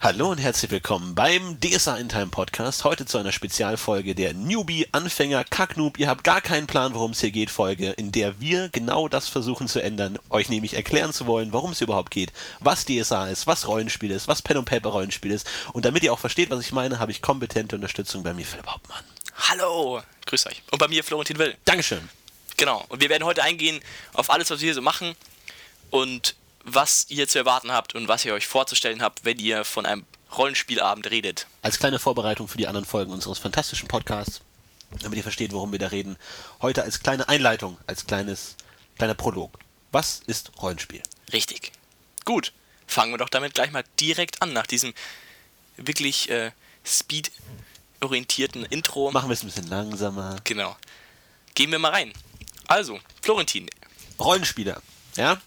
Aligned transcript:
Hallo 0.00 0.30
und 0.30 0.38
herzlich 0.38 0.70
willkommen 0.70 1.16
beim 1.16 1.58
DSA 1.60 1.96
in 1.96 2.08
Time 2.08 2.28
Podcast. 2.28 2.84
Heute 2.84 3.04
zu 3.04 3.18
einer 3.18 3.32
Spezialfolge 3.32 4.14
der 4.14 4.32
Newbie 4.32 4.86
Anfänger 4.92 5.42
Kacknoob. 5.42 5.98
Ihr 5.98 6.06
habt 6.06 6.22
gar 6.22 6.40
keinen 6.40 6.68
Plan, 6.68 6.94
worum 6.94 7.10
es 7.10 7.20
hier 7.20 7.32
geht, 7.32 7.50
Folge, 7.50 7.90
in 7.90 8.12
der 8.12 8.40
wir 8.40 8.68
genau 8.68 9.08
das 9.08 9.28
versuchen 9.28 9.66
zu 9.66 9.82
ändern, 9.82 10.20
euch 10.30 10.50
nämlich 10.50 10.74
erklären 10.74 11.12
zu 11.12 11.26
wollen, 11.26 11.52
worum 11.52 11.72
es 11.72 11.80
überhaupt 11.80 12.12
geht, 12.12 12.32
was 12.60 12.84
DSA 12.84 13.26
ist, 13.26 13.48
was 13.48 13.66
Rollenspiel 13.66 14.12
ist, 14.12 14.28
was 14.28 14.40
Pen 14.40 14.58
und 14.58 14.66
Paper 14.66 14.90
Rollenspiel 14.90 15.32
ist. 15.32 15.50
Und 15.72 15.84
damit 15.84 16.04
ihr 16.04 16.12
auch 16.12 16.20
versteht, 16.20 16.50
was 16.50 16.60
ich 16.60 16.70
meine, 16.70 17.00
habe 17.00 17.10
ich 17.10 17.20
kompetente 17.20 17.74
Unterstützung 17.74 18.22
bei 18.22 18.32
mir, 18.32 18.46
Philipp 18.46 18.68
Hauptmann. 18.68 19.02
Hallo, 19.48 20.00
grüß 20.26 20.46
euch. 20.46 20.62
Und 20.70 20.78
bei 20.78 20.86
mir 20.86 21.02
Florentin 21.02 21.38
Will. 21.38 21.56
Dankeschön. 21.64 22.08
Genau. 22.56 22.84
Und 22.88 23.00
wir 23.00 23.08
werden 23.08 23.24
heute 23.24 23.42
eingehen 23.42 23.80
auf 24.12 24.30
alles, 24.30 24.48
was 24.48 24.60
wir 24.60 24.66
hier 24.66 24.74
so 24.74 24.80
machen 24.82 25.16
und 25.90 26.36
was 26.74 27.06
ihr 27.08 27.28
zu 27.28 27.38
erwarten 27.38 27.72
habt 27.72 27.94
und 27.94 28.08
was 28.08 28.24
ihr 28.24 28.34
euch 28.34 28.46
vorzustellen 28.46 29.02
habt, 29.02 29.24
wenn 29.24 29.38
ihr 29.38 29.64
von 29.64 29.86
einem 29.86 30.04
Rollenspielabend 30.36 31.10
redet. 31.10 31.46
Als 31.62 31.78
kleine 31.78 31.98
Vorbereitung 31.98 32.48
für 32.48 32.58
die 32.58 32.66
anderen 32.66 32.84
Folgen 32.84 33.12
unseres 33.12 33.38
fantastischen 33.38 33.88
Podcasts, 33.88 34.40
damit 35.00 35.16
ihr 35.16 35.22
versteht, 35.22 35.52
worum 35.52 35.72
wir 35.72 35.78
da 35.78 35.88
reden, 35.88 36.16
heute 36.60 36.82
als 36.82 37.00
kleine 37.00 37.28
Einleitung, 37.28 37.78
als 37.86 38.06
kleines, 38.06 38.56
kleiner 38.96 39.14
Prolog. 39.14 39.58
Was 39.90 40.20
ist 40.26 40.52
Rollenspiel? 40.60 41.02
Richtig. 41.32 41.72
Gut. 42.24 42.52
Fangen 42.86 43.12
wir 43.12 43.18
doch 43.18 43.28
damit 43.28 43.54
gleich 43.54 43.70
mal 43.70 43.84
direkt 44.00 44.40
an, 44.40 44.52
nach 44.52 44.66
diesem 44.66 44.94
wirklich 45.76 46.30
äh, 46.30 46.52
speed-orientierten 46.84 48.64
Intro. 48.64 49.10
Machen 49.10 49.28
wir 49.28 49.34
es 49.34 49.42
ein 49.42 49.46
bisschen 49.46 49.68
langsamer. 49.68 50.36
Genau. 50.44 50.76
Gehen 51.54 51.70
wir 51.70 51.78
mal 51.78 51.90
rein. 51.90 52.12
Also, 52.66 52.98
Florentin. 53.22 53.68
Rollenspieler, 54.18 54.82
ja? 55.16 55.40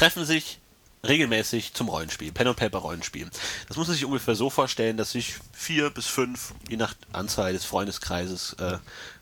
Treffen 0.00 0.24
sich 0.24 0.60
regelmäßig 1.06 1.74
zum 1.74 1.90
Rollenspiel, 1.90 2.32
Pen 2.32 2.48
und 2.48 2.56
Paper 2.56 2.78
Rollenspiel. 2.78 3.28
Das 3.68 3.76
muss 3.76 3.86
man 3.86 3.94
sich 3.94 4.06
ungefähr 4.06 4.34
so 4.34 4.48
vorstellen, 4.48 4.96
dass 4.96 5.12
sich 5.12 5.34
vier 5.52 5.90
bis 5.90 6.06
fünf, 6.06 6.54
je 6.70 6.78
nach 6.78 6.94
Anzahl 7.12 7.52
des 7.52 7.66
Freundeskreises, 7.66 8.54
äh, 8.54 8.78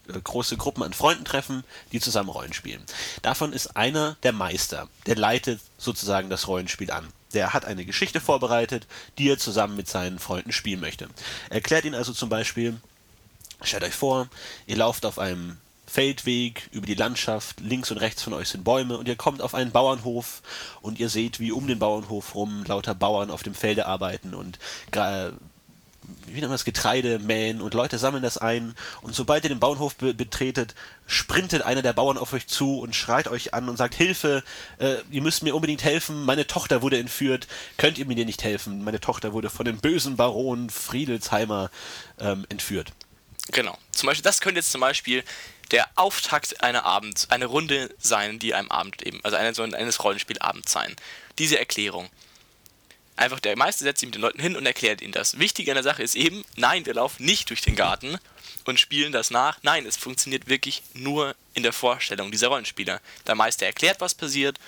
äh, 0.06 0.20
große 0.22 0.56
Gruppen 0.56 0.84
an 0.84 0.92
Freunden 0.92 1.24
treffen, 1.24 1.64
die 1.90 1.98
zusammen 1.98 2.28
Rollen 2.28 2.52
spielen. 2.52 2.84
Davon 3.22 3.52
ist 3.52 3.76
einer 3.76 4.18
der 4.22 4.32
Meister, 4.32 4.88
der 5.06 5.16
leitet 5.16 5.60
sozusagen 5.78 6.30
das 6.30 6.46
Rollenspiel 6.46 6.92
an. 6.92 7.08
Der 7.34 7.54
hat 7.54 7.64
eine 7.64 7.84
Geschichte 7.84 8.20
vorbereitet, 8.20 8.86
die 9.18 9.28
er 9.30 9.38
zusammen 9.38 9.74
mit 9.74 9.88
seinen 9.88 10.20
Freunden 10.20 10.52
spielen 10.52 10.78
möchte. 10.78 11.08
Er 11.50 11.56
erklärt 11.56 11.86
ihnen 11.86 11.96
also 11.96 12.12
zum 12.12 12.28
Beispiel, 12.28 12.80
stellt 13.62 13.82
euch 13.82 13.96
vor, 13.96 14.28
ihr 14.68 14.76
lauft 14.76 15.04
auf 15.06 15.18
einem 15.18 15.56
Feldweg 15.88 16.68
über 16.70 16.86
die 16.86 16.94
Landschaft, 16.94 17.60
links 17.60 17.90
und 17.90 17.98
rechts 17.98 18.22
von 18.22 18.34
euch 18.34 18.48
sind 18.48 18.62
Bäume 18.62 18.98
und 18.98 19.08
ihr 19.08 19.16
kommt 19.16 19.40
auf 19.40 19.54
einen 19.54 19.72
Bauernhof 19.72 20.42
und 20.82 21.00
ihr 21.00 21.08
seht, 21.08 21.40
wie 21.40 21.50
um 21.50 21.66
den 21.66 21.78
Bauernhof 21.78 22.34
rum 22.34 22.64
lauter 22.66 22.94
Bauern 22.94 23.30
auf 23.30 23.42
dem 23.42 23.54
Felde 23.54 23.86
arbeiten 23.86 24.34
und 24.34 24.58
wie 26.26 26.32
nennt 26.32 26.42
man 26.42 26.52
das, 26.52 26.64
Getreide 26.64 27.18
mähen 27.18 27.60
und 27.60 27.74
Leute 27.74 27.98
sammeln 27.98 28.22
das 28.22 28.38
ein 28.38 28.74
und 29.02 29.14
sobald 29.14 29.44
ihr 29.44 29.50
den 29.50 29.60
Bauernhof 29.60 29.96
be 29.96 30.14
betretet, 30.14 30.74
sprintet 31.06 31.62
einer 31.62 31.82
der 31.82 31.92
Bauern 31.92 32.18
auf 32.18 32.32
euch 32.32 32.46
zu 32.46 32.80
und 32.80 32.94
schreit 32.94 33.28
euch 33.28 33.54
an 33.54 33.68
und 33.68 33.76
sagt, 33.76 33.94
Hilfe, 33.94 34.42
äh, 34.78 34.96
ihr 35.10 35.22
müsst 35.22 35.42
mir 35.42 35.54
unbedingt 35.54 35.84
helfen, 35.84 36.24
meine 36.24 36.46
Tochter 36.46 36.82
wurde 36.82 36.98
entführt, 36.98 37.46
könnt 37.76 37.98
ihr 37.98 38.06
mir 38.06 38.24
nicht 38.24 38.44
helfen? 38.44 38.84
Meine 38.84 39.00
Tochter 39.00 39.32
wurde 39.32 39.50
von 39.50 39.64
dem 39.64 39.78
bösen 39.78 40.16
Baron 40.16 40.70
Friedelsheimer 40.70 41.70
ähm, 42.18 42.46
entführt. 42.48 42.92
Genau. 43.50 43.76
Zum 43.92 44.08
Beispiel, 44.08 44.24
das 44.24 44.40
könnte 44.40 44.60
jetzt 44.60 44.72
zum 44.72 44.82
Beispiel 44.82 45.24
der 45.70 45.88
Auftakt 45.96 46.62
einer 46.62 46.84
Abend, 46.84 47.26
eine 47.30 47.46
Runde 47.46 47.94
sein, 47.98 48.38
die 48.38 48.54
einem 48.54 48.70
Abend 48.70 49.02
eben, 49.02 49.20
also 49.24 49.36
eine, 49.36 49.54
so 49.54 49.62
eines 49.62 50.02
Rollenspielabends 50.02 50.72
sein. 50.72 50.94
Diese 51.38 51.58
Erklärung. 51.58 52.08
Einfach 53.16 53.40
der 53.40 53.56
Meister 53.56 53.84
setzt 53.84 54.00
sich 54.00 54.06
mit 54.06 54.14
den 54.14 54.22
Leuten 54.22 54.40
hin 54.40 54.56
und 54.56 54.64
erklärt 54.64 55.02
ihnen 55.02 55.12
das. 55.12 55.38
Wichtig 55.38 55.68
an 55.68 55.74
der 55.74 55.82
Sache 55.82 56.02
ist 56.02 56.14
eben, 56.14 56.44
nein, 56.56 56.86
wir 56.86 56.94
laufen 56.94 57.24
nicht 57.24 57.50
durch 57.50 57.60
den 57.60 57.74
Garten 57.74 58.18
und 58.64 58.78
spielen 58.78 59.12
das 59.12 59.30
nach. 59.30 59.58
Nein, 59.62 59.86
es 59.86 59.96
funktioniert 59.96 60.46
wirklich 60.46 60.82
nur 60.94 61.34
in 61.54 61.64
der 61.64 61.72
Vorstellung 61.72 62.30
dieser 62.30 62.48
Rollenspieler. 62.48 63.00
Der 63.26 63.34
Meister 63.34 63.66
erklärt, 63.66 64.00
was 64.00 64.14
passiert 64.14 64.58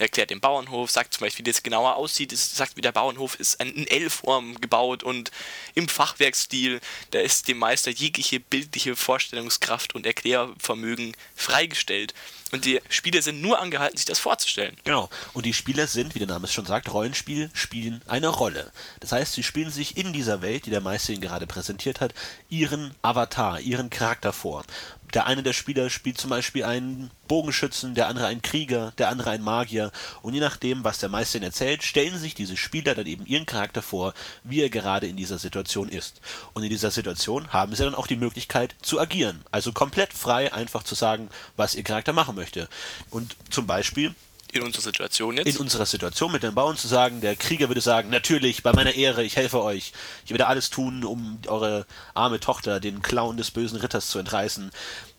erklärt 0.00 0.30
den 0.30 0.40
Bauernhof, 0.40 0.90
sagt 0.90 1.14
zum 1.14 1.24
Beispiel, 1.24 1.44
wie 1.44 1.50
das 1.50 1.62
genauer 1.62 1.96
aussieht, 1.96 2.32
es 2.32 2.54
sagt, 2.54 2.76
wie 2.76 2.80
der 2.80 2.92
Bauernhof 2.92 3.34
ist 3.38 3.54
in 3.62 3.86
L-Form 3.86 4.60
gebaut 4.60 5.02
und 5.02 5.30
im 5.74 5.88
Fachwerkstil, 5.88 6.80
da 7.10 7.20
ist 7.20 7.48
dem 7.48 7.58
Meister 7.58 7.90
jegliche 7.90 8.40
bildliche 8.40 8.96
Vorstellungskraft 8.96 9.94
und 9.94 10.06
Erklärvermögen 10.06 11.16
freigestellt. 11.34 12.14
Und 12.50 12.64
die 12.64 12.80
Spieler 12.88 13.20
sind 13.20 13.42
nur 13.42 13.58
angehalten, 13.58 13.98
sich 13.98 14.06
das 14.06 14.18
vorzustellen. 14.18 14.76
Genau. 14.84 15.10
Und 15.34 15.44
die 15.44 15.52
Spieler 15.52 15.86
sind, 15.86 16.14
wie 16.14 16.18
der 16.18 16.28
Name 16.28 16.46
es 16.46 16.52
schon 16.52 16.64
sagt, 16.64 16.90
Rollenspiel 16.92 17.50
spielen 17.52 18.00
eine 18.06 18.28
Rolle. 18.28 18.72
Das 19.00 19.12
heißt, 19.12 19.34
sie 19.34 19.42
spielen 19.42 19.70
sich 19.70 19.98
in 19.98 20.14
dieser 20.14 20.40
Welt, 20.40 20.64
die 20.64 20.70
der 20.70 20.80
Meister 20.80 21.12
ihnen 21.12 21.20
gerade 21.20 21.46
präsentiert 21.46 22.00
hat, 22.00 22.14
ihren 22.48 22.94
Avatar, 23.02 23.60
ihren 23.60 23.90
Charakter 23.90 24.32
vor. 24.32 24.64
Der 25.14 25.26
eine 25.26 25.42
der 25.42 25.52
Spieler 25.52 25.88
spielt 25.90 26.18
zum 26.18 26.30
Beispiel 26.30 26.64
einen 26.64 27.10
Bogenschützen, 27.28 27.94
der 27.94 28.08
andere 28.08 28.26
einen 28.26 28.42
Krieger, 28.42 28.92
der 28.98 29.08
andere 29.08 29.30
einen 29.30 29.44
Magier. 29.44 29.90
Und 30.22 30.34
je 30.34 30.40
nachdem, 30.40 30.84
was 30.84 30.98
der 30.98 31.08
Meister 31.08 31.38
ihnen 31.38 31.46
erzählt, 31.46 31.82
stellen 31.82 32.18
sich 32.18 32.34
diese 32.34 32.56
Spieler 32.56 32.94
dann 32.94 33.06
eben 33.06 33.26
ihren 33.26 33.46
Charakter 33.46 33.82
vor, 33.82 34.14
wie 34.44 34.62
er 34.62 34.70
gerade 34.70 35.06
in 35.06 35.16
dieser 35.16 35.38
Situation 35.38 35.88
ist. 35.88 36.20
Und 36.52 36.62
in 36.62 36.70
dieser 36.70 36.90
Situation 36.90 37.52
haben 37.52 37.74
sie 37.74 37.84
dann 37.84 37.94
auch 37.94 38.06
die 38.06 38.16
Möglichkeit 38.16 38.74
zu 38.82 39.00
agieren. 39.00 39.42
Also 39.50 39.72
komplett 39.72 40.12
frei, 40.12 40.52
einfach 40.52 40.82
zu 40.82 40.94
sagen, 40.94 41.28
was 41.56 41.74
ihr 41.74 41.84
Charakter 41.84 42.12
machen 42.12 42.34
möchte. 42.34 42.68
Und 43.10 43.36
zum 43.50 43.66
Beispiel 43.66 44.14
in 44.52 44.62
unserer 44.62 44.82
Situation 44.82 45.36
jetzt? 45.36 45.46
In 45.46 45.56
unserer 45.56 45.86
Situation 45.86 46.32
mit 46.32 46.42
den 46.42 46.54
Bauern 46.54 46.76
zu 46.76 46.88
sagen, 46.88 47.20
der 47.20 47.36
Krieger 47.36 47.68
würde 47.68 47.80
sagen, 47.80 48.10
natürlich, 48.10 48.62
bei 48.62 48.72
meiner 48.72 48.94
Ehre, 48.94 49.22
ich 49.22 49.36
helfe 49.36 49.62
euch. 49.62 49.92
Ich 50.24 50.30
werde 50.30 50.46
alles 50.46 50.70
tun, 50.70 51.04
um 51.04 51.38
eure 51.46 51.86
arme 52.14 52.40
Tochter, 52.40 52.80
den 52.80 53.02
Clown 53.02 53.36
des 53.36 53.50
bösen 53.50 53.78
Ritters 53.78 54.08
zu 54.08 54.18
entreißen. 54.18 54.70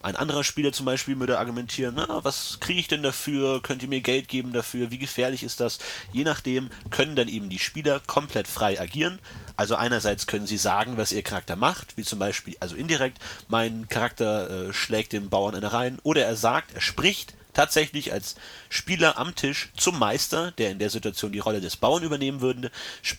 Ein 0.02 0.16
anderer 0.16 0.44
Spieler 0.44 0.72
zum 0.72 0.86
Beispiel 0.86 1.20
würde 1.20 1.40
argumentieren, 1.40 1.96
na, 1.98 2.24
was 2.24 2.60
kriege 2.62 2.80
ich 2.80 2.88
denn 2.88 3.04
dafür? 3.04 3.62
Könnt 3.62 3.84
ihr 3.84 3.90
mir 3.90 4.02
Geld 4.02 4.30
geben 4.30 4.54
dafür? 4.54 4.92
Wie 4.92 4.98
gefährlich 4.98 5.44
ist 5.44 5.60
das? 5.60 5.80
Je 6.14 6.24
nachdem 6.24 6.70
können 6.90 7.16
dann 7.16 7.28
eben 7.28 7.50
die 7.50 7.60
Spieler 7.60 8.00
komplett 8.08 8.48
frei 8.48 8.80
agieren. 8.80 9.20
Also 9.58 9.76
einerseits 9.76 10.26
können 10.26 10.48
sie 10.48 10.58
sagen, 10.58 10.96
was 10.96 11.12
ihr 11.12 11.22
Charakter 11.22 11.58
macht, 11.58 11.98
wie 11.98 12.04
zum 12.04 12.18
Beispiel, 12.18 12.56
also 12.62 12.76
indirekt, 12.78 13.18
mein 13.50 13.90
Charakter 13.90 14.70
äh, 14.70 14.74
schlägt 14.74 15.12
dem 15.12 15.30
Bauern 15.30 15.54
eine 15.54 15.74
rein, 15.74 16.00
oder 16.04 16.24
er 16.24 16.38
sagt, 16.38 16.74
er 16.74 16.82
spricht, 16.82 17.34
tatsächlich 17.54 18.14
als 18.14 18.36
Spieler 18.70 19.18
am 19.18 19.36
Tisch 19.36 19.70
zum 19.76 19.98
Meister, 19.98 20.52
der 20.52 20.72
in 20.72 20.80
der 20.80 20.90
Situation 20.90 21.32
die 21.32 21.40
Rolle 21.40 21.62
des 21.62 21.78
Bauern 21.78 22.04
übernehmen 22.04 22.42
würde, 22.42 22.72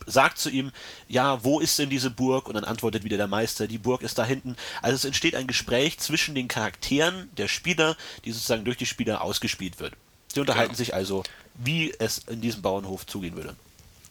sagt 0.06 0.38
zu 0.38 0.50
ihm, 0.50 0.72
ja, 1.08 1.42
wo 1.44 1.60
ist 1.60 1.78
denn 1.78 1.90
diese 1.90 2.10
Burg? 2.10 2.48
Und 2.48 2.54
dann 2.54 2.64
antwortet 2.64 3.04
wieder 3.04 3.16
der 3.16 3.26
Meister, 3.26 3.66
die 3.66 3.78
Burg 3.78 4.02
ist 4.02 4.18
da 4.18 4.24
hinten. 4.24 4.56
Also 4.82 4.96
es 4.96 5.04
entsteht 5.04 5.34
ein 5.34 5.46
Gespräch 5.46 5.98
zwischen 5.98 6.34
den 6.34 6.48
Charakteren 6.48 7.28
der 7.36 7.48
Spieler, 7.48 7.96
die 8.24 8.32
sozusagen 8.32 8.64
durch 8.64 8.76
die 8.76 8.86
Spieler 8.86 9.22
ausgespielt 9.22 9.80
wird. 9.80 9.94
Sie 10.32 10.40
unterhalten 10.40 10.72
genau. 10.72 10.78
sich 10.78 10.94
also, 10.94 11.24
wie 11.54 11.92
es 11.98 12.18
in 12.28 12.40
diesem 12.40 12.62
Bauernhof 12.62 13.06
zugehen 13.06 13.34
würde. 13.34 13.56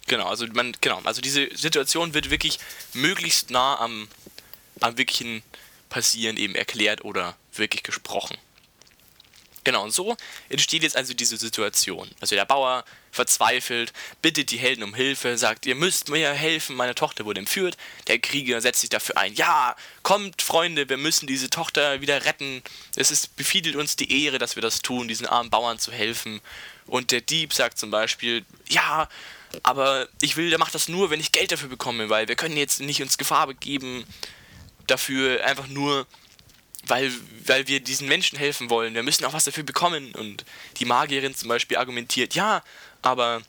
Genau, 0.07 0.27
also 0.27 0.45
man, 0.47 0.75
genau, 0.81 0.99
also 1.03 1.21
diese 1.21 1.55
Situation 1.55 2.13
wird 2.13 2.29
wirklich 2.29 2.59
möglichst 2.93 3.51
nah 3.51 3.79
am, 3.79 4.07
am 4.81 4.97
wirklichen 4.97 5.43
Passieren 5.89 6.35
eben 6.35 6.55
erklärt 6.55 7.05
oder 7.05 7.35
wirklich 7.53 7.83
gesprochen. 7.83 8.37
Genau, 9.63 9.83
und 9.83 9.91
so 9.91 10.15
entsteht 10.49 10.83
jetzt 10.83 10.95
also 10.95 11.13
diese 11.13 11.37
Situation. 11.37 12.09
Also 12.21 12.35
der 12.35 12.45
Bauer 12.45 12.85
verzweifelt, 13.11 13.91
bittet 14.21 14.51
die 14.51 14.57
Helden 14.57 14.83
um 14.83 14.93
Hilfe, 14.93 15.37
sagt, 15.37 15.65
ihr 15.65 15.75
müsst 15.75 16.09
mir 16.09 16.31
helfen, 16.31 16.75
meine 16.75 16.95
Tochter 16.95 17.25
wurde 17.25 17.39
entführt. 17.39 17.75
Der 18.07 18.19
Krieger 18.19 18.61
setzt 18.61 18.81
sich 18.81 18.89
dafür 18.89 19.17
ein, 19.17 19.33
ja, 19.33 19.75
kommt 20.03 20.41
Freunde, 20.41 20.89
wir 20.89 20.97
müssen 20.97 21.27
diese 21.27 21.49
Tochter 21.49 22.01
wieder 22.01 22.25
retten. 22.25 22.63
Es 22.95 23.11
ist, 23.11 23.35
befiedelt 23.35 23.75
uns 23.75 23.95
die 23.95 24.25
Ehre, 24.25 24.37
dass 24.37 24.55
wir 24.55 24.61
das 24.61 24.81
tun, 24.81 25.07
diesen 25.07 25.27
armen 25.27 25.49
Bauern 25.49 25.79
zu 25.79 25.91
helfen. 25.91 26.41
Und 26.85 27.11
der 27.11 27.21
Dieb 27.21 27.53
sagt 27.53 27.77
zum 27.77 27.91
Beispiel, 27.91 28.45
ja, 28.69 29.09
aber 29.63 30.07
ich 30.21 30.37
will, 30.37 30.49
der 30.49 30.59
macht 30.59 30.75
das 30.75 30.87
nur, 30.87 31.09
wenn 31.09 31.19
ich 31.19 31.31
Geld 31.31 31.51
dafür 31.51 31.69
bekomme, 31.69 32.09
weil 32.09 32.27
wir 32.27 32.35
können 32.35 32.57
jetzt 32.57 32.81
nicht 32.81 33.01
uns 33.01 33.17
Gefahr 33.17 33.47
begeben, 33.47 34.05
dafür 34.87 35.43
einfach 35.43 35.67
nur 35.67 36.07
weil, 36.89 37.11
weil 37.45 37.67
wir 37.67 37.79
diesen 37.79 38.07
Menschen 38.07 38.37
helfen 38.37 38.69
wollen. 38.69 38.93
Wir 38.93 39.03
müssen 39.03 39.25
auch 39.25 39.33
was 39.33 39.45
dafür 39.45 39.63
bekommen. 39.63 40.13
Und 40.15 40.45
die 40.77 40.85
Magierin 40.85 41.35
zum 41.35 41.49
Beispiel 41.49 41.77
argumentiert, 41.77 42.35
ja, 42.35 42.63
aber 43.01 43.41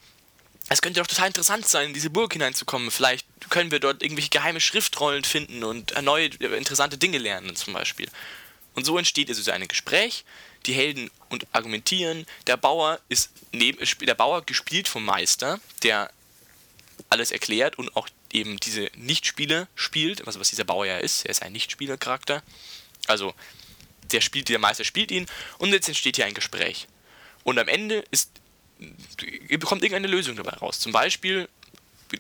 es 0.69 0.83
könnte 0.83 1.01
doch 1.01 1.07
total 1.07 1.29
interessant 1.29 1.67
sein, 1.67 1.89
in 1.89 1.95
diese 1.95 2.11
Burg 2.11 2.33
hineinzukommen. 2.33 2.91
Vielleicht 2.91 3.27
können 3.49 3.71
wir 3.71 3.81
dort 3.81 4.03
irgendwelche 4.03 4.31
geheime 4.31 4.61
Schriftrollen 4.61 5.25
finden 5.25 5.65
und 5.65 5.93
erneut 5.93 6.37
interessante 6.37 6.97
Dinge 6.97 7.19
lernen 7.19 7.57
zum 7.57 7.75
Beispiel. 7.75 8.09
Und 8.75 8.85
so 8.85 8.97
entsteht 8.97 9.29
also 9.29 9.51
ein 9.51 9.67
Gespräch. 9.67 10.25
Die 10.67 10.75
Helden 10.75 11.11
und 11.31 11.47
argumentieren. 11.53 12.27
Der 12.47 12.59
Bauer 12.59 13.01
ist 13.09 13.31
neben, 13.51 13.79
der 14.03 14.15
Bauer 14.15 14.45
gespielt 14.45 14.89
vom 14.89 15.05
Meister, 15.05 15.59
der 15.83 16.11
alles 17.09 17.31
erklärt 17.31 17.79
und 17.79 17.97
auch 17.97 18.09
eben 18.31 18.59
diese 18.59 18.91
Nichtspieler 18.95 19.69
spielt, 19.75 20.27
also 20.27 20.39
was 20.39 20.51
dieser 20.51 20.65
Bauer 20.65 20.85
ja 20.85 20.99
ist. 20.99 21.25
Er 21.25 21.31
ist 21.31 21.43
ein 21.43 21.53
Nichtspielercharakter. 21.53 22.43
Also 23.07 23.35
der 24.13 24.21
spielt, 24.21 24.49
der 24.49 24.59
Meister 24.59 24.85
spielt 24.85 25.11
ihn 25.11 25.27
und 25.59 25.73
jetzt 25.73 25.89
entsteht 25.89 26.17
hier 26.17 26.27
ein 26.27 26.35
Gespräch. 26.35 26.89
Und 27.45 27.59
am 27.59 27.69
Ende 27.69 28.05
ist, 28.11 28.31
kommt 29.65 29.83
irgendeine 29.83 30.09
Lösung 30.09 30.37
dabei 30.37 30.53
raus. 30.53 30.81
Zum 30.81 30.93
Beispiel 30.93 31.49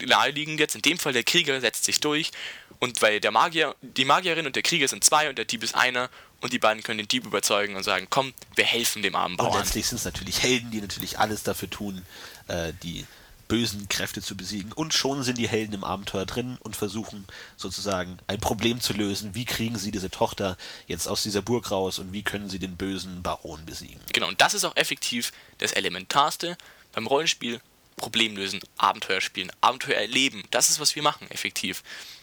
naheliegend 0.06 0.60
jetzt. 0.60 0.74
In 0.74 0.82
dem 0.82 0.98
Fall 0.98 1.12
der 1.12 1.24
Krieger 1.24 1.60
setzt 1.60 1.84
sich 1.84 2.00
durch 2.00 2.30
und 2.78 3.02
weil 3.02 3.20
der 3.20 3.30
Magier, 3.30 3.74
die 3.82 4.04
Magierin 4.04 4.46
und 4.46 4.56
der 4.56 4.62
Krieger 4.62 4.88
sind 4.88 5.04
zwei 5.04 5.28
und 5.28 5.36
der 5.36 5.44
Dieb 5.44 5.62
ist 5.62 5.74
einer 5.74 6.08
und 6.40 6.52
die 6.52 6.58
beiden 6.58 6.82
können 6.82 6.98
den 6.98 7.08
Dieb 7.08 7.26
überzeugen 7.26 7.76
und 7.76 7.82
sagen, 7.82 8.06
komm, 8.08 8.32
wir 8.54 8.64
helfen 8.64 9.02
dem 9.02 9.14
armen 9.14 9.36
Bauern. 9.36 9.52
Und 9.52 9.58
letztlich 9.58 9.86
sind 9.86 9.98
es 9.98 10.04
natürlich 10.04 10.42
Helden, 10.42 10.70
die 10.70 10.80
natürlich 10.80 11.18
alles 11.18 11.42
dafür 11.42 11.68
tun, 11.68 12.02
äh, 12.48 12.72
die 12.82 13.06
bösen 13.50 13.88
Kräfte 13.88 14.22
zu 14.22 14.36
besiegen. 14.36 14.72
Und 14.72 14.94
schon 14.94 15.24
sind 15.24 15.36
die 15.36 15.48
Helden 15.48 15.74
im 15.74 15.82
Abenteuer 15.82 16.24
drin 16.24 16.56
und 16.60 16.76
versuchen 16.76 17.26
sozusagen 17.56 18.16
ein 18.28 18.38
Problem 18.38 18.80
zu 18.80 18.92
lösen. 18.92 19.34
Wie 19.34 19.44
kriegen 19.44 19.76
sie 19.76 19.90
diese 19.90 20.08
Tochter 20.08 20.56
jetzt 20.86 21.08
aus 21.08 21.24
dieser 21.24 21.42
Burg 21.42 21.72
raus 21.72 21.98
und 21.98 22.12
wie 22.12 22.22
können 22.22 22.48
sie 22.48 22.60
den 22.60 22.76
bösen 22.76 23.24
Baron 23.24 23.66
besiegen? 23.66 24.00
Genau, 24.12 24.28
und 24.28 24.40
das 24.40 24.54
ist 24.54 24.64
auch 24.64 24.76
effektiv 24.76 25.32
das 25.58 25.72
Elementarste 25.72 26.56
beim 26.92 27.08
Rollenspiel. 27.08 27.60
Problem 27.96 28.36
lösen, 28.36 28.60
Abenteuer 28.78 29.20
spielen, 29.20 29.50
Abenteuer 29.60 29.96
erleben. 29.96 30.44
Das 30.52 30.70
ist, 30.70 30.80
was 30.80 30.94
wir 30.94 31.02
machen, 31.02 31.28
effektiv. 31.30 31.82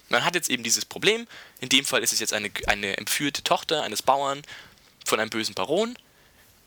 Man 0.10 0.24
hat 0.24 0.34
jetzt 0.34 0.50
eben 0.50 0.64
dieses 0.64 0.86
Problem. 0.86 1.28
In 1.60 1.70
dem 1.70 1.86
Fall 1.86 2.02
ist 2.02 2.14
es 2.14 2.22
jetzt 2.22 2.34
eine, 2.34 2.50
eine 2.68 2.98
entführte 2.98 3.44
Tochter 3.44 3.84
eines 3.84 4.02
Bauern 4.02 4.42
von 5.06 5.20
einem 5.20 5.30
bösen 5.30 5.54
Baron. 5.54 5.96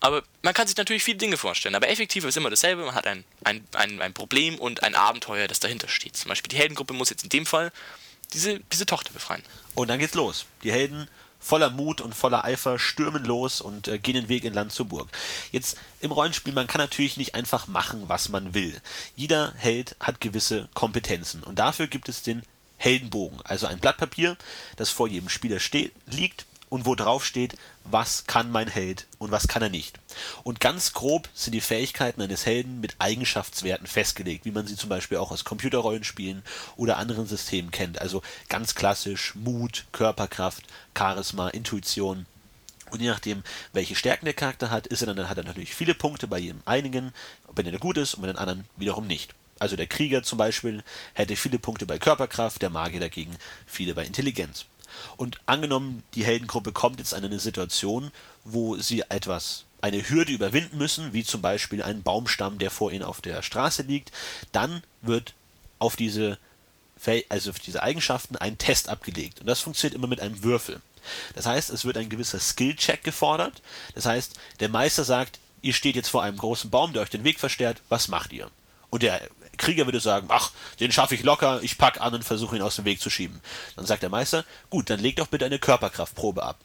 Aber 0.01 0.23
man 0.41 0.53
kann 0.53 0.67
sich 0.67 0.75
natürlich 0.75 1.03
viele 1.03 1.19
Dinge 1.19 1.37
vorstellen. 1.37 1.75
Aber 1.75 1.87
effektiv 1.87 2.25
ist 2.25 2.35
immer 2.35 2.49
dasselbe. 2.49 2.83
Man 2.83 2.95
hat 2.95 3.07
ein, 3.07 3.23
ein, 3.43 3.63
ein, 3.73 4.01
ein 4.01 4.13
Problem 4.13 4.55
und 4.55 4.83
ein 4.83 4.95
Abenteuer, 4.95 5.47
das 5.47 5.59
dahinter 5.59 5.87
steht. 5.87 6.17
Zum 6.17 6.29
Beispiel 6.29 6.49
die 6.49 6.57
Heldengruppe 6.57 6.93
muss 6.93 7.11
jetzt 7.11 7.23
in 7.23 7.29
dem 7.29 7.45
Fall 7.45 7.71
diese, 8.33 8.59
diese 8.71 8.87
Tochter 8.87 9.13
befreien. 9.13 9.43
Und 9.75 9.89
dann 9.89 9.99
geht's 9.99 10.15
los. 10.15 10.45
Die 10.63 10.71
Helden 10.71 11.07
voller 11.39 11.69
Mut 11.69 12.01
und 12.01 12.15
voller 12.15 12.45
Eifer 12.45 12.79
stürmen 12.79 13.25
los 13.25 13.61
und 13.61 13.87
äh, 13.87 13.99
gehen 13.99 14.15
den 14.15 14.29
Weg 14.29 14.43
in 14.43 14.53
Land 14.53 14.71
zur 14.71 14.87
Burg. 14.87 15.09
Jetzt 15.51 15.77
im 15.99 16.11
Rollenspiel, 16.11 16.53
man 16.53 16.67
kann 16.67 16.79
natürlich 16.79 17.17
nicht 17.17 17.35
einfach 17.35 17.67
machen, 17.67 18.03
was 18.07 18.29
man 18.29 18.53
will. 18.53 18.79
Jeder 19.15 19.53
Held 19.57 19.95
hat 19.99 20.21
gewisse 20.21 20.69
Kompetenzen 20.73 21.43
und 21.43 21.57
dafür 21.57 21.87
gibt 21.87 22.09
es 22.09 22.21
den 22.21 22.43
Heldenbogen, 22.77 23.41
also 23.43 23.67
ein 23.67 23.79
Blatt 23.79 23.97
Papier, 23.97 24.37
das 24.75 24.89
vor 24.89 25.07
jedem 25.07 25.29
Spieler 25.29 25.59
steht, 25.59 25.93
liegt 26.07 26.45
und 26.71 26.85
wo 26.85 26.95
drauf 26.95 27.25
steht, 27.25 27.57
was 27.83 28.25
kann 28.27 28.49
mein 28.49 28.69
Held 28.69 29.05
und 29.19 29.29
was 29.29 29.49
kann 29.49 29.61
er 29.61 29.69
nicht. 29.69 29.99
Und 30.43 30.61
ganz 30.61 30.93
grob 30.93 31.27
sind 31.35 31.53
die 31.53 31.59
Fähigkeiten 31.61 32.21
eines 32.21 32.45
Helden 32.45 32.79
mit 32.79 32.95
Eigenschaftswerten 32.97 33.87
festgelegt, 33.87 34.45
wie 34.45 34.51
man 34.51 34.65
sie 34.65 34.77
zum 34.77 34.89
Beispiel 34.89 35.17
auch 35.17 35.31
aus 35.31 35.43
Computerrollenspielen 35.43 36.43
oder 36.77 36.97
anderen 36.97 37.27
Systemen 37.27 37.71
kennt. 37.71 37.99
Also 37.99 38.23
ganz 38.47 38.73
klassisch 38.73 39.35
Mut, 39.35 39.85
Körperkraft, 39.91 40.63
Charisma, 40.97 41.49
Intuition. 41.49 42.25
Und 42.89 43.01
je 43.01 43.09
nachdem, 43.09 43.43
welche 43.73 43.95
Stärken 43.95 44.25
der 44.25 44.33
Charakter 44.33 44.71
hat, 44.71 44.87
ist 44.87 45.01
er 45.01 45.13
dann, 45.13 45.29
hat 45.29 45.37
er 45.37 45.43
natürlich 45.43 45.75
viele 45.75 45.93
Punkte 45.93 46.27
bei 46.27 46.39
jedem 46.39 46.61
einigen, 46.65 47.13
wenn 47.53 47.65
er 47.65 47.79
gut 47.79 47.97
ist 47.97 48.13
und 48.13 48.21
bei 48.21 48.27
den 48.27 48.37
anderen 48.37 48.63
wiederum 48.77 49.07
nicht. 49.07 49.35
Also 49.59 49.75
der 49.75 49.87
Krieger 49.87 50.23
zum 50.23 50.37
Beispiel 50.37 50.83
hätte 51.13 51.35
viele 51.35 51.59
Punkte 51.59 51.85
bei 51.85 51.99
Körperkraft, 51.99 52.61
der 52.61 52.69
Magier 52.69 53.01
dagegen 53.01 53.35
viele 53.67 53.93
bei 53.93 54.05
Intelligenz. 54.05 54.65
Und 55.17 55.39
angenommen, 55.45 56.03
die 56.15 56.25
Heldengruppe 56.25 56.71
kommt 56.71 56.99
jetzt 56.99 57.13
an 57.13 57.23
eine 57.23 57.39
Situation, 57.39 58.11
wo 58.43 58.77
sie 58.77 59.01
etwas, 59.09 59.65
eine 59.81 60.07
Hürde 60.07 60.31
überwinden 60.31 60.77
müssen, 60.77 61.13
wie 61.13 61.23
zum 61.23 61.41
Beispiel 61.41 61.81
einen 61.81 62.03
Baumstamm, 62.03 62.59
der 62.59 62.71
vor 62.71 62.91
ihnen 62.91 63.03
auf 63.03 63.21
der 63.21 63.41
Straße 63.41 63.83
liegt, 63.83 64.11
dann 64.51 64.83
wird 65.01 65.33
auf 65.79 65.95
diese, 65.95 66.37
also 67.29 67.49
auf 67.49 67.59
diese 67.59 67.81
Eigenschaften 67.81 68.35
ein 68.37 68.57
Test 68.57 68.89
abgelegt. 68.89 69.41
Und 69.41 69.47
das 69.47 69.59
funktioniert 69.59 69.95
immer 69.95 70.07
mit 70.07 70.21
einem 70.21 70.43
Würfel. 70.43 70.81
Das 71.33 71.47
heißt, 71.47 71.71
es 71.71 71.85
wird 71.85 71.97
ein 71.97 72.09
gewisser 72.09 72.39
Skill-Check 72.39 73.03
gefordert. 73.03 73.61
Das 73.95 74.05
heißt, 74.05 74.35
der 74.59 74.69
Meister 74.69 75.03
sagt, 75.03 75.39
ihr 75.61 75.73
steht 75.73 75.95
jetzt 75.95 76.09
vor 76.09 76.23
einem 76.23 76.37
großen 76.37 76.69
Baum, 76.69 76.93
der 76.93 77.01
euch 77.01 77.09
den 77.09 77.23
Weg 77.23 77.39
versperrt, 77.39 77.81
was 77.89 78.07
macht 78.07 78.33
ihr? 78.33 78.49
Und 78.89 79.03
der 79.03 79.21
Krieger 79.61 79.85
würde 79.85 79.99
sagen, 79.99 80.27
ach, 80.29 80.51
den 80.79 80.91
schaffe 80.91 81.15
ich 81.15 81.23
locker, 81.23 81.61
ich 81.61 81.77
pack 81.77 82.01
an 82.01 82.13
und 82.13 82.25
versuche 82.25 82.55
ihn 82.55 82.61
aus 82.61 82.75
dem 82.75 82.85
Weg 82.85 82.99
zu 82.99 83.09
schieben. 83.09 83.39
Dann 83.75 83.85
sagt 83.85 84.03
der 84.03 84.09
Meister, 84.09 84.43
gut, 84.69 84.89
dann 84.89 84.99
leg 84.99 85.15
doch 85.15 85.27
bitte 85.27 85.45
eine 85.45 85.59
Körperkraftprobe 85.59 86.43
ab. 86.43 86.57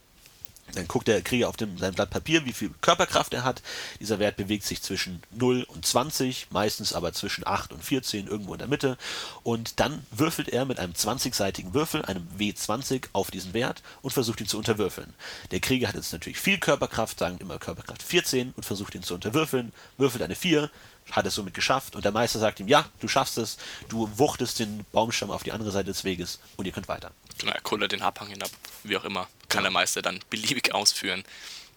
Dann 0.75 0.89
guckt 0.89 1.07
der 1.07 1.23
Krieger 1.23 1.49
auf 1.49 1.57
dem, 1.57 1.79
sein 1.79 1.95
Blatt 1.95 2.11
Papier, 2.11 2.45
wie 2.45 2.53
viel 2.53 2.71
Körperkraft 2.81 3.33
er 3.33 3.45
hat. 3.45 3.63
Dieser 4.01 4.19
Wert 4.19 4.37
bewegt 4.37 4.65
sich 4.65 4.83
zwischen 4.83 5.23
0 5.31 5.63
und 5.63 5.87
20, 5.87 6.49
meistens 6.51 6.93
aber 6.93 7.13
zwischen 7.13 7.47
8 7.47 7.73
und 7.73 7.85
14, 7.85 8.27
irgendwo 8.27 8.53
in 8.53 8.59
der 8.59 8.67
Mitte. 8.67 8.99
Und 9.45 9.79
dann 9.79 10.05
würfelt 10.11 10.49
er 10.49 10.65
mit 10.65 10.81
einem 10.81 10.93
20-seitigen 10.93 11.73
Würfel, 11.73 12.05
einem 12.05 12.27
W20, 12.37 13.09
auf 13.13 13.31
diesen 13.31 13.55
Wert 13.55 13.83
und 14.03 14.13
versucht 14.13 14.41
ihn 14.41 14.49
zu 14.49 14.59
unterwürfeln. 14.59 15.15
Der 15.53 15.61
Krieger 15.61 15.89
hat 15.89 15.95
jetzt 15.95 16.13
natürlich 16.13 16.39
viel 16.39 16.59
Körperkraft, 16.59 17.21
sagen 17.21 17.39
immer 17.39 17.59
Körperkraft 17.59 18.03
14 18.03 18.53
und 18.57 18.67
versucht 18.67 18.95
ihn 18.97 19.05
zu 19.05 19.15
unterwürfeln, 19.15 19.73
würfelt 19.99 20.25
eine 20.25 20.35
4, 20.35 20.69
hat 21.11 21.27
es 21.27 21.35
somit 21.35 21.55
geschafft 21.55 21.95
und 21.95 22.05
der 22.05 22.13
Meister 22.13 22.39
sagt 22.39 22.61
ihm, 22.61 22.69
ja, 22.69 22.89
du 23.01 23.09
schaffst 23.09 23.39
es, 23.39 23.59
du 23.89 24.11
wuchtest 24.19 24.59
den 24.59 24.85
Baumstamm 24.93 25.31
auf 25.31 25.43
die 25.43 25.53
andere 25.53 25.71
Seite 25.71 25.87
des 25.87 26.05
Weges 26.05 26.41
und 26.57 26.67
ihr 26.67 26.73
könnt 26.73 26.89
weiter. 26.89 27.13
Genau, 27.39 27.53
er 27.53 27.61
kullert 27.61 27.93
den 27.93 28.03
Abhang 28.03 28.29
hinab, 28.29 28.51
wie 28.83 28.97
auch 28.97 29.05
immer, 29.05 29.29
kann 29.49 29.63
der 29.63 29.71
Meister 29.71 30.03
dann 30.03 30.21
beliebig 30.31 30.75
ausführen. 30.75 31.25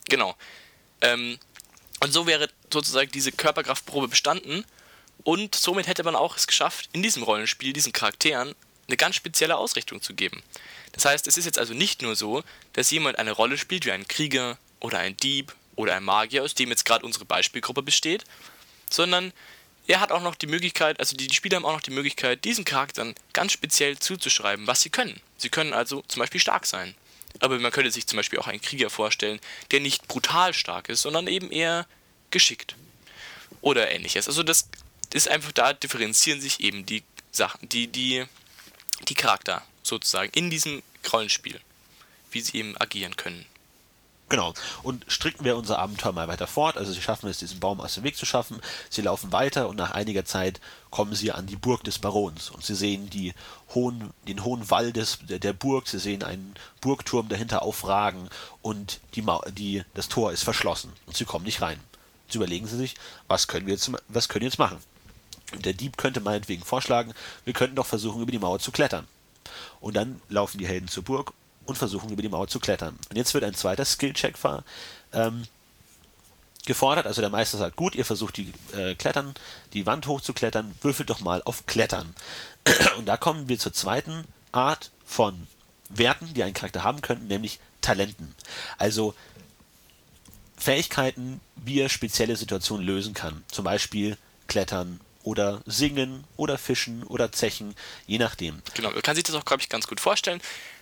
Genau. 0.09 0.35
Ähm, 1.01 1.37
und 2.01 2.11
so 2.11 2.27
wäre 2.27 2.49
sozusagen 2.71 3.11
diese 3.11 3.31
Körperkraftprobe 3.31 4.07
bestanden 4.07 4.65
und 5.23 5.55
somit 5.55 5.87
hätte 5.87 6.03
man 6.03 6.15
auch 6.15 6.37
es 6.37 6.47
geschafft, 6.47 6.89
in 6.93 7.03
diesem 7.03 7.23
Rollenspiel 7.23 7.73
diesen 7.73 7.93
Charakteren 7.93 8.55
eine 8.87 8.97
ganz 8.97 9.15
spezielle 9.15 9.57
Ausrichtung 9.57 10.01
zu 10.01 10.13
geben. 10.13 10.41
Das 10.93 11.05
heißt, 11.05 11.27
es 11.27 11.37
ist 11.37 11.45
jetzt 11.45 11.59
also 11.59 11.73
nicht 11.73 12.01
nur 12.01 12.15
so, 12.15 12.43
dass 12.73 12.89
jemand 12.89 13.19
eine 13.19 13.31
Rolle 13.31 13.57
spielt 13.57 13.85
wie 13.85 13.91
ein 13.91 14.07
Krieger 14.07 14.57
oder 14.79 14.99
ein 14.99 15.15
Dieb 15.17 15.53
oder 15.75 15.95
ein 15.95 16.03
Magier, 16.03 16.43
aus 16.43 16.55
dem 16.55 16.69
jetzt 16.69 16.85
gerade 16.85 17.05
unsere 17.05 17.25
Beispielgruppe 17.25 17.83
besteht, 17.83 18.25
sondern 18.89 19.33
er 19.87 19.99
hat 19.99 20.11
auch 20.11 20.21
noch 20.21 20.35
die 20.35 20.47
Möglichkeit, 20.47 20.99
also 20.99 21.17
die, 21.17 21.33
Spieler 21.33 21.55
haben 21.55 21.65
auch 21.65 21.73
noch 21.73 21.81
die 21.81 21.91
Möglichkeit, 21.91 22.45
diesen 22.45 22.63
Charakteren 22.63 23.15
ganz 23.33 23.51
speziell 23.51 23.97
zuzuschreiben, 23.97 24.67
was 24.67 24.81
sie 24.81 24.91
können. 24.91 25.19
Sie 25.37 25.49
können 25.49 25.73
also 25.73 26.03
zum 26.07 26.19
Beispiel 26.19 26.39
stark 26.39 26.67
sein. 26.67 26.93
Aber 27.39 27.57
man 27.59 27.71
könnte 27.71 27.89
sich 27.89 28.05
zum 28.05 28.17
Beispiel 28.17 28.37
auch 28.39 28.47
einen 28.47 28.61
Krieger 28.61 28.89
vorstellen, 28.89 29.39
der 29.71 29.79
nicht 29.79 30.07
brutal 30.07 30.53
stark 30.53 30.89
ist, 30.89 31.01
sondern 31.01 31.27
eben 31.27 31.51
eher 31.51 31.87
geschickt. 32.29 32.75
Oder 33.61 33.91
ähnliches. 33.91 34.27
Also 34.27 34.43
das 34.43 34.69
ist 35.11 35.27
einfach, 35.27 35.51
da 35.51 35.73
differenzieren 35.73 36.39
sich 36.39 36.59
eben 36.59 36.85
die 36.85 37.03
Sachen, 37.31 37.67
die, 37.69 37.87
die, 37.87 38.25
die 39.07 39.15
Charakter 39.15 39.65
sozusagen 39.81 40.31
in 40.33 40.49
diesem 40.49 40.83
Rollenspiel, 41.11 41.59
wie 42.31 42.41
sie 42.41 42.57
eben 42.57 42.77
agieren 42.77 43.15
können. 43.15 43.45
Genau. 44.29 44.53
Und 44.83 45.05
stricken 45.07 45.43
wir 45.43 45.57
unser 45.57 45.79
Abenteuer 45.79 46.13
mal 46.13 46.27
weiter 46.27 46.45
fort. 46.45 46.77
Also 46.77 46.93
sie 46.93 47.01
schaffen 47.01 47.27
es, 47.29 47.39
diesen 47.39 47.59
Baum 47.59 47.81
aus 47.81 47.95
dem 47.95 48.03
Weg 48.03 48.15
zu 48.15 48.27
schaffen. 48.27 48.61
Sie 48.89 49.01
laufen 49.01 49.31
weiter 49.31 49.67
und 49.67 49.75
nach 49.75 49.91
einiger 49.91 50.23
Zeit 50.23 50.61
kommen 50.91 51.15
sie 51.15 51.31
an 51.31 51.47
die 51.47 51.55
Burg 51.55 51.83
des 51.83 51.97
Barons. 51.97 52.51
Und 52.51 52.63
sie 52.63 52.75
sehen 52.75 53.09
die 53.09 53.33
hohen, 53.73 54.11
den 54.27 54.43
hohen 54.43 54.69
Wall 54.69 54.93
des, 54.93 55.19
der, 55.27 55.39
der 55.39 55.53
Burg. 55.53 55.87
Sie 55.87 55.97
sehen 55.97 56.23
einen 56.23 56.53
Burgturm 56.79 57.27
dahinter 57.27 57.63
aufragen 57.63 58.29
und 58.61 58.99
die, 59.15 59.25
die, 59.57 59.83
das 59.95 60.09
Tor 60.09 60.31
ist 60.31 60.43
verschlossen. 60.43 60.93
Und 61.07 61.17
sie 61.17 61.25
kommen 61.25 61.45
nicht 61.45 61.63
rein. 61.63 61.79
Jetzt 62.27 62.35
überlegen 62.35 62.67
sie 62.67 62.77
sich, 62.77 62.93
was 63.27 63.47
können 63.47 63.65
wir 63.65 63.73
jetzt, 63.73 63.91
was 64.07 64.29
können 64.29 64.41
wir 64.41 64.49
jetzt 64.49 64.59
machen? 64.59 64.77
Und 65.53 65.65
der 65.65 65.73
Dieb 65.73 65.97
könnte 65.97 66.21
meinetwegen 66.21 66.63
vorschlagen, 66.63 67.15
wir 67.43 67.53
könnten 67.53 67.75
doch 67.75 67.87
versuchen, 67.87 68.21
über 68.21 68.31
die 68.31 68.37
Mauer 68.37 68.59
zu 68.59 68.71
klettern. 68.71 69.07
Und 69.81 69.95
dann 69.95 70.21
laufen 70.29 70.59
die 70.59 70.67
Helden 70.67 70.87
zur 70.87 71.03
Burg 71.03 71.33
und 71.69 71.77
versuchen 71.77 72.09
über 72.09 72.21
die 72.21 72.29
Mauer 72.29 72.47
zu 72.47 72.59
klettern. 72.59 72.97
Und 73.09 73.15
jetzt 73.15 73.33
wird 73.33 73.43
ein 73.43 73.53
zweiter 73.53 73.85
Skill-Check 73.85 74.35
ähm, 75.13 75.43
gefordert. 76.65 77.07
Also 77.07 77.21
der 77.21 77.29
Meister 77.29 77.57
sagt, 77.57 77.75
gut, 77.75 77.95
ihr 77.95 78.05
versucht 78.05 78.37
die 78.37 78.51
äh, 78.75 78.95
Klettern, 78.95 79.33
die 79.73 79.85
Wand 79.85 80.07
hochzuklettern, 80.07 80.75
würfelt 80.81 81.09
doch 81.09 81.21
mal 81.21 81.41
auf 81.45 81.65
Klettern. 81.67 82.13
Und 82.97 83.05
da 83.05 83.17
kommen 83.17 83.47
wir 83.47 83.59
zur 83.59 83.73
zweiten 83.73 84.25
Art 84.51 84.91
von 85.05 85.47
Werten, 85.89 86.33
die 86.33 86.43
ein 86.43 86.53
Charakter 86.53 86.83
haben 86.83 87.01
könnten, 87.01 87.27
nämlich 87.27 87.59
Talenten. 87.81 88.35
Also 88.77 89.13
Fähigkeiten, 90.57 91.39
wie 91.55 91.79
er 91.79 91.89
spezielle 91.89 92.35
Situationen 92.35 92.85
lösen 92.85 93.13
kann. 93.13 93.43
Zum 93.49 93.63
Beispiel 93.63 94.17
Klettern, 94.47 94.99
oder 95.23 95.61
singen 95.65 96.23
oder 96.37 96.57
fischen 96.57 97.03
oder 97.03 97.31
zechen, 97.31 97.75
je 98.07 98.17
nachdem. 98.17 98.61
Genau, 98.73 98.91
man 98.91 99.01
kann 99.01 99.15
sich 99.15 99.23
das 99.23 99.35
auch, 99.35 99.45
glaube 99.45 99.61
ich, 99.61 99.69
ganz 99.69 99.87
gut 99.87 99.99
vorstellen. 99.99 100.41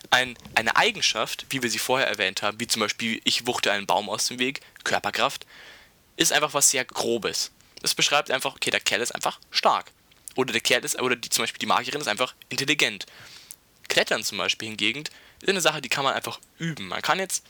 Ein, 0.10 0.38
eine 0.56 0.76
Eigenschaft, 0.76 1.46
wie 1.50 1.64
wir 1.64 1.70
sie 1.70 1.80
vorher 1.80 2.08
erwähnt 2.08 2.42
haben, 2.42 2.60
wie 2.60 2.68
zum 2.68 2.82
Beispiel 2.82 3.20
ich 3.24 3.48
wuchte 3.48 3.72
einen 3.72 3.88
Baum 3.88 4.10
aus 4.10 4.28
dem 4.28 4.40
Weg, 4.40 4.62
Körperkraft, 4.84 5.46
ist 6.18 6.32
einfach 6.32 6.54
was 6.54 6.70
sehr 6.70 6.86
Grobes. 6.86 7.52
Das 7.82 7.96
beschreibt 7.96 8.32
einfach, 8.32 8.56
okay, 8.56 8.72
der 8.72 8.80
Kerl 8.80 9.02
ist 9.02 9.14
einfach 9.14 9.40
stark. 9.52 9.92
Oder 10.36 10.52
der 10.52 10.62
Kerl 10.62 10.86
ist, 10.86 11.00
oder 11.02 11.16
die, 11.16 11.30
zum 11.30 11.44
Beispiel 11.44 11.60
die 11.60 11.66
Magierin 11.66 12.02
ist 12.02 12.08
einfach 12.08 12.36
intelligent. 12.50 13.06
Klettern 13.88 14.24
zum 14.24 14.38
Beispiel 14.38 14.70
hingegen 14.70 15.04
ist 15.42 15.50
eine 15.50 15.62
Sache, 15.62 15.82
die 15.82 15.90
kann 15.90 16.04
man 16.04 16.14
einfach 16.14 16.40
üben. 16.58 16.88
Man 16.88 17.02
kann 17.02 17.20
jetzt, 17.20 17.44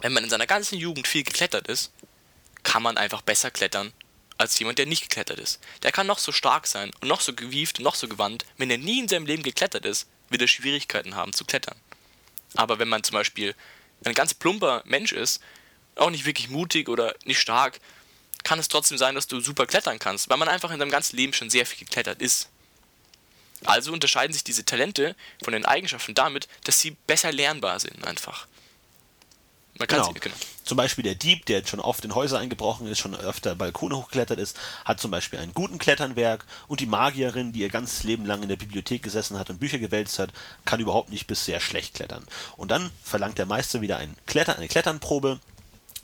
wenn 0.00 0.12
man 0.12 0.24
in 0.24 0.30
seiner 0.30 0.46
ganzen 0.46 0.78
Jugend 0.78 1.08
viel 1.08 1.24
geklettert 1.24 1.68
ist, 1.68 1.92
kann 2.62 2.82
man 2.82 2.96
einfach 2.96 3.22
besser 3.22 3.50
klettern 3.50 3.92
als 4.38 4.58
jemand, 4.58 4.78
der 4.78 4.86
nicht 4.86 5.02
geklettert 5.02 5.38
ist. 5.38 5.60
Der 5.82 5.92
kann 5.92 6.06
noch 6.06 6.18
so 6.18 6.32
stark 6.32 6.66
sein 6.66 6.90
und 7.00 7.08
noch 7.08 7.20
so 7.20 7.32
gewieft, 7.32 7.80
noch 7.80 7.94
so 7.94 8.08
gewandt. 8.08 8.44
Wenn 8.56 8.70
er 8.70 8.78
nie 8.78 9.00
in 9.00 9.08
seinem 9.08 9.26
Leben 9.26 9.42
geklettert 9.42 9.86
ist, 9.86 10.08
wird 10.28 10.42
er 10.42 10.48
Schwierigkeiten 10.48 11.14
haben 11.14 11.32
zu 11.32 11.44
klettern. 11.44 11.76
Aber 12.54 12.78
wenn 12.78 12.88
man 12.88 13.02
zum 13.02 13.14
Beispiel 13.14 13.54
ein 14.04 14.14
ganz 14.14 14.34
plumper 14.34 14.82
Mensch 14.84 15.12
ist, 15.12 15.40
auch 15.96 16.10
nicht 16.10 16.26
wirklich 16.26 16.48
mutig 16.48 16.88
oder 16.88 17.14
nicht 17.24 17.40
stark, 17.40 17.80
kann 18.44 18.58
es 18.58 18.68
trotzdem 18.68 18.98
sein, 18.98 19.14
dass 19.14 19.26
du 19.26 19.40
super 19.40 19.66
klettern 19.66 19.98
kannst, 19.98 20.28
weil 20.28 20.36
man 20.36 20.48
einfach 20.48 20.70
in 20.70 20.78
seinem 20.78 20.90
ganzen 20.90 21.16
Leben 21.16 21.32
schon 21.32 21.50
sehr 21.50 21.66
viel 21.66 21.86
geklettert 21.86 22.20
ist. 22.22 22.48
Also 23.64 23.92
unterscheiden 23.92 24.32
sich 24.32 24.44
diese 24.44 24.64
Talente 24.64 25.16
von 25.42 25.52
den 25.52 25.64
Eigenschaften 25.64 26.14
damit, 26.14 26.46
dass 26.64 26.78
sie 26.78 26.92
besser 27.06 27.32
lernbar 27.32 27.80
sind 27.80 28.06
einfach. 28.06 28.46
Man 29.78 29.88
kann 29.88 30.00
genau. 30.00 30.12
Sie, 30.12 30.20
genau. 30.20 30.34
Zum 30.64 30.76
Beispiel 30.76 31.04
der 31.04 31.14
Dieb, 31.14 31.46
der 31.46 31.58
jetzt 31.58 31.70
schon 31.70 31.80
oft 31.80 32.04
in 32.04 32.14
Häuser 32.14 32.38
eingebrochen 32.38 32.88
ist, 32.88 32.98
schon 32.98 33.14
öfter 33.14 33.54
Balkone 33.54 33.96
hochgeklettert 33.96 34.38
ist, 34.38 34.58
hat 34.84 35.00
zum 35.00 35.10
Beispiel 35.10 35.38
einen 35.38 35.54
guten 35.54 35.78
Kletternwerk 35.78 36.44
und 36.66 36.80
die 36.80 36.86
Magierin, 36.86 37.52
die 37.52 37.60
ihr 37.60 37.68
ganzes 37.68 38.02
Leben 38.02 38.26
lang 38.26 38.42
in 38.42 38.48
der 38.48 38.56
Bibliothek 38.56 39.02
gesessen 39.02 39.38
hat 39.38 39.48
und 39.50 39.60
Bücher 39.60 39.78
gewälzt 39.78 40.18
hat, 40.18 40.30
kann 40.64 40.80
überhaupt 40.80 41.10
nicht 41.10 41.26
bis 41.26 41.44
sehr 41.44 41.60
schlecht 41.60 41.94
klettern. 41.94 42.26
Und 42.56 42.70
dann 42.70 42.90
verlangt 43.04 43.38
der 43.38 43.46
Meister 43.46 43.80
wieder 43.80 43.98
ein 43.98 44.16
Kletter, 44.26 44.56
eine 44.56 44.68
Kletternprobe, 44.68 45.38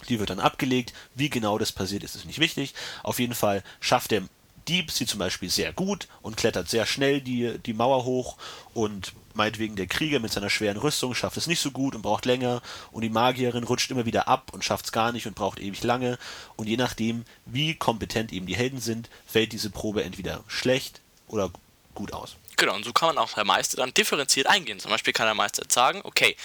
die 0.08 0.20
wird 0.20 0.30
dann 0.30 0.40
abgelegt. 0.40 0.92
Wie 1.14 1.30
genau 1.30 1.58
das 1.58 1.72
passiert, 1.72 2.04
ist 2.04 2.14
es 2.14 2.24
nicht 2.24 2.38
wichtig. 2.38 2.74
Auf 3.02 3.18
jeden 3.18 3.34
Fall 3.34 3.62
schafft 3.80 4.10
der 4.10 4.22
Dieb 4.68 4.92
sie 4.92 5.06
zum 5.06 5.18
Beispiel 5.18 5.50
sehr 5.50 5.72
gut 5.72 6.06
und 6.22 6.36
klettert 6.36 6.68
sehr 6.68 6.86
schnell 6.86 7.20
die, 7.20 7.58
die 7.58 7.72
Mauer 7.72 8.04
hoch 8.04 8.36
und 8.74 9.12
meinetwegen 9.34 9.76
der 9.76 9.86
Krieger 9.86 10.20
mit 10.20 10.32
seiner 10.32 10.50
schweren 10.50 10.76
Rüstung 10.76 11.14
schafft 11.14 11.36
es 11.36 11.46
nicht 11.46 11.60
so 11.60 11.70
gut 11.70 11.94
und 11.94 12.02
braucht 12.02 12.24
länger 12.24 12.62
und 12.90 13.02
die 13.02 13.10
Magierin 13.10 13.64
rutscht 13.64 13.90
immer 13.90 14.06
wieder 14.06 14.28
ab 14.28 14.50
und 14.52 14.64
schafft 14.64 14.86
es 14.86 14.92
gar 14.92 15.12
nicht 15.12 15.26
und 15.26 15.34
braucht 15.34 15.60
ewig 15.60 15.82
lange 15.82 16.18
und 16.56 16.68
je 16.68 16.76
nachdem, 16.76 17.24
wie 17.46 17.74
kompetent 17.74 18.32
eben 18.32 18.46
die 18.46 18.56
Helden 18.56 18.80
sind, 18.80 19.08
fällt 19.26 19.52
diese 19.52 19.70
Probe 19.70 20.04
entweder 20.04 20.44
schlecht 20.48 21.00
oder 21.28 21.50
gut 21.94 22.12
aus. 22.12 22.36
Genau, 22.56 22.74
und 22.74 22.84
so 22.84 22.92
kann 22.92 23.14
man 23.14 23.18
auch 23.18 23.32
der 23.32 23.44
Meister 23.44 23.78
dann 23.78 23.94
differenziert 23.94 24.46
eingehen. 24.46 24.78
Zum 24.78 24.90
Beispiel 24.90 25.12
kann 25.12 25.26
der 25.26 25.34
Meister 25.34 25.64
sagen, 25.68 26.00
okay, 26.04 26.36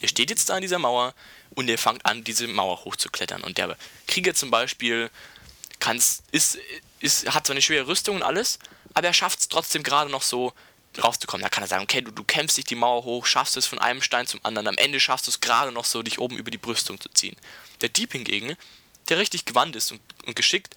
ihr 0.00 0.08
steht 0.08 0.30
jetzt 0.30 0.48
da 0.48 0.54
an 0.54 0.62
dieser 0.62 0.78
Mauer 0.78 1.14
und 1.54 1.68
ihr 1.68 1.78
fangt 1.78 2.04
an, 2.06 2.24
diese 2.24 2.46
Mauer 2.46 2.84
hochzuklettern. 2.84 3.42
Und 3.42 3.58
der 3.58 3.76
Krieger 4.06 4.34
zum 4.34 4.50
Beispiel 4.50 5.10
kann's, 5.80 6.22
ist, 6.32 6.58
ist, 7.00 7.34
hat 7.34 7.46
zwar 7.46 7.54
eine 7.54 7.62
schwere 7.62 7.86
Rüstung 7.86 8.16
und 8.16 8.22
alles, 8.22 8.58
aber 8.92 9.08
er 9.08 9.14
schafft 9.14 9.40
es 9.40 9.48
trotzdem 9.48 9.82
gerade 9.82 10.10
noch 10.10 10.22
so 10.22 10.52
rauszukommen. 11.02 11.42
Da 11.42 11.48
kann 11.48 11.64
er 11.64 11.68
sagen, 11.68 11.82
okay, 11.82 12.02
du, 12.02 12.10
du 12.10 12.24
kämpfst 12.24 12.56
dich 12.56 12.64
die 12.64 12.74
Mauer 12.74 13.04
hoch, 13.04 13.26
schaffst 13.26 13.56
es 13.56 13.66
von 13.66 13.78
einem 13.78 14.02
Stein 14.02 14.26
zum 14.26 14.40
anderen, 14.44 14.68
am 14.68 14.76
Ende 14.76 15.00
schaffst 15.00 15.26
du 15.26 15.30
es 15.30 15.40
gerade 15.40 15.72
noch 15.72 15.84
so, 15.84 16.02
dich 16.02 16.18
oben 16.18 16.36
über 16.36 16.50
die 16.50 16.58
Brüstung 16.58 17.00
zu 17.00 17.08
ziehen. 17.10 17.36
Der 17.80 17.88
Dieb 17.88 18.12
hingegen, 18.12 18.56
der 19.08 19.18
richtig 19.18 19.44
gewandt 19.44 19.76
ist 19.76 19.92
und, 19.92 20.00
und 20.26 20.36
geschickt, 20.36 20.74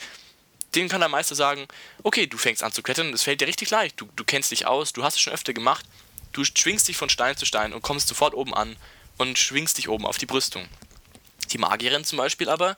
den 0.75 0.89
kann 0.89 0.99
der 0.99 1.09
Meister 1.09 1.35
sagen, 1.35 1.67
okay, 2.03 2.27
du 2.27 2.37
fängst 2.37 2.61
an 2.63 2.71
zu 2.71 2.83
klettern 2.83 3.13
es 3.13 3.23
fällt 3.23 3.41
dir 3.41 3.47
richtig 3.47 3.69
leicht, 3.69 3.99
du, 3.99 4.09
du 4.15 4.23
kennst 4.23 4.51
dich 4.51 4.67
aus, 4.67 4.93
du 4.93 5.03
hast 5.03 5.15
es 5.15 5.21
schon 5.21 5.33
öfter 5.33 5.53
gemacht, 5.53 5.85
du 6.33 6.43
schwingst 6.43 6.87
dich 6.87 6.97
von 6.97 7.09
Stein 7.09 7.37
zu 7.37 7.45
Stein 7.45 7.73
und 7.73 7.81
kommst 7.81 8.07
sofort 8.07 8.33
oben 8.33 8.53
an 8.53 8.75
und 9.17 9.39
schwingst 9.39 9.77
dich 9.77 9.89
oben 9.89 10.05
auf 10.05 10.17
die 10.17 10.25
Brüstung. 10.25 10.67
Die 11.51 11.57
Magierin 11.57 12.03
zum 12.03 12.17
Beispiel 12.17 12.49
aber, 12.49 12.77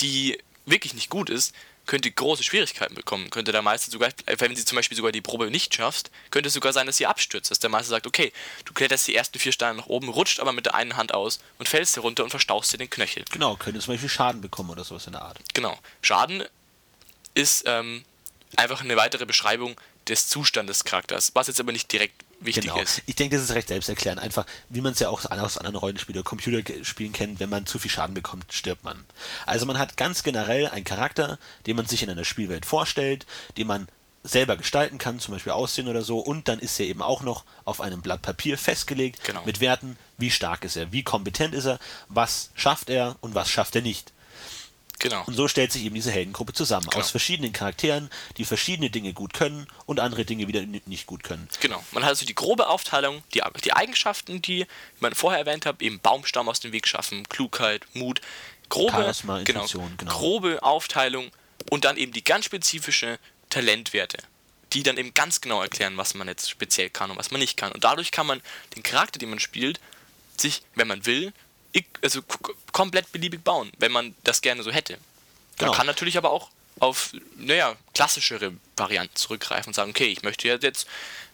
die 0.00 0.38
wirklich 0.66 0.94
nicht 0.94 1.10
gut 1.10 1.30
ist, 1.30 1.54
könnte 1.86 2.10
große 2.10 2.42
Schwierigkeiten 2.42 2.94
bekommen. 2.94 3.30
Könnte 3.30 3.52
der 3.52 3.62
Meister 3.62 3.90
sogar, 3.90 4.10
wenn 4.38 4.56
sie 4.56 4.64
zum 4.64 4.76
Beispiel 4.76 4.96
sogar 4.96 5.12
die 5.12 5.20
Probe 5.20 5.50
nicht 5.50 5.74
schaffst, 5.74 6.10
könnte 6.30 6.48
es 6.48 6.54
sogar 6.54 6.72
sein, 6.72 6.86
dass 6.86 6.96
sie 6.96 7.06
abstürzt. 7.06 7.50
Dass 7.50 7.58
der 7.58 7.70
Meister 7.70 7.90
sagt, 7.90 8.06
okay, 8.06 8.32
du 8.64 8.72
kletterst 8.72 9.06
die 9.06 9.14
ersten 9.14 9.38
vier 9.38 9.52
Steine 9.52 9.78
nach 9.78 9.86
oben, 9.86 10.08
rutscht 10.08 10.40
aber 10.40 10.52
mit 10.52 10.66
der 10.66 10.74
einen 10.74 10.96
Hand 10.96 11.12
aus 11.12 11.40
und 11.58 11.68
fällst 11.68 11.96
herunter 11.96 12.24
und 12.24 12.30
verstauchst 12.30 12.72
dir 12.72 12.78
den 12.78 12.90
Knöchel. 12.90 13.24
Genau, 13.30 13.56
könnte 13.56 13.80
zum 13.80 13.94
Beispiel 13.94 14.08
Schaden 14.08 14.40
bekommen 14.40 14.70
oder 14.70 14.84
sowas 14.84 15.06
in 15.06 15.12
der 15.12 15.22
Art. 15.22 15.38
Genau. 15.52 15.78
Schaden 16.00 16.44
ist 17.34 17.64
ähm, 17.66 18.04
einfach 18.56 18.80
eine 18.80 18.96
weitere 18.96 19.26
Beschreibung 19.26 19.76
des 20.08 20.28
Zustandes 20.28 20.78
des 20.78 20.84
Charakters, 20.84 21.30
was 21.34 21.46
jetzt 21.46 21.60
aber 21.60 21.72
nicht 21.72 21.90
direkt 21.92 22.24
wichtig 22.40 22.64
genau. 22.64 22.80
ist. 22.80 23.02
Ich 23.06 23.14
denke, 23.14 23.36
das 23.36 23.44
ist 23.44 23.54
recht 23.54 23.68
selbsterklärend. 23.68 24.20
Einfach, 24.20 24.46
wie 24.68 24.80
man 24.80 24.92
es 24.92 24.98
ja 24.98 25.08
auch 25.08 25.24
aus 25.24 25.58
anderen 25.58 25.76
Rollenspielen 25.76 26.18
oder 26.20 26.28
Computerspielen 26.28 27.12
kennt, 27.12 27.40
wenn 27.40 27.48
man 27.48 27.66
zu 27.66 27.78
viel 27.78 27.90
Schaden 27.90 28.14
bekommt, 28.14 28.52
stirbt 28.52 28.84
man. 28.84 29.04
Also 29.46 29.66
man 29.66 29.78
hat 29.78 29.96
ganz 29.96 30.22
generell 30.22 30.68
einen 30.68 30.84
Charakter, 30.84 31.38
den 31.66 31.76
man 31.76 31.86
sich 31.86 32.02
in 32.02 32.10
einer 32.10 32.24
Spielwelt 32.24 32.66
vorstellt, 32.66 33.26
den 33.56 33.66
man 33.66 33.88
selber 34.22 34.56
gestalten 34.56 34.96
kann, 34.96 35.20
zum 35.20 35.34
Beispiel 35.34 35.52
Aussehen 35.52 35.86
oder 35.86 36.02
so, 36.02 36.18
und 36.18 36.48
dann 36.48 36.58
ist 36.58 36.80
er 36.80 36.86
eben 36.86 37.02
auch 37.02 37.22
noch 37.22 37.44
auf 37.64 37.82
einem 37.82 38.00
Blatt 38.00 38.22
Papier 38.22 38.56
festgelegt 38.56 39.22
genau. 39.22 39.42
mit 39.44 39.60
Werten, 39.60 39.98
wie 40.16 40.30
stark 40.30 40.64
ist 40.64 40.76
er, 40.76 40.92
wie 40.92 41.02
kompetent 41.02 41.54
ist 41.54 41.66
er, 41.66 41.78
was 42.08 42.50
schafft 42.54 42.88
er 42.88 43.16
und 43.20 43.34
was 43.34 43.50
schafft 43.50 43.76
er 43.76 43.82
nicht. 43.82 44.13
Genau. 44.98 45.24
Und 45.26 45.34
so 45.34 45.48
stellt 45.48 45.72
sich 45.72 45.84
eben 45.84 45.94
diese 45.94 46.10
Heldengruppe 46.10 46.52
zusammen. 46.52 46.86
Genau. 46.88 47.02
Aus 47.02 47.10
verschiedenen 47.10 47.52
Charakteren, 47.52 48.10
die 48.36 48.44
verschiedene 48.44 48.90
Dinge 48.90 49.12
gut 49.12 49.34
können 49.34 49.66
und 49.86 50.00
andere 50.00 50.24
Dinge 50.24 50.48
wieder 50.48 50.62
nicht 50.62 51.06
gut 51.06 51.24
können. 51.24 51.48
Genau. 51.60 51.82
Man 51.90 52.02
hat 52.04 52.10
also 52.10 52.26
die 52.26 52.34
grobe 52.34 52.68
Aufteilung, 52.68 53.22
die, 53.34 53.42
die 53.64 53.72
Eigenschaften, 53.72 54.40
die 54.40 54.66
man 55.00 55.14
vorher 55.14 55.40
erwähnt 55.40 55.66
hat, 55.66 55.82
eben 55.82 56.00
Baumstamm 56.00 56.48
aus 56.48 56.60
dem 56.60 56.72
Weg 56.72 56.88
schaffen, 56.88 57.28
Klugheit, 57.28 57.86
Mut, 57.94 58.20
grobe, 58.68 58.92
Charisma, 58.92 59.42
genau, 59.42 59.66
genau. 59.66 60.10
grobe 60.10 60.62
Aufteilung 60.62 61.30
und 61.70 61.84
dann 61.84 61.96
eben 61.96 62.12
die 62.12 62.24
ganz 62.24 62.46
spezifische 62.46 63.18
Talentwerte, 63.50 64.18
die 64.72 64.82
dann 64.82 64.96
eben 64.96 65.14
ganz 65.14 65.40
genau 65.40 65.62
erklären, 65.62 65.96
was 65.96 66.14
man 66.14 66.28
jetzt 66.28 66.50
speziell 66.50 66.90
kann 66.90 67.10
und 67.10 67.18
was 67.18 67.30
man 67.30 67.40
nicht 67.40 67.56
kann. 67.56 67.72
Und 67.72 67.84
dadurch 67.84 68.10
kann 68.10 68.26
man 68.26 68.40
den 68.74 68.82
Charakter, 68.82 69.18
den 69.18 69.30
man 69.30 69.40
spielt, 69.40 69.80
sich, 70.36 70.62
wenn 70.74 70.88
man 70.88 71.06
will, 71.06 71.32
also 72.02 72.20
komplett 72.72 73.10
beliebig 73.12 73.42
bauen, 73.42 73.72
wenn 73.78 73.92
man 73.92 74.14
das 74.24 74.40
gerne 74.40 74.62
so 74.62 74.70
hätte. 74.70 74.98
Genau. 75.56 75.70
Man 75.70 75.78
kann 75.78 75.86
natürlich 75.86 76.16
aber 76.16 76.30
auch 76.30 76.50
auf, 76.80 77.12
naja, 77.36 77.76
klassischere 77.94 78.52
Varianten 78.76 79.16
zurückgreifen 79.16 79.70
und 79.70 79.74
sagen, 79.74 79.90
okay, 79.90 80.06
ich 80.06 80.22
möchte 80.22 80.48
jetzt 80.48 80.86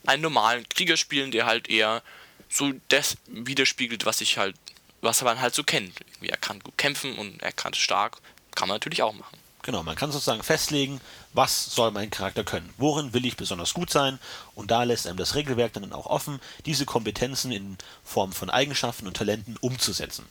einen 0.06 0.22
normalen 0.22 0.68
Krieger 0.68 0.96
spielen, 0.96 1.30
der 1.30 1.46
halt 1.46 1.68
eher 1.68 2.02
so 2.48 2.72
das 2.88 3.16
widerspiegelt, 3.26 4.04
was 4.04 4.20
ich 4.20 4.38
halt, 4.38 4.56
was 5.00 5.22
man 5.22 5.40
halt 5.40 5.54
so 5.54 5.64
kennt. 5.64 5.98
Er 6.20 6.36
kann 6.36 6.60
gut 6.60 6.76
kämpfen 6.76 7.16
und 7.16 7.42
er 7.42 7.52
kann 7.52 7.74
stark, 7.74 8.18
kann 8.54 8.68
man 8.68 8.76
natürlich 8.76 9.02
auch 9.02 9.14
machen. 9.14 9.38
Genau, 9.62 9.82
man 9.82 9.94
kann 9.94 10.10
sozusagen 10.10 10.42
festlegen, 10.42 11.00
was 11.34 11.66
soll 11.66 11.90
mein 11.90 12.10
Charakter 12.10 12.44
können, 12.44 12.72
worin 12.78 13.12
will 13.12 13.26
ich 13.26 13.36
besonders 13.36 13.74
gut 13.74 13.90
sein 13.90 14.18
und 14.54 14.70
da 14.70 14.84
lässt 14.84 15.06
einem 15.06 15.18
das 15.18 15.34
Regelwerk 15.34 15.74
dann 15.74 15.92
auch 15.92 16.06
offen, 16.06 16.40
diese 16.64 16.86
Kompetenzen 16.86 17.52
in 17.52 17.76
Form 18.02 18.32
von 18.32 18.48
Eigenschaften 18.48 19.06
und 19.06 19.16
Talenten 19.16 19.56
umzusetzen. 19.58 20.24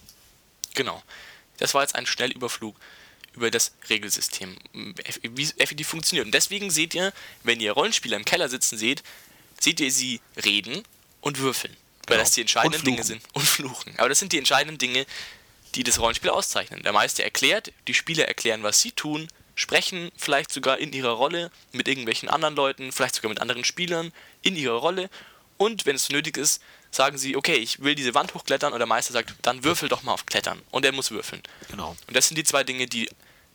Genau. 0.73 1.01
Das 1.57 1.73
war 1.73 1.81
jetzt 1.81 1.95
ein 1.95 2.07
Schnellüberflug 2.07 2.75
über 3.33 3.51
das 3.51 3.73
Regelsystem, 3.89 4.57
wie 4.73 5.43
es 5.43 5.55
effektiv 5.57 5.87
funktioniert. 5.87 6.25
Und 6.25 6.33
deswegen 6.33 6.71
seht 6.71 6.95
ihr, 6.95 7.13
wenn 7.43 7.59
ihr 7.59 7.73
Rollenspieler 7.73 8.17
im 8.17 8.25
Keller 8.25 8.49
sitzen 8.49 8.77
seht, 8.77 9.03
seht 9.59 9.79
ihr 9.79 9.91
sie 9.91 10.21
reden 10.43 10.83
und 11.21 11.39
würfeln. 11.39 11.75
Weil 12.07 12.17
genau. 12.17 12.23
das 12.23 12.31
die 12.31 12.41
entscheidenden 12.41 12.83
Dinge 12.83 13.03
sind. 13.03 13.21
Und 13.33 13.45
fluchen. 13.45 13.93
Aber 13.97 14.09
das 14.09 14.19
sind 14.19 14.33
die 14.33 14.39
entscheidenden 14.39 14.79
Dinge, 14.79 15.05
die 15.75 15.83
das 15.83 15.99
Rollenspiel 15.99 16.29
auszeichnen. 16.29 16.83
Der 16.83 16.93
Meister 16.93 17.23
erklärt, 17.23 17.71
die 17.87 17.93
Spieler 17.93 18.27
erklären, 18.27 18.63
was 18.63 18.81
sie 18.81 18.91
tun, 18.91 19.27
sprechen 19.55 20.11
vielleicht 20.17 20.51
sogar 20.51 20.77
in 20.77 20.93
ihrer 20.93 21.11
Rolle 21.11 21.51
mit 21.71 21.87
irgendwelchen 21.87 22.29
anderen 22.29 22.55
Leuten, 22.55 22.91
vielleicht 22.91 23.15
sogar 23.15 23.29
mit 23.29 23.41
anderen 23.41 23.63
Spielern 23.63 24.13
in 24.41 24.55
ihrer 24.55 24.77
Rolle. 24.77 25.09
Und 25.57 25.85
wenn 25.85 25.95
es 25.95 26.09
nötig 26.09 26.37
ist, 26.37 26.61
sagen 26.91 27.17
sie, 27.17 27.35
okay, 27.35 27.55
ich 27.55 27.81
will 27.81 27.93
diese 27.93 28.15
Wand 28.15 28.33
hochklettern 28.33 28.71
und 28.71 28.79
der 28.79 28.87
Meister 28.87 29.13
sagt, 29.13 29.33
dann 29.41 29.63
würfel 29.63 29.89
doch 29.89 30.03
mal 30.03 30.13
auf 30.13 30.25
Klettern. 30.25 30.61
Und 30.71 30.85
er 30.85 30.93
muss 30.93 31.11
würfeln. 31.11 31.43
Genau. 31.69 31.95
Und 32.07 32.15
das 32.15 32.27
sind 32.27 32.37
die 32.37 32.43
zwei 32.43 32.63
Dinge, 32.63 32.87
die 32.87 33.09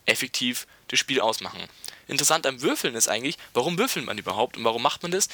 effektiv 0.05 0.67
das 0.89 0.99
Spiel 0.99 1.19
ausmachen. 1.19 1.59
Interessant 2.07 2.45
am 2.45 2.61
Würfeln 2.61 2.95
ist 2.95 3.07
eigentlich, 3.07 3.37
warum 3.53 3.77
würfelt 3.79 4.05
man 4.05 4.17
überhaupt 4.17 4.57
und 4.57 4.63
warum 4.63 4.83
macht 4.83 5.01
man 5.01 5.11
das? 5.11 5.27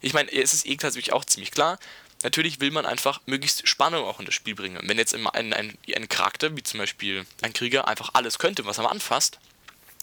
Ich 0.00 0.12
meine, 0.12 0.30
es 0.32 0.52
ist 0.52 0.66
eh 0.66 0.76
tatsächlich 0.76 1.12
auch 1.12 1.24
ziemlich 1.24 1.52
klar 1.52 1.78
natürlich 2.22 2.60
will 2.60 2.70
man 2.70 2.86
einfach 2.86 3.20
möglichst 3.26 3.68
Spannung 3.68 4.04
auch 4.04 4.20
in 4.20 4.26
das 4.26 4.34
Spiel 4.34 4.54
bringen. 4.54 4.78
wenn 4.82 4.98
jetzt 4.98 5.14
ein, 5.14 5.26
ein, 5.26 5.52
ein 5.52 6.08
Charakter, 6.08 6.56
wie 6.56 6.62
zum 6.62 6.78
Beispiel 6.78 7.26
ein 7.42 7.52
Krieger, 7.52 7.88
einfach 7.88 8.10
alles 8.14 8.38
könnte, 8.38 8.66
was 8.66 8.78
er 8.78 8.84
mal 8.84 8.90
anfasst, 8.90 9.38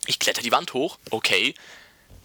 ich 0.05 0.19
kletter 0.19 0.41
die 0.41 0.51
Wand 0.51 0.73
hoch, 0.73 0.97
okay, 1.09 1.53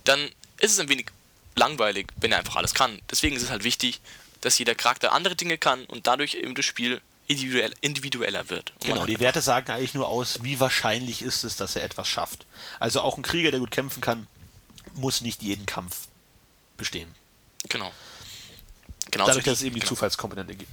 dann 0.05 0.21
ist 0.59 0.73
es 0.73 0.81
ein 0.81 0.89
wenig 0.89 1.07
langweilig, 1.55 2.09
wenn 2.17 2.33
er 2.33 2.39
einfach 2.39 2.57
alles 2.57 2.75
kann. 2.75 3.01
Deswegen 3.11 3.37
ist 3.37 3.43
es 3.43 3.51
halt 3.51 3.65
wichtig, 3.65 4.01
dass 4.41 4.59
jeder 4.59 4.75
Charakter 4.75 5.13
andere 5.13 5.37
Dinge 5.37 5.59
kann 5.59 5.85
und 5.85 6.07
dadurch 6.07 6.35
eben 6.35 6.55
das 6.55 6.65
Spiel 6.65 7.01
individuell, 7.27 7.75
individueller 7.81 8.49
wird. 8.49 8.73
Genau, 8.81 9.05
die 9.05 9.21
Werte 9.21 9.43
sagen 9.43 9.71
eigentlich 9.71 9.95
nur 9.95 10.09
aus, 10.09 10.43
wie 10.43 10.61
wahrscheinlich 10.61 11.23
ist 11.23 11.45
es, 11.45 11.57
dass 11.57 11.77
er 11.77 11.85
etwas 11.85 12.09
schafft. 12.09 12.47
Also 12.81 13.01
auch 13.01 13.17
ein 13.17 13.23
Krieger, 13.23 13.51
der 13.51 13.61
gut 13.61 13.71
kämpfen 13.71 14.01
kann, 14.01 14.27
muss 14.95 15.21
nicht 15.21 15.43
jeden 15.43 15.67
Kampf 15.67 16.09
bestehen. 16.77 17.15
Genau. 17.69 17.93
Genau 19.11 19.27
Dadurch, 19.27 19.45
dass 19.45 19.59
es 19.59 19.63
eben 19.63 19.75
die 19.75 19.81
genau. 19.81 19.91
Zufallskomponente 19.91 20.55
gibt. 20.55 20.71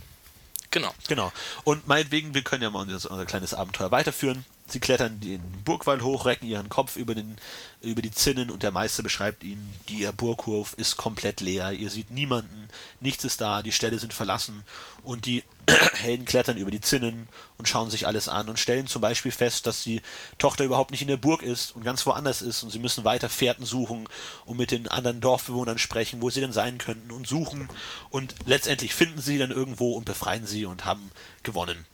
Genau. 0.72 0.94
Genau. 1.08 1.32
Und 1.64 1.88
meinetwegen, 1.88 2.34
wir 2.34 2.42
können 2.44 2.64
ja 2.64 2.70
mal 2.70 2.82
unser, 2.82 3.10
unser 3.10 3.26
kleines 3.26 3.54
Abenteuer 3.54 3.92
weiterführen. 3.92 4.46
Sie 4.68 4.80
klettern 4.80 5.20
den 5.20 5.42
Burgwall 5.64 6.02
hoch, 6.02 6.26
recken 6.26 6.48
ihren 6.48 6.70
Kopf 6.70 6.96
über, 6.96 7.14
den, 7.14 7.38
über 7.82 8.02
die 8.02 8.10
Zinnen 8.10 8.50
und 8.50 8.64
der 8.64 8.72
Meister 8.72 9.04
beschreibt 9.04 9.44
ihnen, 9.44 9.72
der 9.90 10.12
Burghof 10.12 10.74
ist 10.74 10.98
komplett 10.98 11.40
leer, 11.40 11.72
ihr 11.72 11.92
seht 11.92 12.10
niemanden, 12.10 12.68
nichts 13.00 13.24
ist 13.26 13.42
da, 13.42 13.62
die 13.62 13.72
Ställe 13.72 14.00
sind 14.00 14.12
verlassen 14.12 14.64
und 15.04 15.28
die 15.28 15.44
Helden 15.94 16.26
klettern 16.26 16.58
über 16.58 16.72
die 16.72 16.82
Zinnen 16.82 17.28
und 17.60 17.68
schauen 17.68 17.92
sich 17.92 18.08
alles 18.08 18.28
an 18.28 18.50
und 18.50 18.60
stellen 18.60 18.88
zum 18.88 19.04
Beispiel 19.04 19.32
fest, 19.32 19.68
dass 19.68 19.84
die 19.84 20.02
Tochter 20.40 20.64
überhaupt 20.64 20.90
nicht 20.90 21.04
in 21.04 21.10
der 21.10 21.18
Burg 21.18 21.44
ist 21.44 21.76
und 21.76 21.84
ganz 21.84 22.04
woanders 22.08 22.42
ist 22.42 22.64
und 22.64 22.72
sie 22.72 22.80
müssen 22.80 23.04
weiter 23.04 23.30
Fährten 23.30 23.66
suchen 23.66 24.10
und 24.46 24.58
mit 24.58 24.72
den 24.72 24.88
anderen 24.88 25.22
Dorfbewohnern 25.22 25.78
sprechen, 25.78 26.24
wo 26.24 26.32
sie 26.32 26.42
denn 26.42 26.54
sein 26.54 26.80
könnten 26.80 27.12
und 27.12 27.28
suchen 27.28 27.70
und 28.10 28.34
letztendlich 28.48 28.96
finden 28.96 29.22
sie 29.22 29.38
dann 29.38 29.52
irgendwo 29.52 29.94
und 29.94 30.06
befreien 30.06 30.48
sie 30.48 30.66
und 30.66 30.86
haben 30.86 31.12
gewonnen. 31.44 31.86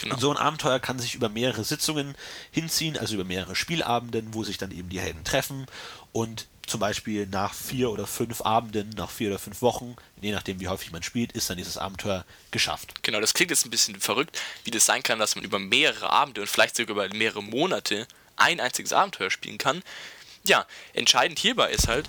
Genau. 0.00 0.14
Und 0.14 0.20
so 0.20 0.30
ein 0.30 0.36
Abenteuer 0.38 0.80
kann 0.80 0.98
sich 0.98 1.14
über 1.14 1.28
mehrere 1.28 1.62
Sitzungen 1.62 2.14
hinziehen, 2.50 2.96
also 2.96 3.14
über 3.14 3.24
mehrere 3.24 3.54
Spielabenden, 3.54 4.32
wo 4.32 4.44
sich 4.44 4.56
dann 4.56 4.70
eben 4.70 4.88
die 4.88 5.00
Helden 5.00 5.24
treffen 5.24 5.66
und 6.12 6.46
zum 6.66 6.80
Beispiel 6.80 7.26
nach 7.26 7.52
vier 7.52 7.90
oder 7.90 8.06
fünf 8.06 8.40
Abenden, 8.42 8.90
nach 8.90 9.10
vier 9.10 9.28
oder 9.30 9.38
fünf 9.38 9.60
Wochen, 9.60 9.96
je 10.20 10.32
nachdem 10.32 10.60
wie 10.60 10.68
häufig 10.68 10.92
man 10.92 11.02
spielt, 11.02 11.32
ist 11.32 11.50
dann 11.50 11.56
dieses 11.56 11.76
Abenteuer 11.76 12.24
geschafft. 12.52 13.02
Genau, 13.02 13.20
das 13.20 13.34
klingt 13.34 13.50
jetzt 13.50 13.66
ein 13.66 13.70
bisschen 13.70 14.00
verrückt, 14.00 14.40
wie 14.64 14.70
das 14.70 14.86
sein 14.86 15.02
kann, 15.02 15.18
dass 15.18 15.34
man 15.34 15.44
über 15.44 15.58
mehrere 15.58 16.10
Abende 16.10 16.40
und 16.40 16.46
vielleicht 16.46 16.76
sogar 16.76 16.94
über 16.94 17.14
mehrere 17.14 17.42
Monate 17.42 18.06
ein 18.36 18.60
einziges 18.60 18.92
Abenteuer 18.92 19.30
spielen 19.30 19.58
kann. 19.58 19.82
Ja, 20.44 20.66
entscheidend 20.94 21.38
hierbei 21.38 21.72
ist 21.72 21.88
halt, 21.88 22.08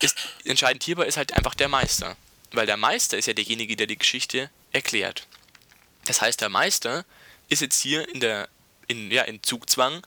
ist, 0.00 0.16
entscheidend 0.44 0.82
hierbei 0.82 1.06
ist 1.06 1.16
halt 1.16 1.34
einfach 1.34 1.54
der 1.54 1.68
Meister. 1.68 2.16
Weil 2.52 2.66
der 2.66 2.76
Meister 2.76 3.18
ist 3.18 3.26
ja 3.26 3.34
derjenige, 3.34 3.76
der 3.76 3.86
die 3.86 3.98
Geschichte 3.98 4.50
erklärt. 4.72 5.26
Das 6.04 6.20
heißt, 6.20 6.40
der 6.40 6.48
Meister 6.48 7.04
ist 7.48 7.62
jetzt 7.62 7.80
hier 7.80 8.08
in 8.08 8.20
der, 8.20 8.48
in, 8.86 9.10
ja, 9.10 9.22
in 9.22 9.42
Zugzwang, 9.42 10.02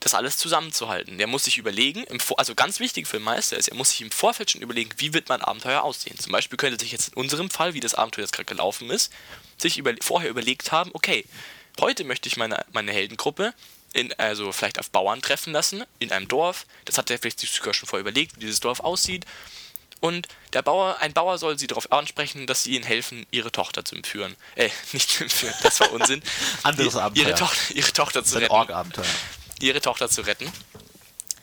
das 0.00 0.14
alles 0.14 0.36
zusammenzuhalten. 0.36 1.18
Der 1.18 1.26
muss 1.26 1.44
sich 1.44 1.58
überlegen, 1.58 2.04
also 2.36 2.54
ganz 2.54 2.78
wichtig 2.78 3.08
für 3.08 3.18
den 3.18 3.24
Meister 3.24 3.56
ist, 3.56 3.68
er 3.68 3.74
muss 3.74 3.90
sich 3.90 4.00
im 4.00 4.10
Vorfeld 4.10 4.50
schon 4.50 4.62
überlegen, 4.62 4.90
wie 4.98 5.12
wird 5.12 5.28
mein 5.28 5.42
Abenteuer 5.42 5.82
aussehen. 5.82 6.18
Zum 6.18 6.32
Beispiel 6.32 6.56
könnte 6.56 6.78
sich 6.78 6.92
jetzt 6.92 7.08
in 7.08 7.14
unserem 7.14 7.50
Fall, 7.50 7.74
wie 7.74 7.80
das 7.80 7.94
Abenteuer 7.94 8.24
jetzt 8.24 8.32
gerade 8.32 8.46
gelaufen 8.46 8.90
ist, 8.90 9.12
sich 9.56 9.76
über, 9.76 9.92
vorher 10.00 10.30
überlegt 10.30 10.70
haben, 10.70 10.90
okay, 10.92 11.24
heute 11.80 12.04
möchte 12.04 12.28
ich 12.28 12.36
meine, 12.36 12.64
meine 12.72 12.92
Heldengruppe 12.92 13.54
in, 13.92 14.12
also 14.14 14.52
vielleicht 14.52 14.78
auf 14.78 14.90
Bauern 14.90 15.22
treffen 15.22 15.52
lassen, 15.52 15.84
in 15.98 16.12
einem 16.12 16.28
Dorf. 16.28 16.66
Das 16.84 16.98
hat 16.98 17.10
er 17.10 17.18
vielleicht 17.18 17.40
sogar 17.40 17.74
schon 17.74 17.88
vorher 17.88 18.02
überlegt, 18.02 18.36
wie 18.36 18.40
dieses 18.40 18.60
Dorf 18.60 18.80
aussieht. 18.80 19.24
Und 20.00 20.28
der 20.52 20.62
Bauer, 20.62 20.98
ein 21.00 21.12
Bauer 21.12 21.38
soll 21.38 21.58
sie 21.58 21.66
darauf 21.66 21.90
ansprechen, 21.90 22.46
dass 22.46 22.62
sie 22.62 22.76
ihnen 22.76 22.84
helfen, 22.84 23.26
ihre 23.30 23.50
Tochter 23.50 23.84
zu 23.84 23.96
entführen. 23.96 24.36
Äh, 24.54 24.70
nicht 24.92 25.10
zu 25.10 25.24
entführen, 25.24 25.54
das 25.62 25.80
war 25.80 25.92
Unsinn. 25.92 26.22
Anderes 26.62 26.96
Abenteuer. 26.96 27.28
Ihre 27.28 27.38
Tochter, 27.38 27.74
ihre 27.74 27.92
Tochter 27.92 28.24
zu 28.24 28.38
retten. 28.38 28.52
Org-Abenteuer. 28.52 29.04
Ihre 29.60 29.80
Tochter 29.80 30.08
zu 30.08 30.22
retten. 30.22 30.50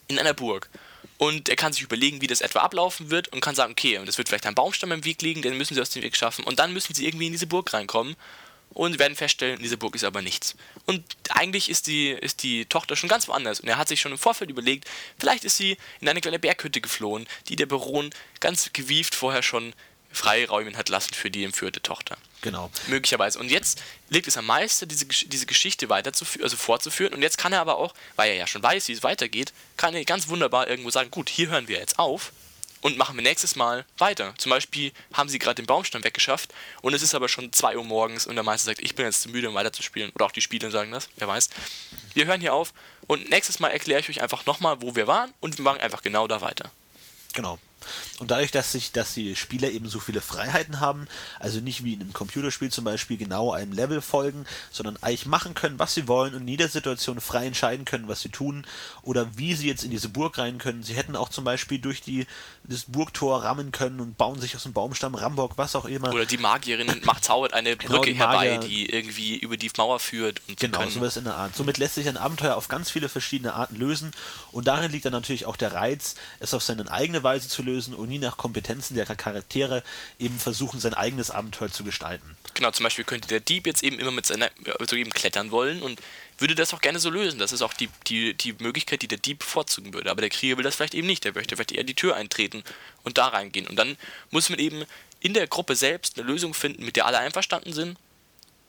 In 0.08 0.20
einer 0.20 0.34
Burg. 0.34 0.70
Und 1.18 1.48
er 1.48 1.56
kann 1.56 1.72
sich 1.72 1.82
überlegen, 1.82 2.22
wie 2.22 2.28
das 2.28 2.42
etwa 2.42 2.60
ablaufen 2.60 3.10
wird 3.10 3.30
und 3.30 3.40
kann 3.40 3.56
sagen, 3.56 3.72
okay, 3.72 3.98
und 4.00 4.10
es 4.10 4.18
wird 4.18 4.28
vielleicht 4.28 4.46
ein 4.46 4.56
Baumstamm 4.56 4.92
im 4.92 5.06
Weg 5.06 5.22
liegen, 5.22 5.42
den 5.42 5.58
müssen 5.58 5.74
sie 5.74 5.82
aus 5.82 5.90
dem 5.90 6.04
Weg 6.04 6.18
schaffen. 6.18 6.44
Und 6.44 6.60
dann 6.60 6.74
müssen 6.74 6.94
sie 6.94 7.08
irgendwie 7.08 7.28
in 7.28 7.32
diese 7.32 7.48
Burg 7.48 7.74
reinkommen 7.74 8.16
und 8.70 9.00
werden 9.00 9.16
feststellen, 9.16 9.60
diese 9.62 9.78
Burg 9.78 9.96
ist 9.96 10.04
aber 10.04 10.22
nichts. 10.22 10.56
Und 10.86 11.04
eigentlich 11.30 11.70
ist 11.70 11.88
die, 11.88 12.10
ist 12.10 12.44
die 12.44 12.66
Tochter 12.66 12.96
schon 12.96 13.10
ganz 13.10 13.28
woanders 13.28 13.60
und 13.60 13.70
er 13.70 13.78
hat 13.78 13.88
sich 13.88 14.02
schon 14.02 14.12
im 14.12 14.18
Vorfeld 14.18 14.50
überlegt, 14.50 14.88
vielleicht 15.18 15.46
ist 15.46 15.58
sie 15.58 15.78
in 16.02 16.10
eine 16.10 16.22
kleine 16.22 16.40
Berghütte 16.40 16.82
geflohen, 16.82 17.28
die 17.48 17.56
der 17.56 17.66
Baron 17.66 18.12
ganz 18.40 18.72
gewieft 18.74 19.16
vorher 19.16 19.44
schon 19.44 19.74
freiräumen 20.12 20.78
hat 20.78 20.90
lassen 20.90 21.14
für 21.14 21.30
die 21.30 21.44
entführte 21.44 21.82
Tochter. 21.82 22.18
Genau. 22.42 22.72
Möglicherweise. 22.88 23.38
Und 23.40 23.50
jetzt 23.50 23.82
liegt 24.10 24.28
es 24.28 24.38
am 24.38 24.46
Meister, 24.46 24.86
diese, 24.86 25.06
diese 25.06 25.46
Geschichte 25.46 25.90
weiterzuführen, 25.90 26.44
also 26.44 26.58
fortzuführen. 26.58 27.14
Und 27.14 27.22
jetzt 27.22 27.38
kann 27.38 27.54
er 27.54 27.60
aber 27.60 27.78
auch, 27.78 27.94
weil 28.16 28.30
er 28.30 28.36
ja 28.36 28.48
schon 28.48 28.64
weiß, 28.64 28.88
wie 28.88 28.94
es 28.94 29.04
weitergeht, 29.04 29.52
kann 29.78 29.94
er 29.94 30.06
ganz 30.06 30.28
wunderbar 30.30 30.68
irgendwo 30.70 30.90
sagen, 30.90 31.12
gut, 31.12 31.30
hier 31.30 31.50
hören 31.50 31.68
wir 31.68 31.80
jetzt 31.80 32.00
auf 32.00 32.32
und 32.86 33.00
machen 33.00 33.16
wir 33.16 33.24
nächstes 33.24 33.56
Mal 33.56 33.84
weiter. 33.98 34.36
Zum 34.38 34.52
Beispiel 34.52 34.92
haben 35.12 35.28
sie 35.28 35.40
gerade 35.40 35.56
den 35.56 35.66
Baumstamm 35.66 36.04
weggeschafft 36.04 36.54
und 36.84 36.94
es 36.94 37.02
ist 37.02 37.16
aber 37.16 37.28
schon 37.28 37.52
2 37.52 37.78
Uhr 37.78 37.84
morgens 37.84 38.28
und 38.28 38.36
der 38.36 38.44
Meister 38.44 38.68
sagt, 38.68 38.80
ich 38.80 38.94
bin 38.94 39.08
jetzt 39.08 39.24
zu 39.24 39.30
müde, 39.30 39.50
um 39.50 39.56
weiterzuspielen. 39.56 40.12
Oder 40.14 40.26
auch 40.26 40.32
die 40.32 40.42
Spieler 40.42 40.70
sagen 40.70 40.92
das, 40.92 41.10
wer 41.16 41.28
weiß. 41.28 41.50
Wir 42.14 42.28
hören 42.28 42.42
hier 42.42 42.54
auf 42.54 42.76
und 43.08 43.28
nächstes 43.32 43.60
Mal 43.60 43.70
erkläre 43.70 44.02
ich 44.02 44.10
euch 44.10 44.22
einfach 44.22 44.46
nochmal, 44.46 44.84
wo 44.84 44.96
wir 44.96 45.08
waren 45.08 45.34
und 45.40 45.58
wir 45.58 45.64
machen 45.64 45.82
einfach 45.82 46.04
genau 46.04 46.28
da 46.28 46.42
weiter. 46.42 46.70
Genau. 47.34 47.58
Und 48.20 48.32
dadurch, 48.32 48.52
dass 48.52 48.72
sich, 48.72 48.92
dass 48.92 49.14
die 49.14 49.36
Spieler 49.36 49.70
eben 49.70 49.90
so 49.90 50.00
viele 50.00 50.22
Freiheiten 50.22 50.80
haben, 50.80 51.08
also 51.40 51.60
nicht 51.60 51.84
wie 51.84 51.94
in 51.94 52.02
einem 52.02 52.14
Computerspiel 52.14 52.72
zum 52.72 52.86
Beispiel 52.86 53.18
genau 53.18 53.52
einem 53.52 53.72
Level 53.72 54.02
folgen, 54.02 54.46
sondern 54.72 54.98
eigentlich 55.02 55.26
machen 55.26 55.54
können, 55.54 55.80
was 55.80 55.94
sie 55.94 56.08
wollen 56.08 56.34
und 56.34 56.42
in 56.42 56.48
jeder 56.48 56.68
Situation 56.68 57.22
frei 57.22 57.46
entscheiden 57.46 57.86
können, 57.86 58.08
was 58.08 58.22
sie 58.22 58.30
tun 58.30 58.66
oder 59.02 59.38
wie 59.38 59.54
sie 59.54 59.68
jetzt 59.68 59.84
in 59.84 59.92
diese 59.92 60.10
Burg 60.10 60.38
rein 60.38 60.58
können. 60.58 60.84
Sie 60.84 60.94
hätten 60.96 61.16
auch 61.16 61.30
zum 61.30 61.44
Beispiel 61.44 61.80
durch 61.80 62.02
die, 62.02 62.26
das 62.64 62.86
Burgtor 62.88 63.44
rammen 63.44 63.72
können 63.72 64.00
und 64.00 64.18
bauen 64.18 64.40
sich 64.40 64.56
aus 64.56 64.64
dem 64.64 64.74
Baumstamm 64.74 65.16
Rambock, 65.16 65.58
was 65.58 65.76
auch 65.76 65.86
immer. 65.86 66.14
Oder 66.14 66.26
die 66.26 66.38
Magierin 66.38 67.02
macht 67.04 67.24
zaubert 67.24 67.54
eine 67.54 67.76
genau, 67.76 67.96
Brücke 67.96 68.14
genau, 68.14 68.32
herbei, 68.32 68.58
die 68.58 68.90
irgendwie 68.90 69.38
über 69.38 69.58
die 69.58 69.72
Mauer 69.78 70.00
führt. 70.00 70.42
Und 70.48 70.60
genau, 70.60 70.80
können. 70.80 70.92
sowas 70.92 71.18
in 71.18 71.26
der 71.26 71.36
Art. 71.36 71.56
Somit 71.56 71.78
lässt 71.78 71.96
sich 71.96 72.08
ein 72.08 72.18
Abenteuer 72.18 72.56
auf 72.56 72.68
ganz 72.68 72.90
viele 72.90 73.10
verschiedene 73.10 73.54
Arten 73.54 73.76
lösen 73.76 74.12
und 74.52 74.68
darin 74.68 74.92
liegt 74.92 75.06
dann 75.06 75.14
natürlich 75.14 75.46
auch 75.46 75.56
der 75.56 75.74
Reiz, 75.74 76.16
es 76.40 76.54
auf 76.54 76.64
seine 76.64 76.90
eigene 76.92 77.24
Weise 77.24 77.48
zu 77.50 77.62
lösen 77.62 77.75
und 77.80 78.10
nie 78.10 78.20
nach 78.20 78.38
Kompetenzen 78.38 78.96
der 78.96 79.06
Charaktere 79.06 79.84
eben 80.20 80.40
versuchen, 80.40 80.80
sein 80.80 80.94
eigenes 80.94 81.32
Abenteuer 81.32 81.72
zu 81.72 81.84
gestalten. 81.84 82.36
Genau, 82.54 82.72
zum 82.72 82.84
Beispiel 82.84 83.06
könnte 83.06 83.28
der 83.28 83.40
Dieb 83.40 83.68
jetzt 83.68 83.84
eben 83.84 84.00
immer 84.00 84.12
mit 84.12 84.26
seiner, 84.26 84.50
so 84.90 84.96
eben 84.96 85.12
klettern 85.12 85.52
wollen 85.52 85.82
und 85.82 86.00
würde 86.38 86.56
das 86.56 86.74
auch 86.74 86.82
gerne 86.82 87.00
so 87.00 87.10
lösen. 87.10 87.40
Das 87.40 87.52
ist 87.52 87.62
auch 87.62 87.74
die, 87.74 87.90
die, 88.08 88.34
die 88.34 88.54
Möglichkeit, 88.54 89.02
die 89.02 89.08
der 89.08 89.18
Dieb 89.18 89.40
bevorzugen 89.40 89.94
würde. 89.94 90.12
Aber 90.12 90.22
der 90.22 90.30
Krieger 90.30 90.58
will 90.58 90.64
das 90.64 90.76
vielleicht 90.76 90.96
eben 90.96 91.08
nicht. 91.08 91.24
Der 91.24 91.34
möchte 91.34 91.56
vielleicht 91.56 91.72
eher 91.72 91.84
die 91.84 91.96
Tür 91.96 92.16
eintreten 92.16 92.64
und 93.04 93.18
da 93.18 93.28
reingehen. 93.28 93.68
Und 93.68 93.78
dann 93.78 93.98
muss 94.32 94.50
man 94.50 94.60
eben 94.60 94.86
in 95.20 95.34
der 95.34 95.48
Gruppe 95.48 95.76
selbst 95.76 96.18
eine 96.18 96.28
Lösung 96.28 96.54
finden, 96.54 96.84
mit 96.86 96.96
der 96.96 97.06
alle 97.06 97.20
einverstanden 97.20 97.74
sind. 97.74 97.98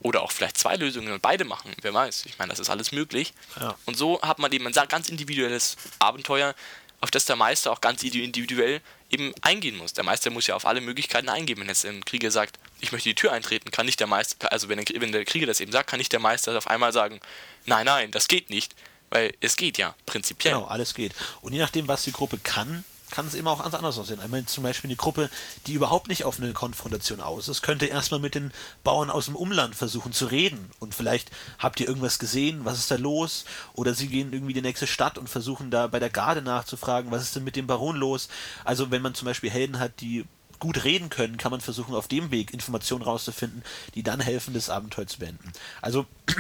Oder 0.01 0.23
auch 0.23 0.31
vielleicht 0.31 0.59
zwei 0.59 0.77
Lösungen 0.77 1.13
und 1.13 1.23
beide 1.23 1.45
machen. 1.45 1.73
Wer 1.81 1.95
weiß. 1.95 2.27
Ich 2.27 2.39
meine, 2.39 2.51
das 2.51 2.61
ist 2.61 2.71
alles 2.71 2.93
möglich. 2.93 3.33
Ja. 3.59 3.77
Und 3.87 3.97
so 3.97 4.21
hat 4.21 4.39
man 4.39 4.53
eben 4.53 4.67
ein 4.67 4.89
ganz 4.89 5.09
individuelles 5.09 5.77
Abenteuer, 5.99 6.55
auf 7.01 7.11
das 7.11 7.25
der 7.25 7.37
Meister 7.37 7.73
auch 7.73 7.81
ganz 7.81 8.03
individuell 8.03 8.81
eben 9.11 9.33
eingehen 9.43 9.77
muss. 9.77 9.93
Der 9.93 10.05
Meister 10.05 10.31
muss 10.31 10.47
ja 10.47 10.55
auf 10.57 10.67
alle 10.67 10.81
Möglichkeiten 10.81 11.29
eingehen. 11.29 11.59
Wenn 11.59 11.69
jetzt 11.69 11.85
ein 11.85 12.05
Krieger 12.05 12.31
sagt, 12.31 12.59
ich 12.81 12.93
möchte 12.93 13.09
die 13.09 13.15
Tür 13.15 13.33
eintreten, 13.33 13.71
kann 13.71 13.87
nicht 13.87 14.01
der 14.01 14.07
Meister, 14.07 14.51
also 14.53 14.69
wenn 14.69 14.83
der, 14.83 15.01
wenn 15.01 15.13
der 15.13 15.25
Krieger 15.25 15.47
das 15.47 15.61
eben 15.61 15.73
sagt, 15.73 15.89
kann 15.91 15.99
nicht 15.99 16.13
der 16.13 16.21
Meister 16.21 16.57
auf 16.57 16.69
einmal 16.69 16.93
sagen, 16.93 17.21
nein, 17.67 17.87
nein, 17.87 18.11
das 18.11 18.29
geht 18.29 18.51
nicht. 18.51 18.75
Weil 19.11 19.35
es 19.41 19.57
geht 19.57 19.79
ja, 19.79 19.95
prinzipiell. 20.05 20.55
Genau, 20.55 20.67
alles 20.67 20.95
geht. 20.95 21.15
Und 21.41 21.53
je 21.53 21.61
nachdem, 21.61 21.87
was 21.87 22.03
die 22.03 22.13
Gruppe 22.13 22.39
kann, 22.39 22.85
kann 23.17 23.27
es 23.27 23.35
immer 23.35 23.51
auch 23.51 23.61
anders 23.61 23.99
aussehen. 23.99 24.21
Einmal 24.21 24.45
zum 24.45 24.63
Beispiel 24.63 24.89
eine 24.89 24.97
Gruppe, 24.97 25.31
die 25.67 25.73
überhaupt 25.73 26.09
nicht 26.09 26.25
auf 26.25 26.39
eine 26.39 26.53
Konfrontation 26.53 27.23
aus 27.23 27.49
ist, 27.49 27.63
könnte 27.63 27.87
erstmal 27.87 28.21
mit 28.21 28.35
den 28.35 28.53
Bauern 28.85 29.09
aus 29.09 29.25
dem 29.25 29.37
Umland 29.37 29.75
versuchen 29.75 30.13
zu 30.13 30.27
reden. 30.27 30.71
Und 30.81 30.95
vielleicht 30.95 31.31
habt 31.59 31.81
ihr 31.81 31.89
irgendwas 31.89 32.19
gesehen, 32.19 32.67
was 32.67 32.79
ist 32.79 32.91
da 32.91 32.97
los? 32.97 33.47
Oder 33.73 33.95
sie 33.95 34.09
gehen 34.09 34.35
irgendwie 34.35 34.53
in 34.53 34.57
die 34.57 34.69
nächste 34.69 34.87
Stadt 34.87 35.17
und 35.17 35.31
versuchen 35.31 35.71
da 35.71 35.87
bei 35.87 35.99
der 35.99 36.11
Garde 36.11 36.43
nachzufragen, 36.43 37.11
was 37.11 37.23
ist 37.23 37.35
denn 37.35 37.45
mit 37.45 37.57
dem 37.57 37.67
Baron 37.67 37.97
los? 37.97 38.29
Also 38.67 38.91
wenn 38.91 39.01
man 39.01 39.15
zum 39.15 39.25
Beispiel 39.25 39.49
Helden 39.49 39.79
hat, 39.79 40.03
die 40.03 40.27
gut 40.59 40.85
reden 40.85 41.11
können, 41.11 41.37
kann 41.37 41.51
man 41.51 41.61
versuchen, 41.61 41.95
auf 41.95 42.09
dem 42.09 42.31
Weg 42.31 42.53
Informationen 42.53 43.03
rauszufinden, 43.03 43.63
die 43.95 44.03
dann 44.03 44.21
helfen, 44.21 44.55
das 44.55 44.71
Abenteuer 44.71 45.07
zu 45.07 45.19
beenden. 45.19 45.53
Also 45.83 46.07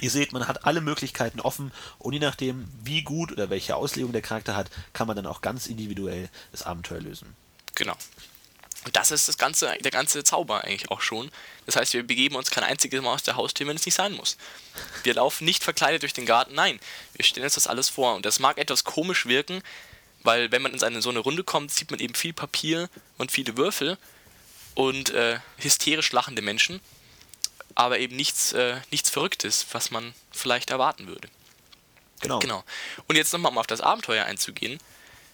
Ihr 0.00 0.10
seht, 0.10 0.32
man 0.32 0.46
hat 0.46 0.66
alle 0.66 0.80
Möglichkeiten 0.80 1.40
offen 1.40 1.72
und 1.98 2.12
je 2.12 2.18
nachdem, 2.18 2.68
wie 2.82 3.02
gut 3.02 3.32
oder 3.32 3.50
welche 3.50 3.74
Auslegung 3.74 4.12
der 4.12 4.22
Charakter 4.22 4.54
hat, 4.54 4.70
kann 4.92 5.06
man 5.06 5.16
dann 5.16 5.26
auch 5.26 5.40
ganz 5.40 5.66
individuell 5.66 6.28
das 6.52 6.62
Abenteuer 6.62 7.00
lösen. 7.00 7.34
Genau. 7.74 7.96
Und 8.84 8.96
das 8.96 9.10
ist 9.10 9.28
das 9.28 9.38
ganze, 9.38 9.76
der 9.80 9.90
ganze 9.90 10.22
Zauber 10.24 10.64
eigentlich 10.64 10.90
auch 10.90 11.00
schon. 11.00 11.30
Das 11.66 11.76
heißt, 11.76 11.94
wir 11.94 12.06
begeben 12.06 12.36
uns 12.36 12.50
kein 12.50 12.64
einziges 12.64 13.02
Mal 13.02 13.14
aus 13.14 13.22
der 13.22 13.36
Haustür, 13.36 13.66
wenn 13.66 13.76
es 13.76 13.86
nicht 13.86 13.94
sein 13.94 14.12
muss. 14.12 14.36
Wir 15.02 15.14
laufen 15.14 15.44
nicht 15.44 15.64
verkleidet 15.64 16.02
durch 16.02 16.12
den 16.12 16.26
Garten, 16.26 16.54
nein, 16.54 16.78
wir 17.14 17.24
stellen 17.24 17.44
uns 17.44 17.54
das 17.54 17.66
alles 17.66 17.88
vor. 17.88 18.14
Und 18.14 18.24
das 18.24 18.38
mag 18.38 18.58
etwas 18.58 18.84
komisch 18.84 19.26
wirken, 19.26 19.62
weil 20.22 20.50
wenn 20.52 20.62
man 20.62 20.74
in 20.74 20.82
eine, 20.82 21.02
so 21.02 21.10
eine 21.10 21.20
Runde 21.20 21.44
kommt, 21.44 21.70
sieht 21.72 21.90
man 21.90 22.00
eben 22.00 22.14
viel 22.14 22.32
Papier 22.32 22.88
und 23.16 23.32
viele 23.32 23.56
Würfel 23.56 23.98
und 24.74 25.10
äh, 25.10 25.38
hysterisch 25.58 26.12
lachende 26.12 26.42
Menschen 26.42 26.80
aber 27.78 28.00
eben 28.00 28.16
nichts, 28.16 28.52
äh, 28.52 28.80
nichts 28.90 29.08
Verrücktes, 29.08 29.64
was 29.70 29.92
man 29.92 30.12
vielleicht 30.32 30.70
erwarten 30.70 31.06
würde. 31.06 31.28
Genau. 32.20 32.40
genau. 32.40 32.64
Und 33.06 33.14
jetzt 33.14 33.32
nochmal, 33.32 33.52
um 33.52 33.58
auf 33.58 33.68
das 33.68 33.80
Abenteuer 33.80 34.24
einzugehen. 34.24 34.80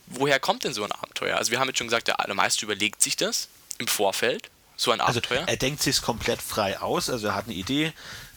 Woher 0.06 0.38
kommt 0.38 0.64
denn 0.64 0.74
so 0.74 0.84
ein 0.84 0.92
Abenteuer? 0.92 1.38
Also 1.38 1.50
wir 1.50 1.58
haben 1.58 1.68
jetzt 1.68 1.78
schon 1.78 1.86
gesagt, 1.86 2.08
der 2.08 2.34
Meister 2.34 2.64
überlegt 2.64 3.00
sich 3.00 3.16
das 3.16 3.48
im 3.78 3.88
Vorfeld, 3.88 4.50
so 4.76 4.90
ein 4.90 5.00
also 5.00 5.20
Abenteuer. 5.20 5.40
Also 5.40 5.50
er 5.50 5.56
denkt 5.56 5.82
sich 5.82 6.02
komplett 6.02 6.42
frei 6.42 6.78
aus, 6.78 7.08
also 7.08 7.28
er 7.28 7.34
hat 7.34 7.46
eine 7.46 7.54
Idee, 7.54 7.94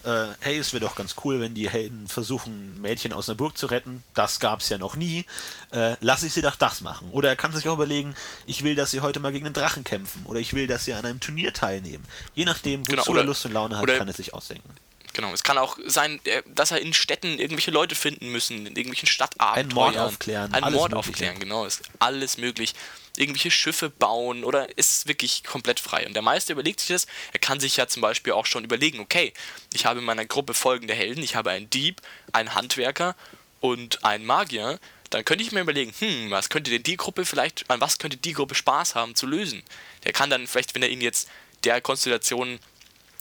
äh, 0.08 0.28
hey, 0.40 0.58
es 0.58 0.72
wäre 0.72 0.86
doch 0.86 0.96
ganz 0.96 1.16
cool, 1.24 1.42
wenn 1.42 1.54
die 1.54 1.70
Helden 1.70 2.08
versuchen, 2.08 2.80
Mädchen 2.82 3.12
aus 3.12 3.28
einer 3.28 3.36
Burg 3.36 3.58
zu 3.58 3.66
retten. 3.66 4.04
Das 4.14 4.40
gab 4.40 4.62
es 4.62 4.70
ja 4.70 4.78
noch 4.78 4.96
nie. 4.96 5.26
Äh, 5.72 5.98
lass 6.00 6.24
ich 6.24 6.32
sie 6.32 6.42
doch 6.42 6.56
das 6.56 6.80
machen. 6.80 7.10
Oder 7.12 7.30
er 7.30 7.36
kann 7.36 7.52
sich 7.52 7.68
auch 7.68 7.74
überlegen, 7.74 8.16
ich 8.46 8.64
will, 8.64 8.76
dass 8.76 8.92
sie 8.92 9.02
heute 9.02 9.20
mal 9.20 9.34
gegen 9.34 9.46
einen 9.46 9.54
Drachen 9.54 9.84
kämpfen. 9.84 10.26
Oder 10.26 10.40
ich 10.40 10.54
will, 10.54 10.66
dass 10.66 10.86
sie 10.86 10.94
an 10.94 11.06
einem 11.06 11.20
Turnier 11.20 11.54
teilnehmen. 11.54 12.06
Je 12.36 12.46
nachdem, 12.46 12.82
wozu 12.82 12.92
genau, 12.92 13.08
oder, 13.08 13.22
er 13.22 13.26
Lust 13.26 13.46
und 13.46 13.52
Laune 13.52 13.78
hat, 13.78 13.86
kann 13.86 14.08
er 14.08 14.14
sich 14.14 14.34
ausdenken. 14.34 14.70
Genau, 15.14 15.34
es 15.34 15.44
kann 15.44 15.58
auch 15.58 15.78
sein, 15.88 16.22
dass 16.46 16.72
er 16.72 16.80
in 16.80 16.94
Städten 16.94 17.40
irgendwelche 17.40 17.72
Leute 17.72 17.96
finden 17.96 18.32
müssen, 18.32 18.60
in 18.60 18.76
irgendwelchen 18.76 19.08
Stadtabenteuern. 19.08 19.88
Ein 19.88 19.96
Mord 19.96 19.98
aufklären. 19.98 20.54
Ein 20.54 20.62
Mord 20.62 20.92
mögliche. 20.92 20.96
aufklären, 20.96 21.40
genau, 21.40 21.66
ist 21.66 21.82
alles 22.00 22.38
möglich 22.38 22.76
irgendwelche 23.18 23.52
Schiffe 23.52 23.90
bauen 23.90 24.44
oder 24.44 24.78
ist 24.78 25.08
wirklich 25.08 25.44
komplett 25.44 25.80
frei. 25.80 26.06
Und 26.06 26.14
der 26.14 26.22
Meister 26.22 26.54
überlegt 26.54 26.80
sich 26.80 26.90
das. 26.90 27.08
Er 27.34 27.40
kann 27.40 27.60
sich 27.60 27.78
ja 27.78 27.88
zum 27.88 28.02
Beispiel 28.02 28.34
auch 28.34 28.46
schon 28.46 28.64
überlegen, 28.64 29.00
okay, 29.00 29.34
ich 29.74 29.86
habe 29.86 30.00
in 30.00 30.06
meiner 30.06 30.26
Gruppe 30.26 30.54
folgende 30.54 30.94
Helden, 30.94 31.24
ich 31.24 31.36
habe 31.36 31.52
einen 31.52 31.70
Dieb, 31.70 32.02
einen 32.32 32.56
Handwerker 32.56 33.16
und 33.60 34.04
einen 34.06 34.26
Magier. 34.26 34.80
Dann 35.10 35.26
könnte 35.26 35.44
ich 35.44 35.52
mir 35.52 35.62
überlegen, 35.62 35.94
hm, 35.98 36.32
was 36.32 36.50
könnte 36.50 36.72
denn 36.72 36.84
die 36.84 36.98
Gruppe 36.98 37.26
vielleicht, 37.26 37.70
an 37.70 37.82
was 37.82 37.98
könnte 37.98 38.18
die 38.18 38.34
Gruppe 38.34 38.56
Spaß 38.56 38.96
haben 38.96 39.16
zu 39.16 39.26
lösen? 39.26 39.64
Der 40.04 40.14
kann 40.14 40.30
dann 40.30 40.48
vielleicht, 40.48 40.76
wenn 40.76 40.84
er 40.84 40.90
ihn 40.90 41.02
jetzt 41.02 41.30
der 41.64 41.82
Konstellation 41.82 42.60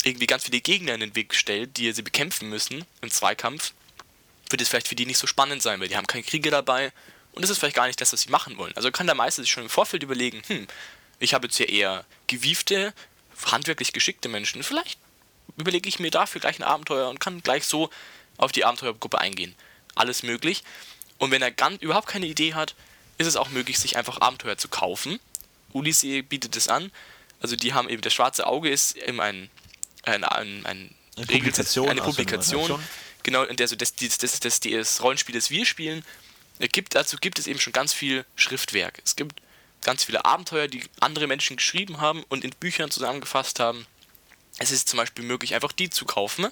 irgendwie 0.05 0.27
ganz 0.27 0.45
viele 0.45 0.61
Gegner 0.61 0.95
in 0.95 1.01
den 1.01 1.15
Weg 1.15 1.35
stellt, 1.35 1.77
die 1.77 1.91
sie 1.93 2.03
bekämpfen 2.03 2.49
müssen 2.49 2.85
im 3.01 3.11
Zweikampf, 3.11 3.73
wird 4.51 4.63
es 4.63 4.69
vielleicht 4.69 4.89
für 4.89 4.95
die 4.95 5.07
nicht 5.07 5.19
so 5.19 5.27
spannend 5.27 5.63
sein, 5.63 5.81
weil 5.81 5.89
die 5.89 5.97
haben 5.97 6.07
keinen 6.07 6.27
Krieger 6.27 6.51
dabei 6.51 6.93
und 7.37 7.43
das 7.43 7.51
ist 7.51 7.59
vielleicht 7.59 7.77
gar 7.77 7.87
nicht 7.87 8.01
das, 8.01 8.13
was 8.13 8.23
sie 8.23 8.31
machen 8.31 8.57
wollen. 8.57 8.73
Also 8.77 8.91
kann 8.91 9.07
der 9.07 9.15
Meister 9.15 9.43
sich 9.43 9.51
schon 9.53 9.65
im 9.65 9.69
Vorfeld 9.69 10.03
überlegen, 10.03 10.43
hm, 10.47 10.67
ich 11.19 11.35
habe 11.35 11.47
jetzt 11.47 11.57
hier 11.57 11.69
eher 11.69 12.05
gewiefte, 12.27 12.93
handwerklich 13.45 13.93
geschickte 13.93 14.29
Menschen, 14.29 14.63
vielleicht 14.63 14.99
überlege 15.57 15.89
ich 15.89 16.01
mir 16.01 16.11
dafür 16.11 16.41
gleich 16.41 16.59
ein 16.59 16.65
Abenteuer 16.65 17.09
und 17.09 17.21
kann 17.21 17.43
gleich 17.43 17.65
so 17.65 17.91
auf 18.39 18.53
die 18.53 18.65
Abenteuergruppe 18.65 19.19
eingehen. 19.19 19.55
Alles 19.95 20.23
möglich. 20.23 20.65
Und 21.19 21.31
wenn 21.31 21.43
er 21.43 21.51
ganz, 21.51 21.81
überhaupt 21.83 22.09
keine 22.09 22.27
Idee 22.27 22.55
hat, 22.55 22.75
ist 23.19 23.27
es 23.27 23.37
auch 23.37 23.51
möglich, 23.51 23.79
sich 23.79 23.97
einfach 23.97 24.21
Abenteuer 24.21 24.59
zu 24.59 24.69
kaufen. 24.69 25.21
Odyssey 25.73 26.23
bietet 26.23 26.57
es 26.57 26.69
an. 26.69 26.91
Also 27.41 27.55
die 27.55 27.75
haben 27.75 27.89
eben, 27.89 28.03
das 28.03 28.13
schwarze 28.13 28.47
Auge 28.47 28.71
ist 28.71 28.97
eben 28.97 29.21
ein, 29.21 29.51
ein, 30.03 30.25
ein, 30.25 30.67
ein 30.67 30.95
eine 31.17 31.27
Publikation. 31.27 31.89
Eine 31.89 32.03
Publikation 32.03 32.79
genau, 33.23 33.43
in 33.43 33.57
der 33.57 33.65
also 33.65 33.77
das, 33.77 33.95
das, 33.95 34.19
das, 34.19 34.41
das, 34.41 34.61
das 34.61 35.03
Rollenspiel, 35.03 35.35
das 35.35 35.51
wir 35.51 35.67
spielen, 35.67 36.05
gibt, 36.59 36.95
dazu 36.95 37.17
gibt 37.19 37.39
es 37.39 37.47
eben 37.47 37.61
schon 37.61 37.73
ganz 37.73 37.93
viel 37.93 38.25
Schriftwerk. 38.35 39.01
Es 39.05 39.17
gibt 39.17 39.41
ganz 39.83 40.05
viele 40.05 40.25
Abenteuer, 40.25 40.69
die 40.69 40.83
andere 41.01 41.27
Menschen 41.27 41.57
geschrieben 41.57 42.01
haben 42.01 42.25
und 42.29 42.45
in 42.45 42.51
Büchern 42.51 42.91
zusammengefasst 42.91 43.61
haben. 43.61 43.87
Es 44.59 44.71
ist 44.71 44.89
zum 44.89 44.97
Beispiel 44.97 45.25
möglich, 45.25 45.55
einfach 45.55 45.73
die 45.73 45.91
zu 45.91 46.07
kaufen 46.07 46.47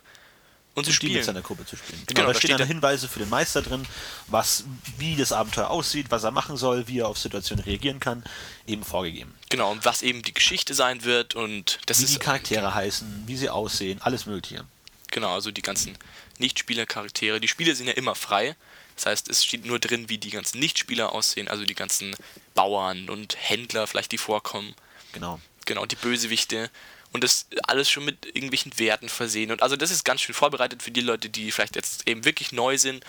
und 0.74 0.84
zu 0.84 0.92
spielen. 0.92 1.12
Die 1.12 1.18
mit 1.18 1.24
seiner 1.24 1.42
Gruppe 1.42 1.64
zu 1.64 1.76
spielen. 1.76 2.02
Genau, 2.06 2.22
genau 2.22 2.32
da, 2.32 2.38
stehen 2.38 2.58
dann 2.58 2.68
Hinweise 2.68 3.08
für 3.08 3.20
den 3.20 3.30
Meister 3.30 3.62
drin, 3.62 3.86
was, 4.26 4.64
wie 4.98 5.16
das 5.16 5.32
Abenteuer 5.32 5.70
aussieht, 5.70 6.06
was 6.10 6.24
er 6.24 6.30
machen 6.30 6.56
soll, 6.56 6.86
wie 6.88 6.98
er 7.00 7.08
auf 7.08 7.18
Situationen 7.18 7.64
reagieren 7.64 8.00
kann, 8.00 8.24
eben 8.66 8.84
vorgegeben. 8.84 9.34
Genau, 9.48 9.70
und 9.70 9.84
was 9.84 10.02
eben 10.02 10.22
die 10.22 10.34
Geschichte 10.34 10.74
sein 10.74 11.04
wird 11.04 11.34
und 11.34 11.78
das 11.86 12.00
wie 12.00 12.04
ist. 12.04 12.10
Wie 12.10 12.14
die 12.14 12.24
Charaktere 12.24 12.66
äh, 12.66 12.72
heißen, 12.72 13.24
wie 13.26 13.36
sie 13.36 13.48
aussehen, 13.48 14.00
alles 14.02 14.26
Mögliche. 14.26 14.64
Genau, 15.10 15.32
also 15.32 15.50
die 15.50 15.62
ganzen 15.62 15.96
Nichtspieler-Charaktere. 16.38 17.40
Die 17.40 17.48
Spiele 17.48 17.74
sind 17.74 17.86
ja 17.86 17.92
immer 17.92 18.16
frei. 18.16 18.56
Das 18.96 19.06
heißt, 19.06 19.28
es 19.28 19.44
steht 19.44 19.64
nur 19.64 19.78
drin, 19.78 20.08
wie 20.08 20.18
die 20.18 20.30
ganzen 20.30 20.58
Nichtspieler 20.60 21.12
aussehen, 21.12 21.48
also 21.48 21.64
die 21.64 21.74
ganzen 21.74 22.14
Bauern 22.54 23.08
und 23.08 23.36
Händler 23.38 23.86
vielleicht, 23.86 24.12
die 24.12 24.18
vorkommen. 24.18 24.74
Genau. 25.12 25.40
Genau, 25.66 25.86
die 25.86 25.96
Bösewichte. 25.96 26.70
Und 27.12 27.22
das 27.22 27.46
alles 27.62 27.88
schon 27.88 28.04
mit 28.04 28.26
irgendwelchen 28.26 28.76
Werten 28.78 29.08
versehen. 29.08 29.52
Und 29.52 29.62
also 29.62 29.76
das 29.76 29.90
ist 29.90 30.04
ganz 30.04 30.20
schön 30.20 30.34
vorbereitet 30.34 30.82
für 30.82 30.90
die 30.90 31.00
Leute, 31.00 31.28
die 31.28 31.52
vielleicht 31.52 31.76
jetzt 31.76 32.08
eben 32.08 32.24
wirklich 32.24 32.52
neu 32.52 32.76
sind 32.76 33.04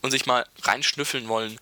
und 0.00 0.10
sich 0.10 0.26
mal 0.26 0.46
reinschnüffeln 0.62 1.28
wollen. 1.28 1.58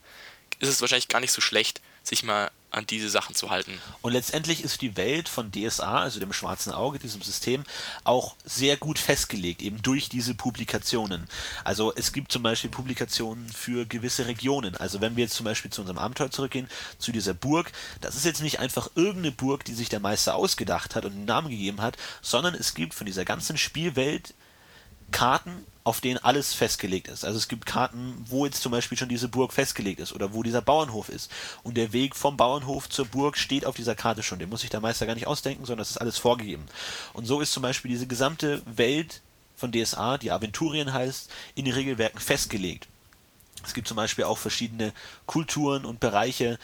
Ist 0.60 0.68
es 0.68 0.80
wahrscheinlich 0.80 1.08
gar 1.08 1.20
nicht 1.20 1.32
so 1.32 1.40
schlecht, 1.40 1.80
sich 2.02 2.22
mal 2.22 2.50
an 2.70 2.86
diese 2.86 3.10
Sachen 3.10 3.34
zu 3.34 3.50
halten. 3.50 3.78
Und 4.02 4.12
letztendlich 4.12 4.62
ist 4.62 4.80
die 4.80 4.96
Welt 4.96 5.28
von 5.28 5.50
DSA, 5.50 6.00
also 6.00 6.20
dem 6.20 6.32
schwarzen 6.32 6.72
Auge, 6.72 6.98
diesem 6.98 7.22
System, 7.22 7.64
auch 8.04 8.36
sehr 8.44 8.76
gut 8.76 8.98
festgelegt, 8.98 9.62
eben 9.62 9.82
durch 9.82 10.08
diese 10.08 10.34
Publikationen. 10.34 11.28
Also 11.64 11.92
es 11.94 12.12
gibt 12.12 12.32
zum 12.32 12.42
Beispiel 12.42 12.70
Publikationen 12.70 13.48
für 13.48 13.86
gewisse 13.86 14.26
Regionen. 14.26 14.76
Also 14.76 15.00
wenn 15.00 15.16
wir 15.16 15.24
jetzt 15.24 15.34
zum 15.34 15.44
Beispiel 15.44 15.70
zu 15.70 15.80
unserem 15.80 15.98
Abenteuer 15.98 16.30
zurückgehen, 16.30 16.68
zu 16.98 17.12
dieser 17.12 17.34
Burg, 17.34 17.72
das 18.00 18.14
ist 18.14 18.24
jetzt 18.24 18.42
nicht 18.42 18.60
einfach 18.60 18.90
irgendeine 18.94 19.32
Burg, 19.32 19.64
die 19.64 19.74
sich 19.74 19.88
der 19.88 20.00
Meister 20.00 20.34
ausgedacht 20.34 20.94
hat 20.94 21.04
und 21.04 21.12
einen 21.12 21.24
Namen 21.24 21.50
gegeben 21.50 21.80
hat, 21.80 21.96
sondern 22.22 22.54
es 22.54 22.74
gibt 22.74 22.94
von 22.94 23.06
dieser 23.06 23.24
ganzen 23.24 23.58
Spielwelt 23.58 24.34
Karten, 25.10 25.64
auf 25.82 26.00
denen 26.00 26.18
alles 26.18 26.52
festgelegt 26.52 27.08
ist. 27.08 27.24
Also 27.24 27.38
es 27.38 27.48
gibt 27.48 27.64
Karten, 27.66 28.24
wo 28.28 28.44
jetzt 28.44 28.62
zum 28.62 28.72
Beispiel 28.72 28.98
schon 28.98 29.08
diese 29.08 29.28
Burg 29.28 29.52
festgelegt 29.52 30.00
ist 30.00 30.12
oder 30.12 30.34
wo 30.34 30.42
dieser 30.42 30.60
Bauernhof 30.60 31.08
ist. 31.08 31.30
Und 31.62 31.76
der 31.76 31.92
Weg 31.92 32.14
vom 32.14 32.36
Bauernhof 32.36 32.88
zur 32.88 33.06
Burg 33.06 33.38
steht 33.38 33.64
auf 33.64 33.76
dieser 33.76 33.94
Karte 33.94 34.22
schon. 34.22 34.38
Den 34.38 34.50
muss 34.50 34.60
sich 34.60 34.70
der 34.70 34.80
Meister 34.80 35.06
gar 35.06 35.14
nicht 35.14 35.26
ausdenken, 35.26 35.64
sondern 35.64 35.80
das 35.80 35.90
ist 35.90 35.98
alles 35.98 36.18
vorgegeben. 36.18 36.66
Und 37.14 37.24
so 37.24 37.40
ist 37.40 37.52
zum 37.52 37.62
Beispiel 37.62 37.90
diese 37.90 38.06
gesamte 38.06 38.62
Welt 38.66 39.22
von 39.56 39.72
DSA, 39.72 40.18
die 40.18 40.30
Aventurien 40.30 40.92
heißt, 40.92 41.30
in 41.54 41.64
den 41.64 41.74
Regelwerken 41.74 42.20
festgelegt. 42.20 42.88
Es 43.64 43.74
gibt 43.74 43.88
zum 43.88 43.96
Beispiel 43.96 44.24
auch 44.24 44.38
verschiedene 44.38 44.92
Kulturen 45.26 45.84
und 45.84 46.00
Bereiche, 46.00 46.58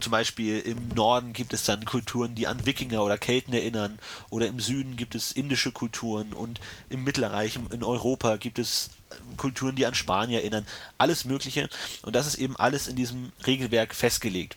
zum 0.00 0.10
Beispiel 0.10 0.60
im 0.60 0.88
Norden 0.88 1.32
gibt 1.32 1.52
es 1.52 1.64
dann 1.64 1.84
Kulturen, 1.84 2.34
die 2.34 2.46
an 2.46 2.66
Wikinger 2.66 3.02
oder 3.04 3.18
Kelten 3.18 3.54
erinnern, 3.54 3.98
oder 4.30 4.46
im 4.46 4.60
Süden 4.60 4.96
gibt 4.96 5.14
es 5.14 5.32
indische 5.32 5.72
Kulturen 5.72 6.32
und 6.32 6.60
im 6.90 7.04
Mittelreich, 7.04 7.58
in 7.70 7.84
Europa 7.84 8.36
gibt 8.36 8.58
es 8.58 8.90
Kulturen, 9.36 9.76
die 9.76 9.86
an 9.86 9.94
Spanier 9.94 10.40
erinnern, 10.40 10.66
alles 10.98 11.24
Mögliche. 11.24 11.68
Und 12.02 12.14
das 12.16 12.26
ist 12.26 12.36
eben 12.36 12.56
alles 12.56 12.88
in 12.88 12.96
diesem 12.96 13.32
Regelwerk 13.46 13.94
festgelegt. 13.94 14.56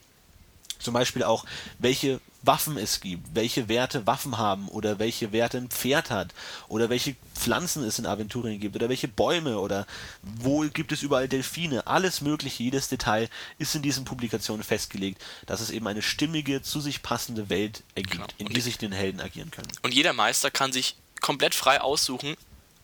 Zum 0.80 0.94
Beispiel 0.94 1.24
auch, 1.24 1.46
welche 1.80 2.20
Waffen 2.44 2.78
es 2.78 3.02
gibt, 3.02 3.36
welche 3.36 3.68
Werte 3.68 4.08
Waffen 4.08 4.38
haben 4.38 4.68
oder 4.70 5.00
welche 5.00 5.32
Werte 5.32 5.58
ein 5.58 5.70
Pferd 5.70 6.10
hat 6.10 6.34
oder 6.68 6.90
welche 6.90 7.16
Pflanzen 7.36 7.84
es 7.84 8.00
in 8.00 8.06
Aventurien 8.06 8.60
gibt 8.60 8.76
oder 8.76 8.90
welche 8.90 9.08
Bäume 9.08 9.60
oder 9.60 9.86
wo 10.22 10.62
gibt 10.62 10.92
es 10.92 11.02
überall 11.02 11.28
Delfine. 11.28 11.88
Alles 11.88 12.22
mögliche, 12.22 12.64
jedes 12.64 12.90
Detail 12.90 13.30
ist 13.58 13.76
in 13.76 13.82
diesen 13.82 14.06
Publikationen 14.06 14.64
festgelegt, 14.64 15.22
dass 15.46 15.62
es 15.62 15.70
eben 15.70 15.88
eine 15.88 16.02
stimmige, 16.02 16.62
zu 16.62 16.80
sich 16.80 17.04
passende 17.04 17.50
Welt 17.50 17.84
ergibt, 17.96 18.14
genau. 18.14 18.28
in 18.38 18.48
die 18.48 18.62
sich 18.62 18.78
den 18.78 18.92
Helden 18.92 19.20
agieren 19.22 19.52
können. 19.52 19.72
Und 19.84 19.94
jeder 19.94 20.14
Meister 20.14 20.52
kann 20.52 20.72
sich 20.72 20.96
komplett 21.22 21.56
frei 21.56 21.82
aussuchen, 21.82 22.36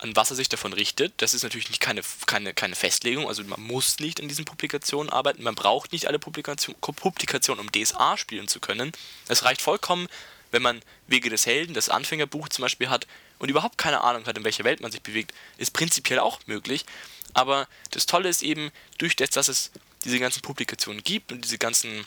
an 0.03 0.15
was 0.15 0.29
er 0.29 0.35
sich 0.35 0.49
davon 0.49 0.73
richtet. 0.73 1.13
Das 1.17 1.33
ist 1.33 1.43
natürlich 1.43 1.69
nicht 1.69 1.79
keine, 1.79 2.01
keine, 2.25 2.53
keine 2.53 2.75
Festlegung, 2.75 3.27
also 3.27 3.43
man 3.43 3.61
muss 3.61 3.99
nicht 3.99 4.21
an 4.21 4.27
diesen 4.27 4.45
Publikationen 4.45 5.11
arbeiten, 5.11 5.43
man 5.43 5.55
braucht 5.55 5.93
nicht 5.93 6.07
alle 6.07 6.19
Publikation, 6.19 6.75
Publikationen, 6.81 7.65
um 7.65 7.71
DSA 7.71 8.17
spielen 8.17 8.47
zu 8.47 8.59
können. 8.59 8.91
Es 9.29 9.43
reicht 9.43 9.61
vollkommen, 9.61 10.07
wenn 10.51 10.61
man 10.61 10.81
Wege 11.07 11.29
des 11.29 11.45
Helden, 11.45 11.73
das 11.73 11.89
Anfängerbuch 11.89 12.49
zum 12.49 12.63
Beispiel 12.63 12.89
hat 12.89 13.07
und 13.39 13.49
überhaupt 13.49 13.77
keine 13.77 14.01
Ahnung 14.01 14.25
hat, 14.25 14.37
in 14.37 14.43
welcher 14.43 14.65
Welt 14.65 14.81
man 14.81 14.91
sich 14.91 15.01
bewegt, 15.01 15.33
ist 15.57 15.71
prinzipiell 15.71 16.19
auch 16.19 16.39
möglich. 16.45 16.85
Aber 17.33 17.67
das 17.91 18.05
Tolle 18.05 18.29
ist 18.29 18.43
eben, 18.43 18.71
durch 18.97 19.15
das, 19.15 19.31
dass 19.31 19.47
es 19.47 19.71
diese 20.03 20.19
ganzen 20.19 20.41
Publikationen 20.41 21.03
gibt 21.03 21.31
und 21.31 21.43
diese 21.43 21.57
ganzen 21.57 22.05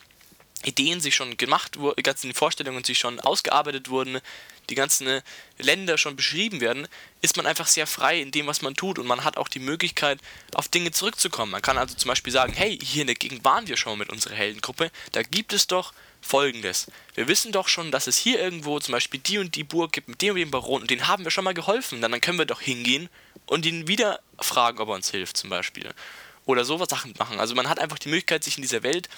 Ideen 0.65 1.01
sich 1.01 1.15
schon 1.15 1.37
gemacht 1.37 1.79
wurden, 1.79 1.97
die 1.97 2.03
ganzen 2.03 2.35
Vorstellungen 2.35 2.83
sich 2.83 2.99
schon 2.99 3.21
ausgearbeitet 3.21 3.89
wurden, 3.89 4.21
die 4.69 4.75
ganzen 4.75 5.07
äh, 5.07 5.23
Länder 5.59 5.99
schon 5.99 6.17
beschrieben 6.17 6.61
werden, 6.61 6.89
ist 7.23 7.37
man 7.37 7.47
einfach 7.47 7.67
sehr 7.67 7.87
frei 7.87 8.21
in 8.21 8.31
dem, 8.31 8.47
was 8.47 8.63
man 8.63 8.75
tut 8.75 8.99
und 8.99 9.07
man 9.07 9.25
hat 9.25 9.37
auch 9.37 9.49
die 9.49 9.59
Möglichkeit, 9.59 10.19
auf 10.55 10.69
Dinge 10.69 10.91
zurückzukommen. 10.91 11.53
Man 11.53 11.63
kann 11.63 11.79
also 11.79 11.95
zum 11.95 12.09
Beispiel 12.09 12.33
sagen, 12.33 12.53
hey, 12.53 12.79
hier 12.83 13.03
in 13.03 13.07
der 13.07 13.17
Gegend 13.17 13.45
waren 13.45 13.69
wir 13.69 13.77
schon 13.77 13.99
mit 13.99 14.11
unserer 14.11 14.35
Heldengruppe, 14.35 14.91
da 15.13 15.23
gibt 15.23 15.53
es 15.53 15.67
doch 15.67 15.93
folgendes. 16.21 16.89
Wir 17.15 17.29
wissen 17.29 17.53
doch 17.53 17.69
schon, 17.69 17.93
dass 17.93 18.07
es 18.07 18.17
hier 18.17 18.41
irgendwo 18.41 18.81
zum 18.81 18.93
Beispiel 18.93 19.21
die 19.21 19.39
und 19.39 19.55
die 19.55 19.65
Burg 19.65 19.93
gibt 19.93 20.09
mit 20.09 20.21
dem 20.23 20.35
und 20.35 20.41
dem 20.41 20.51
Baron 20.51 20.83
und 20.83 20.91
den 20.91 21.07
haben 21.07 21.25
wir 21.25 21.31
schon 21.31 21.45
mal 21.45 21.55
geholfen. 21.55 22.01
Dann, 22.01 22.11
dann 22.11 22.21
können 22.21 22.39
wir 22.39 22.47
doch 22.47 22.61
hingehen 22.61 23.09
und 23.47 23.65
ihn 23.65 23.87
wieder 23.87 24.21
fragen, 24.41 24.79
ob 24.79 24.89
er 24.89 24.95
uns 24.95 25.11
hilft 25.11 25.37
zum 25.37 25.51
Beispiel. 25.51 25.95
Oder 26.45 26.65
sowas 26.65 26.89
Sachen 26.89 27.15
machen. 27.19 27.41
Also 27.41 27.55
man 27.55 27.69
hat 27.69 27.79
einfach 27.79 27.99
die 27.99 28.09
Möglichkeit, 28.09 28.45
sich 28.45 28.57
in 28.57 28.63
dieser 28.63 28.83
Welt 28.83 29.09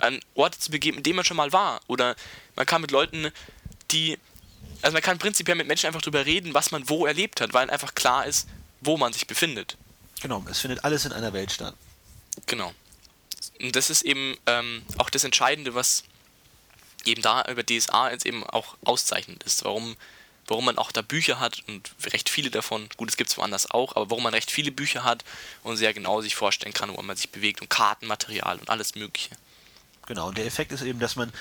an 0.00 0.20
Orte 0.34 0.58
zu 0.58 0.70
begeben, 0.70 0.98
in 0.98 1.02
denen 1.02 1.16
man 1.16 1.24
schon 1.24 1.36
mal 1.36 1.52
war. 1.52 1.80
Oder 1.86 2.16
man 2.54 2.66
kann 2.66 2.82
mit 2.82 2.90
Leuten, 2.90 3.30
die. 3.90 4.18
Also 4.82 4.92
man 4.92 5.02
kann 5.02 5.18
prinzipiell 5.18 5.56
mit 5.56 5.66
Menschen 5.66 5.86
einfach 5.86 6.02
darüber 6.02 6.26
reden, 6.26 6.52
was 6.52 6.70
man 6.70 6.88
wo 6.88 7.06
erlebt 7.06 7.40
hat, 7.40 7.54
weil 7.54 7.70
einfach 7.70 7.94
klar 7.94 8.26
ist, 8.26 8.46
wo 8.80 8.96
man 8.96 9.12
sich 9.12 9.26
befindet. 9.26 9.76
Genau, 10.20 10.44
es 10.50 10.60
findet 10.60 10.84
alles 10.84 11.04
in 11.04 11.12
einer 11.12 11.32
Welt 11.32 11.50
statt. 11.50 11.74
Genau. 12.46 12.74
Und 13.60 13.74
das 13.74 13.90
ist 13.90 14.02
eben 14.02 14.36
ähm, 14.46 14.82
auch 14.98 15.08
das 15.08 15.24
Entscheidende, 15.24 15.74
was 15.74 16.04
eben 17.06 17.22
da 17.22 17.44
über 17.44 17.64
DSA 17.64 18.10
jetzt 18.10 18.26
eben 18.26 18.44
auch 18.44 18.76
auszeichnend 18.84 19.42
ist. 19.44 19.64
Warum, 19.64 19.96
warum 20.46 20.66
man 20.66 20.78
auch 20.78 20.92
da 20.92 21.02
Bücher 21.02 21.40
hat 21.40 21.62
und 21.66 21.92
recht 22.12 22.28
viele 22.28 22.50
davon, 22.50 22.88
gut, 22.96 23.08
es 23.08 23.16
gibt 23.16 23.30
es 23.30 23.36
woanders 23.38 23.70
auch, 23.70 23.96
aber 23.96 24.10
warum 24.10 24.24
man 24.24 24.34
recht 24.34 24.50
viele 24.50 24.72
Bücher 24.72 25.04
hat 25.04 25.24
und 25.62 25.76
sehr 25.76 25.94
genau 25.94 26.20
sich 26.20 26.34
vorstellen 26.34 26.74
kann, 26.74 26.94
wo 26.94 27.00
man 27.02 27.16
sich 27.16 27.30
bewegt 27.30 27.62
und 27.62 27.70
Kartenmaterial 27.70 28.58
und 28.58 28.68
alles 28.68 28.94
Mögliche. 28.94 29.30
Genau, 30.06 30.28
und 30.28 30.38
der 30.38 30.46
Effekt 30.46 30.72
ist 30.72 30.82
eben, 30.82 31.00
dass 31.00 31.16
man 31.16 31.32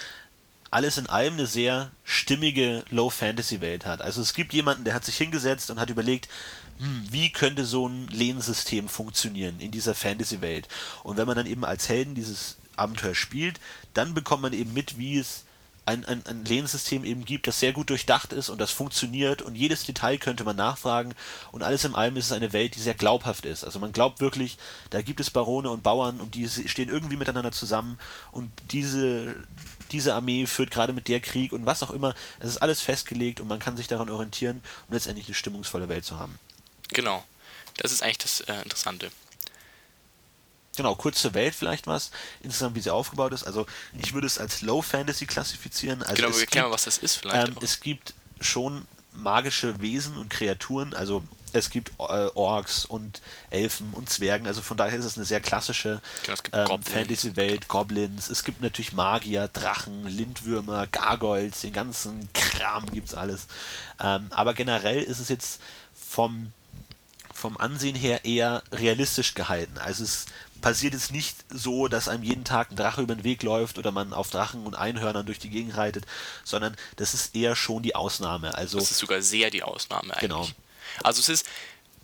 alles 0.71 0.97
in 0.97 1.07
allem 1.07 1.35
eine 1.35 1.47
sehr 1.47 1.91
stimmige 2.03 2.83
Low-Fantasy-Welt 2.89 3.85
hat. 3.85 4.01
Also 4.01 4.21
es 4.21 4.33
gibt 4.33 4.53
jemanden, 4.53 4.83
der 4.83 4.93
hat 4.93 5.05
sich 5.05 5.17
hingesetzt 5.17 5.69
und 5.69 5.79
hat 5.79 5.89
überlegt, 5.89 6.27
hm, 6.79 7.07
wie 7.09 7.31
könnte 7.31 7.65
so 7.65 7.87
ein 7.87 8.07
Lehnensystem 8.07 8.89
funktionieren 8.89 9.59
in 9.59 9.71
dieser 9.71 9.95
Fantasy-Welt. 9.95 10.67
Und 11.03 11.17
wenn 11.17 11.27
man 11.27 11.37
dann 11.37 11.45
eben 11.45 11.63
als 11.63 11.87
Helden 11.87 12.15
dieses 12.15 12.57
Abenteuer 12.75 13.15
spielt, 13.15 13.59
dann 13.93 14.13
bekommt 14.13 14.41
man 14.41 14.53
eben 14.53 14.73
mit, 14.73 14.97
wie 14.97 15.17
es 15.17 15.44
ein, 15.85 16.03
ein, 16.05 16.25
ein 16.25 16.45
Lehnensystem 16.45 17.03
eben 17.03 17.25
gibt, 17.25 17.47
das 17.47 17.59
sehr 17.59 17.73
gut 17.73 17.89
durchdacht 17.89 18.33
ist 18.33 18.49
und 18.49 18.59
das 18.59 18.71
funktioniert 18.71 19.41
und 19.41 19.55
jedes 19.55 19.85
Detail 19.85 20.17
könnte 20.17 20.43
man 20.43 20.55
nachfragen 20.55 21.13
und 21.51 21.63
alles 21.63 21.85
in 21.85 21.93
allem 21.93 22.17
ist 22.17 22.25
es 22.25 22.31
eine 22.31 22.53
Welt, 22.53 22.75
die 22.75 22.79
sehr 22.79 22.95
glaubhaft 22.95 23.45
ist. 23.45 23.63
Also 23.63 23.79
man 23.79 23.91
glaubt 23.91 24.19
wirklich, 24.19 24.57
da 24.89 25.01
gibt 25.01 25.19
es 25.19 25.29
Barone 25.29 25.69
und 25.69 25.83
Bauern 25.83 26.19
und 26.19 26.35
die 26.35 26.47
stehen 26.49 26.89
irgendwie 26.89 27.17
miteinander 27.17 27.51
zusammen 27.51 27.99
und 28.31 28.51
diese, 28.71 29.35
diese 29.91 30.15
Armee 30.15 30.47
führt 30.47 30.71
gerade 30.71 30.93
mit 30.93 31.07
der 31.07 31.19
Krieg 31.19 31.53
und 31.53 31.65
was 31.65 31.83
auch 31.83 31.91
immer. 31.91 32.15
Es 32.39 32.49
ist 32.49 32.57
alles 32.57 32.81
festgelegt 32.81 33.39
und 33.39 33.47
man 33.47 33.59
kann 33.59 33.77
sich 33.77 33.87
daran 33.87 34.09
orientieren, 34.09 34.61
um 34.87 34.93
letztendlich 34.93 35.27
eine 35.27 35.35
stimmungsvolle 35.35 35.89
Welt 35.89 36.05
zu 36.05 36.19
haben. 36.19 36.39
Genau. 36.89 37.23
Das 37.77 37.91
ist 37.91 38.01
eigentlich 38.01 38.19
das 38.19 38.41
äh, 38.41 38.61
Interessante. 38.63 39.11
Genau, 40.75 40.95
kurz 40.95 41.21
zur 41.21 41.33
Welt 41.33 41.55
vielleicht 41.55 41.87
was, 41.87 42.11
insgesamt 42.41 42.75
wie 42.75 42.81
sie 42.81 42.91
aufgebaut 42.91 43.33
ist. 43.33 43.43
Also 43.43 43.65
ich 44.01 44.13
würde 44.13 44.27
es 44.27 44.37
als 44.37 44.61
Low 44.61 44.81
Fantasy 44.81 45.25
klassifizieren. 45.25 46.03
Also 46.03 46.15
genau, 46.15 46.37
erklären 46.37 46.67
wir, 46.67 46.71
was 46.71 46.85
das 46.85 46.97
ist 46.97 47.15
vielleicht. 47.17 47.49
Ähm, 47.49 47.57
es 47.61 47.79
gibt 47.79 48.13
schon 48.41 48.85
magische 49.13 49.79
Wesen 49.81 50.17
und 50.17 50.29
Kreaturen, 50.29 50.93
also 50.93 51.23
es 51.53 51.69
gibt 51.69 51.91
äh, 51.99 52.27
Orks 52.35 52.85
und 52.85 53.21
Elfen 53.49 53.93
und 53.93 54.09
Zwergen, 54.09 54.45
also 54.45 54.61
von 54.61 54.77
daher 54.77 54.99
ist 54.99 55.05
es 55.05 55.17
eine 55.17 55.25
sehr 55.25 55.39
klassische 55.39 56.01
Genau, 56.25 56.75
ähm, 56.75 56.83
Fantasy-Welt, 56.83 57.67
Goblins, 57.67 58.29
es 58.29 58.43
gibt 58.43 58.61
natürlich 58.61 58.93
Magier, 58.93 59.47
Drachen, 59.47 60.05
Lindwürmer, 60.05 60.87
Gargoyles, 60.87 61.61
den 61.61 61.73
ganzen 61.73 62.29
Kram 62.33 62.85
gibt's 62.91 63.13
alles. 63.13 63.47
Ähm, 64.01 64.27
aber 64.31 64.53
generell 64.53 65.01
ist 65.01 65.19
es 65.19 65.29
jetzt 65.29 65.61
vom, 65.93 66.51
vom 67.33 67.57
Ansehen 67.57 67.95
her 67.95 68.25
eher 68.25 68.63
realistisch 68.71 69.33
gehalten. 69.33 69.77
Also 69.77 70.03
es 70.03 70.25
passiert 70.65 70.95
jetzt 70.95 71.11
nicht 71.11 71.35
so, 71.51 71.87
dass 71.87 72.07
einem 72.07 72.23
jeden 72.23 72.43
Tag 72.43 72.71
ein 72.71 72.75
Drache 72.75 73.03
über 73.03 73.13
den 73.13 73.23
Weg 73.23 73.43
läuft 73.43 73.77
oder 73.77 73.91
man 73.91 74.13
auf 74.13 74.31
Drachen 74.31 74.65
und 74.65 74.73
Einhörnern 74.73 75.23
durch 75.23 75.37
die 75.37 75.51
Gegend 75.51 75.77
reitet, 75.77 76.07
sondern 76.43 76.75
das 76.95 77.13
ist 77.13 77.35
eher 77.35 77.55
schon 77.55 77.83
die 77.83 77.93
Ausnahme. 77.93 78.55
Also 78.55 78.79
Das 78.79 78.89
ist 78.89 78.97
sogar 78.97 79.21
sehr 79.21 79.51
die 79.51 79.61
Ausnahme 79.61 80.13
eigentlich. 80.13 80.21
Genau. 80.21 80.47
Also 81.03 81.19
es 81.19 81.29
ist, 81.29 81.45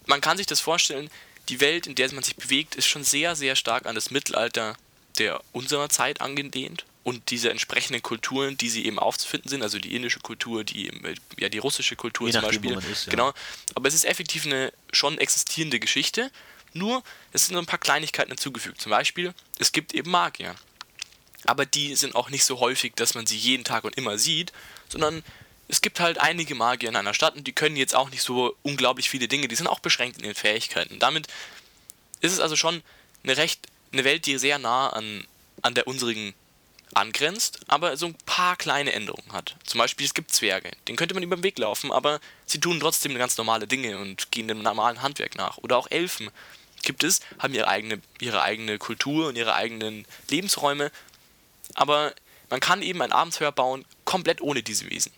man 0.06 0.22
kann 0.22 0.38
sich 0.38 0.46
das 0.46 0.60
vorstellen, 0.60 1.10
die 1.50 1.60
Welt, 1.60 1.88
in 1.88 1.96
der 1.96 2.14
man 2.14 2.22
sich 2.22 2.36
bewegt, 2.36 2.76
ist 2.76 2.86
schon 2.86 3.04
sehr, 3.04 3.36
sehr 3.36 3.56
stark 3.56 3.88
an 3.88 3.96
das 3.96 4.12
Mittelalter 4.12 4.78
der 5.18 5.42
unserer 5.54 5.90
Zeit 5.90 6.22
angelehnt 6.22 6.86
und 7.04 7.32
diese 7.32 7.50
entsprechenden 7.50 8.04
Kulturen, 8.04 8.58
die 8.58 8.70
sie 8.70 8.86
eben 8.86 9.00
aufzufinden 9.00 9.50
sind, 9.50 9.64
also 9.64 9.80
die 9.80 9.96
indische 9.96 10.20
Kultur, 10.20 10.64
die, 10.64 10.92
ja, 11.40 11.50
die 11.50 11.58
russische 11.58 11.96
Kultur 11.96 12.28
Je 12.28 12.34
zum 12.34 12.44
Beispiel. 12.44 12.76
man 12.76 12.92
ist, 12.92 13.08
ja. 13.08 13.10
Genau. 13.10 13.34
Aber 13.74 13.88
es 13.88 13.96
ist 13.96 14.06
effektiv 14.06 14.46
eine 14.46 14.72
schon 14.94 15.18
existierende 15.18 15.80
Geschichte, 15.80 16.30
nur 16.74 17.04
es 17.34 17.46
sind 17.46 17.56
so 17.56 17.60
ein 17.60 17.66
paar 17.66 17.80
Kleinigkeiten 17.80 18.32
hinzugefügt. 18.32 18.82
Zum 18.82 18.90
Beispiel, 18.90 19.34
es 19.60 19.72
gibt 19.72 19.94
eben 19.94 20.12
Magier. 20.12 20.56
Aber 21.46 21.66
die 21.66 21.96
sind 21.96 22.16
auch 22.16 22.30
nicht 22.30 22.46
so 22.46 22.60
häufig, 22.60 22.94
dass 22.96 23.16
man 23.16 23.26
sie 23.26 23.38
jeden 23.38 23.64
Tag 23.64 23.84
und 23.84 23.98
immer 23.98 24.18
sieht, 24.18 24.54
sondern 24.90 25.24
es 25.68 25.82
gibt 25.82 26.00
halt 26.00 26.20
einige 26.20 26.54
Magier 26.54 26.90
in 26.90 26.96
einer 26.96 27.14
Stadt 27.14 27.36
und 27.36 27.48
die 27.48 27.54
können 27.54 27.78
jetzt 27.78 27.96
auch 27.96 28.10
nicht 28.10 28.22
so 28.22 28.56
unglaublich 28.62 29.10
viele 29.10 29.28
Dinge, 29.28 29.48
die 29.48 29.56
sind 29.56 29.68
auch 29.68 29.80
beschränkt 29.80 30.18
in 30.20 30.26
ihren 30.26 30.36
Fähigkeiten. 30.36 31.00
Damit 31.00 31.28
ist 32.20 32.34
es 32.34 32.40
also 32.40 32.56
schon 32.56 32.84
eine 33.24 33.38
recht 33.38 33.68
eine 33.92 34.04
Welt, 34.04 34.26
die 34.26 34.38
sehr 34.38 34.60
nah 34.60 34.90
an, 34.90 35.26
an 35.62 35.74
der 35.74 35.88
unsrigen 35.88 36.34
angrenzt, 36.94 37.60
aber 37.68 37.96
so 37.96 38.08
ein 38.08 38.16
paar 38.26 38.58
kleine 38.58 38.92
Änderungen 38.92 39.32
hat. 39.32 39.56
Zum 39.64 39.78
Beispiel, 39.78 40.06
es 40.06 40.14
gibt 40.14 40.34
Zwerge, 40.34 40.72
denen 40.88 40.98
könnte 40.98 41.14
man 41.14 41.24
über 41.24 41.38
den 41.38 41.44
Weg 41.44 41.58
laufen, 41.58 41.92
aber 41.92 42.20
sie 42.46 42.60
tun 42.60 42.80
trotzdem 42.80 43.16
ganz 43.16 43.38
normale 43.38 43.68
Dinge 43.68 43.98
und 43.98 44.32
gehen 44.32 44.48
dem 44.48 44.62
normalen 44.62 45.02
Handwerk 45.02 45.36
nach. 45.36 45.58
Oder 45.60 45.78
auch 45.78 45.90
Elfen 45.90 46.30
gibt 46.84 47.04
es, 47.04 47.22
haben 47.40 47.54
ihre 47.54 47.68
eigene, 47.68 48.02
ihre 48.20 48.42
eigene 48.42 48.78
Kultur 48.78 49.28
und 49.28 49.38
ihre 49.38 49.54
eigenen 49.54 50.06
Lebensräume, 50.30 50.92
aber 51.74 52.14
man 52.50 52.60
kann 52.60 52.82
eben 52.82 53.02
ein 53.02 53.12
Abenteuer 53.12 53.52
bauen, 53.52 53.86
komplett 54.06 54.42
ohne 54.42 54.62
diese 54.62 54.90
Wesen. 54.90 55.12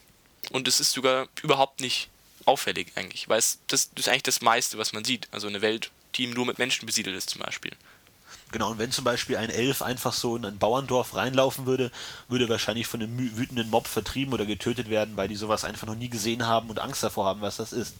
Und 0.51 0.67
es 0.67 0.79
ist 0.79 0.91
sogar 0.91 1.27
überhaupt 1.41 1.79
nicht 1.79 2.09
auffällig 2.45 2.91
eigentlich, 2.95 3.29
weil 3.29 3.39
es, 3.39 3.59
das, 3.67 3.89
das 3.93 4.05
ist 4.05 4.09
eigentlich 4.09 4.23
das 4.23 4.41
meiste, 4.41 4.77
was 4.77 4.93
man 4.93 5.03
sieht. 5.03 5.27
Also 5.31 5.47
eine 5.47 5.61
Welt, 5.61 5.91
die 6.15 6.27
nur 6.27 6.45
mit 6.45 6.59
Menschen 6.59 6.85
besiedelt 6.85 7.15
ist 7.15 7.29
zum 7.29 7.41
Beispiel. 7.41 7.71
Genau, 8.53 8.69
und 8.69 8.77
wenn 8.77 8.91
zum 8.91 9.03
Beispiel 9.03 9.37
ein 9.37 9.49
Elf 9.49 9.81
einfach 9.81 10.13
so 10.13 10.35
in 10.35 10.45
ein 10.45 10.59
Bauerndorf 10.59 11.15
reinlaufen 11.15 11.65
würde, 11.65 11.89
würde 12.27 12.47
wahrscheinlich 12.49 12.85
von 12.85 13.01
einem 13.01 13.35
wütenden 13.35 13.71
Mob 13.71 13.87
vertrieben 13.87 14.31
oder 14.31 14.45
getötet 14.45 14.91
werden, 14.91 15.17
weil 15.17 15.27
die 15.27 15.35
sowas 15.35 15.65
einfach 15.65 15.87
noch 15.87 15.95
nie 15.95 16.07
gesehen 16.07 16.45
haben 16.45 16.69
und 16.69 16.77
Angst 16.77 17.01
davor 17.01 17.25
haben, 17.25 17.41
was 17.41 17.57
das 17.57 17.73
ist. 17.73 17.95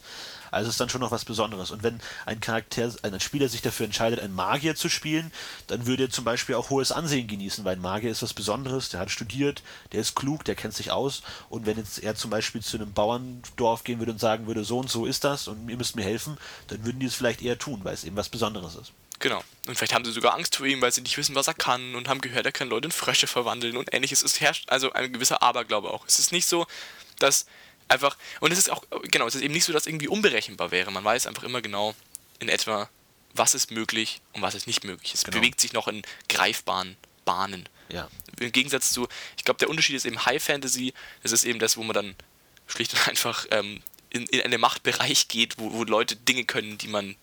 Also 0.52 0.70
ist 0.70 0.80
dann 0.80 0.90
schon 0.90 1.02
noch 1.02 1.10
was 1.10 1.26
Besonderes. 1.26 1.72
Und 1.72 1.82
wenn 1.82 2.00
ein 2.28 2.40
Charakter, 2.40 2.94
ein 3.02 3.20
Spieler 3.20 3.50
sich 3.50 3.64
dafür 3.64 3.88
entscheidet, 3.88 4.20
einen 4.20 4.36
Magier 4.36 4.76
zu 4.76 4.90
spielen, 4.90 5.32
dann 5.66 5.88
würde 5.88 6.04
er 6.04 6.10
zum 6.12 6.24
Beispiel 6.24 6.54
auch 6.54 6.70
hohes 6.70 6.92
Ansehen 6.92 7.28
genießen, 7.28 7.66
weil 7.66 7.76
ein 7.76 7.82
Magier 7.82 8.12
ist 8.12 8.22
was 8.22 8.36
Besonderes, 8.36 8.90
der 8.90 9.00
hat 9.00 9.10
studiert, 9.10 9.64
der 9.92 10.02
ist 10.02 10.16
klug, 10.16 10.46
der 10.46 10.54
kennt 10.54 10.76
sich 10.76 10.92
aus. 10.92 11.24
Und 11.50 11.66
wenn 11.66 11.78
jetzt 11.78 11.98
er 11.98 12.14
zum 12.14 12.30
Beispiel 12.30 12.62
zu 12.62 12.78
einem 12.78 12.94
Bauerndorf 12.94 13.84
gehen 13.84 13.98
würde 13.98 14.12
und 14.12 14.20
sagen 14.20 14.46
würde, 14.46 14.64
so 14.64 14.78
und 14.78 14.92
so 14.92 15.08
ist 15.08 15.24
das 15.24 15.48
und 15.48 15.68
ihr 15.68 15.78
müsst 15.78 15.96
mir 15.96 16.04
helfen, 16.04 16.38
dann 16.68 16.86
würden 16.86 17.00
die 17.00 17.08
es 17.08 17.16
vielleicht 17.16 17.42
eher 17.42 17.58
tun, 17.58 17.80
weil 17.82 17.96
es 17.96 18.04
eben 18.04 18.18
was 18.18 18.30
Besonderes 18.30 18.76
ist. 18.76 18.92
Genau. 19.24 19.42
Und 19.68 19.78
vielleicht 19.78 19.94
haben 19.94 20.04
sie 20.04 20.12
sogar 20.12 20.34
Angst 20.34 20.58
vor 20.58 20.66
ihm, 20.66 20.82
weil 20.82 20.92
sie 20.92 21.00
nicht 21.00 21.18
wissen, 21.18 21.34
was 21.34 21.48
er 21.48 21.54
kann 21.54 21.96
und 21.96 22.10
haben 22.10 22.20
gehört, 22.20 22.46
er 22.46 22.52
kann 22.52 22.68
Leute 22.68 22.88
in 22.88 22.92
Frösche 22.92 23.26
verwandeln 23.26 23.78
und 23.78 23.94
ähnliches. 23.94 24.22
Es 24.22 24.42
herrscht 24.42 24.70
also 24.70 24.92
ein 24.92 25.14
gewisser 25.14 25.42
Aberglaube 25.42 25.90
auch. 25.90 26.06
Es 26.06 26.20
ist 26.20 26.34
nicht 26.34 26.46
so, 26.46 26.68
dass 27.20 27.46
einfach, 27.88 28.18
und 28.42 28.52
es 28.52 28.60
ist 28.60 28.70
auch, 28.70 28.84
genau, 29.04 29.26
es 29.26 29.36
ist 29.36 29.42
eben 29.42 29.54
nicht 29.54 29.64
so, 29.64 29.72
dass 29.72 29.86
irgendwie 29.88 30.10
unberechenbar 30.10 30.72
wäre. 30.72 30.92
Man 30.92 31.06
weiß 31.06 31.28
einfach 31.28 31.44
immer 31.44 31.62
genau 31.62 31.96
in 32.40 32.50
etwa, 32.50 32.90
was 33.34 33.56
ist 33.56 33.72
möglich 33.72 34.20
und 34.34 34.42
was 34.42 34.56
ist 34.56 34.68
nicht 34.68 34.84
möglich. 34.84 35.14
Es 35.14 35.24
Genau. 35.24 35.38
bewegt 35.38 35.62
sich 35.62 35.72
noch 35.72 35.88
in 35.88 36.02
greifbaren 36.28 36.98
Bahnen. 37.24 37.70
Ja. 37.88 38.10
Im 38.42 38.52
Gegensatz 38.52 38.92
zu, 38.92 39.08
ich 39.38 39.46
glaube, 39.46 39.60
der 39.60 39.70
Unterschied 39.70 39.96
ist 39.96 40.06
eben 40.06 40.26
High 40.26 40.44
Fantasy, 40.44 40.94
das 41.22 41.32
ist 41.32 41.46
eben 41.46 41.60
das, 41.60 41.78
wo 41.78 41.84
man 41.84 41.94
dann 41.94 42.16
schlicht 42.68 42.94
und 42.94 43.08
einfach 43.08 43.46
ähm, 43.52 43.82
in, 44.10 44.26
in 44.26 44.42
einen 44.42 44.60
Machtbereich 44.60 45.30
geht, 45.30 45.58
wo, 45.60 45.72
wo 45.72 45.86
Leute 45.86 46.18
Dinge 46.18 46.44
können, 46.44 46.78
die 46.78 46.90
man, 46.90 47.16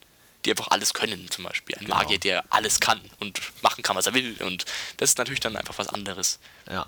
die 0.45 0.51
einfach 0.51 0.69
alles 0.69 0.95
können, 0.95 1.31
zum 1.31 1.45
Beispiel. 1.45 1.77
Ein 1.77 1.85
Genau. 1.87 1.97
Magier, 1.97 2.19
der 2.19 2.45
alles 2.51 2.81
kann 2.81 3.01
und 3.21 3.41
machen 3.63 3.83
kann, 3.83 3.97
was 3.97 4.07
er 4.07 4.15
will. 4.15 4.37
Und 4.43 4.65
das 4.99 5.11
ist 5.11 5.19
natürlich 5.19 5.41
dann 5.41 5.57
einfach 5.57 5.79
was 5.79 5.89
anderes. 5.89 6.39
Ja. 6.69 6.87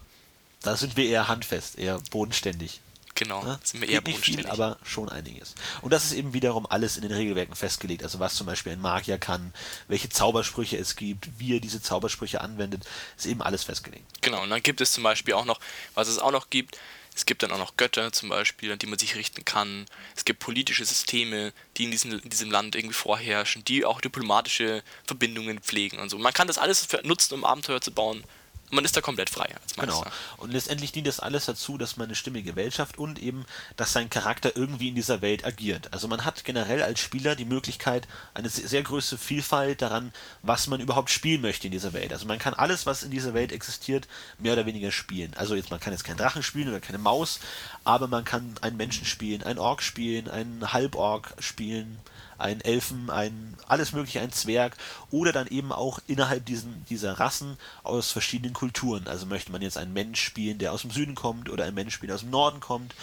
Da 0.63 0.77
sind 0.77 0.97
wir 0.97 1.07
eher 1.07 1.29
handfest, 1.29 1.79
eher 1.79 1.99
bodenständig. 2.11 2.81
Genau, 3.15 3.43
Ne? 3.45 3.61
sind 3.63 3.81
wir 3.83 3.89
eher 3.91 4.01
nicht 4.01 4.25
viel, 4.25 4.37
bodenständig. 4.37 4.51
aber 4.53 4.79
schon 4.85 5.09
einiges. 5.11 5.55
Und 5.83 5.93
das 5.93 6.05
ist 6.05 6.13
eben 6.13 6.33
wiederum 6.33 6.67
alles 6.67 6.97
in 6.97 7.03
den 7.03 7.13
Regelwerken 7.13 7.55
festgelegt. 7.55 8.03
Also 8.03 8.21
was 8.21 8.35
zum 8.37 8.47
Beispiel 8.47 8.73
ein 8.73 8.81
Magier 8.81 9.19
kann, 9.19 9.53
welche 9.87 10.09
Zaubersprüche 10.09 10.79
es 10.79 10.97
gibt, 10.97 11.29
wie 11.39 11.57
er 11.57 11.61
diese 11.61 11.83
Zaubersprüche 11.83 12.41
anwendet, 12.41 12.85
ist 13.19 13.27
eben 13.27 13.43
alles 13.43 13.65
festgelegt. 13.65 14.05
Genau, 14.23 14.43
und 14.43 14.49
dann 14.51 14.63
gibt 14.63 14.81
es 14.81 14.93
zum 14.93 15.03
Beispiel 15.03 15.35
auch 15.35 15.45
noch, 15.45 15.61
was 15.95 16.09
es 16.09 16.19
auch 16.19 16.33
noch 16.33 16.49
gibt, 16.49 16.79
es 17.15 17.27
gibt 17.27 17.43
dann 17.43 17.53
auch 17.53 17.59
noch 17.59 17.77
Götter 17.77 18.13
zum 18.13 18.31
Beispiel, 18.31 18.73
an 18.73 18.79
die 18.79 18.87
man 18.87 18.99
sich 18.99 19.17
richten 19.17 19.45
kann. 19.45 19.87
Es 20.17 20.25
gibt 20.25 20.41
politische 20.41 20.85
Systeme, 20.85 21.53
die 21.77 21.85
in 21.85 21.91
diesem, 21.91 22.13
in 22.13 22.31
diesem 22.31 22.51
Land 22.51 22.75
irgendwie 22.75 22.95
vorherrschen, 22.95 23.65
die 23.65 23.85
auch 23.85 24.01
diplomatische 24.01 24.83
Verbindungen 25.05 25.61
pflegen 25.61 25.99
und 25.99 26.09
so. 26.09 26.19
Man 26.19 26.33
kann 26.33 26.47
das 26.47 26.59
alles 26.59 26.89
nutzen, 27.03 27.35
um 27.35 27.45
Abenteuer 27.45 27.81
zu 27.81 27.93
bauen. 27.93 28.25
Man 28.75 28.87
ist 28.87 28.97
da 28.97 29.03
komplett 29.03 29.29
frei 29.29 29.55
als 29.63 29.77
Meister. 29.77 30.03
Genau. 30.03 30.05
Und 30.39 30.51
letztendlich 30.51 30.93
dient 30.93 31.07
das 31.07 31.21
alles 31.21 31.45
dazu, 31.45 31.77
dass 31.77 31.99
man 31.99 32.07
eine 32.07 32.15
stimmige 32.15 32.57
Welt 32.57 32.73
schafft 32.73 32.97
und 32.97 33.19
eben, 33.19 33.45
dass 33.77 33.93
sein 33.93 34.09
Charakter 34.09 34.57
irgendwie 34.57 34.89
in 34.89 34.95
dieser 34.95 35.21
Welt 35.21 35.45
agiert. 35.45 35.93
Also 35.93 36.09
man 36.09 36.25
hat 36.25 36.43
generell 36.45 36.83
als 36.83 36.99
Spieler 36.99 37.37
die 37.37 37.45
Möglichkeit, 37.45 38.09
eine 38.33 38.49
se- 38.49 38.67
sehr 38.67 38.83
große 38.83 39.19
Vielfalt 39.19 39.83
daran, 39.83 40.11
was 40.43 40.69
man 40.69 40.81
überhaupt 40.81 41.11
spielen 41.11 41.43
möchte 41.43 41.67
in 41.67 41.71
dieser 41.73 41.93
Welt. 41.93 42.15
Also 42.15 42.25
man 42.27 42.39
kann 42.39 42.55
alles, 42.55 42.87
was 42.87 43.03
in 43.03 43.11
dieser 43.11 43.35
Welt 43.35 43.53
existiert, 43.53 44.09
mehr 44.39 44.55
oder 44.55 44.65
weniger 44.65 44.91
spielen. 44.91 45.35
Also 45.37 45.55
jetzt, 45.55 45.71
man 45.71 45.79
kann 45.79 45.93
jetzt 45.93 46.05
keinen 46.05 46.17
Drachen 46.17 46.43
spielen 46.43 46.71
oder 46.71 46.81
keine 46.81 46.99
Maus, 46.99 47.41
aber 47.85 48.09
man 48.09 48.25
kann 48.25 48.55
einen 48.63 48.79
Menschen 48.79 49.05
spielen, 49.05 49.43
einen 49.43 49.59
Ork 49.59 49.83
spielen, 49.83 50.31
einen 50.31 50.73
Halborg 50.73 51.35
spielen, 51.41 51.99
einen 52.43 52.61
Elfen, 52.61 53.11
ein 53.11 53.55
alles 53.67 53.93
mögliche, 53.93 54.21
ein 54.21 54.33
Zwerg 54.33 54.77
oder 55.11 55.33
dann 55.33 55.47
eben 55.47 55.73
auch 55.73 56.01
innerhalb 56.07 56.45
diesen, 56.45 56.85
dieser 56.91 57.19
Rassen 57.19 57.57
aus 57.83 58.11
verschiedenen 58.11 58.53
Kulturen. 58.53 59.07
Also 59.07 59.27
möchte 59.27 59.53
man 59.53 59.63
jetzt 59.63 59.79
einen 59.79 59.93
Mensch 59.93 60.21
spielen, 60.21 60.59
der 60.59 60.73
aus 60.73 60.83
dem 60.83 60.91
Süden 60.91 61.15
kommt 61.15 61.49
oder 61.49 61.65
einen 61.65 61.75
Mensch 61.75 61.95
spielen, 61.95 62.09
der 62.09 62.17
aus 62.17 62.23
dem 62.23 62.31
Norden 62.31 62.61
kommt 62.61 62.95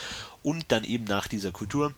und 0.44 0.66
dann 0.72 0.84
eben 0.84 1.06
nach 1.06 1.28
dieser 1.28 1.52
Kultur 1.52 1.94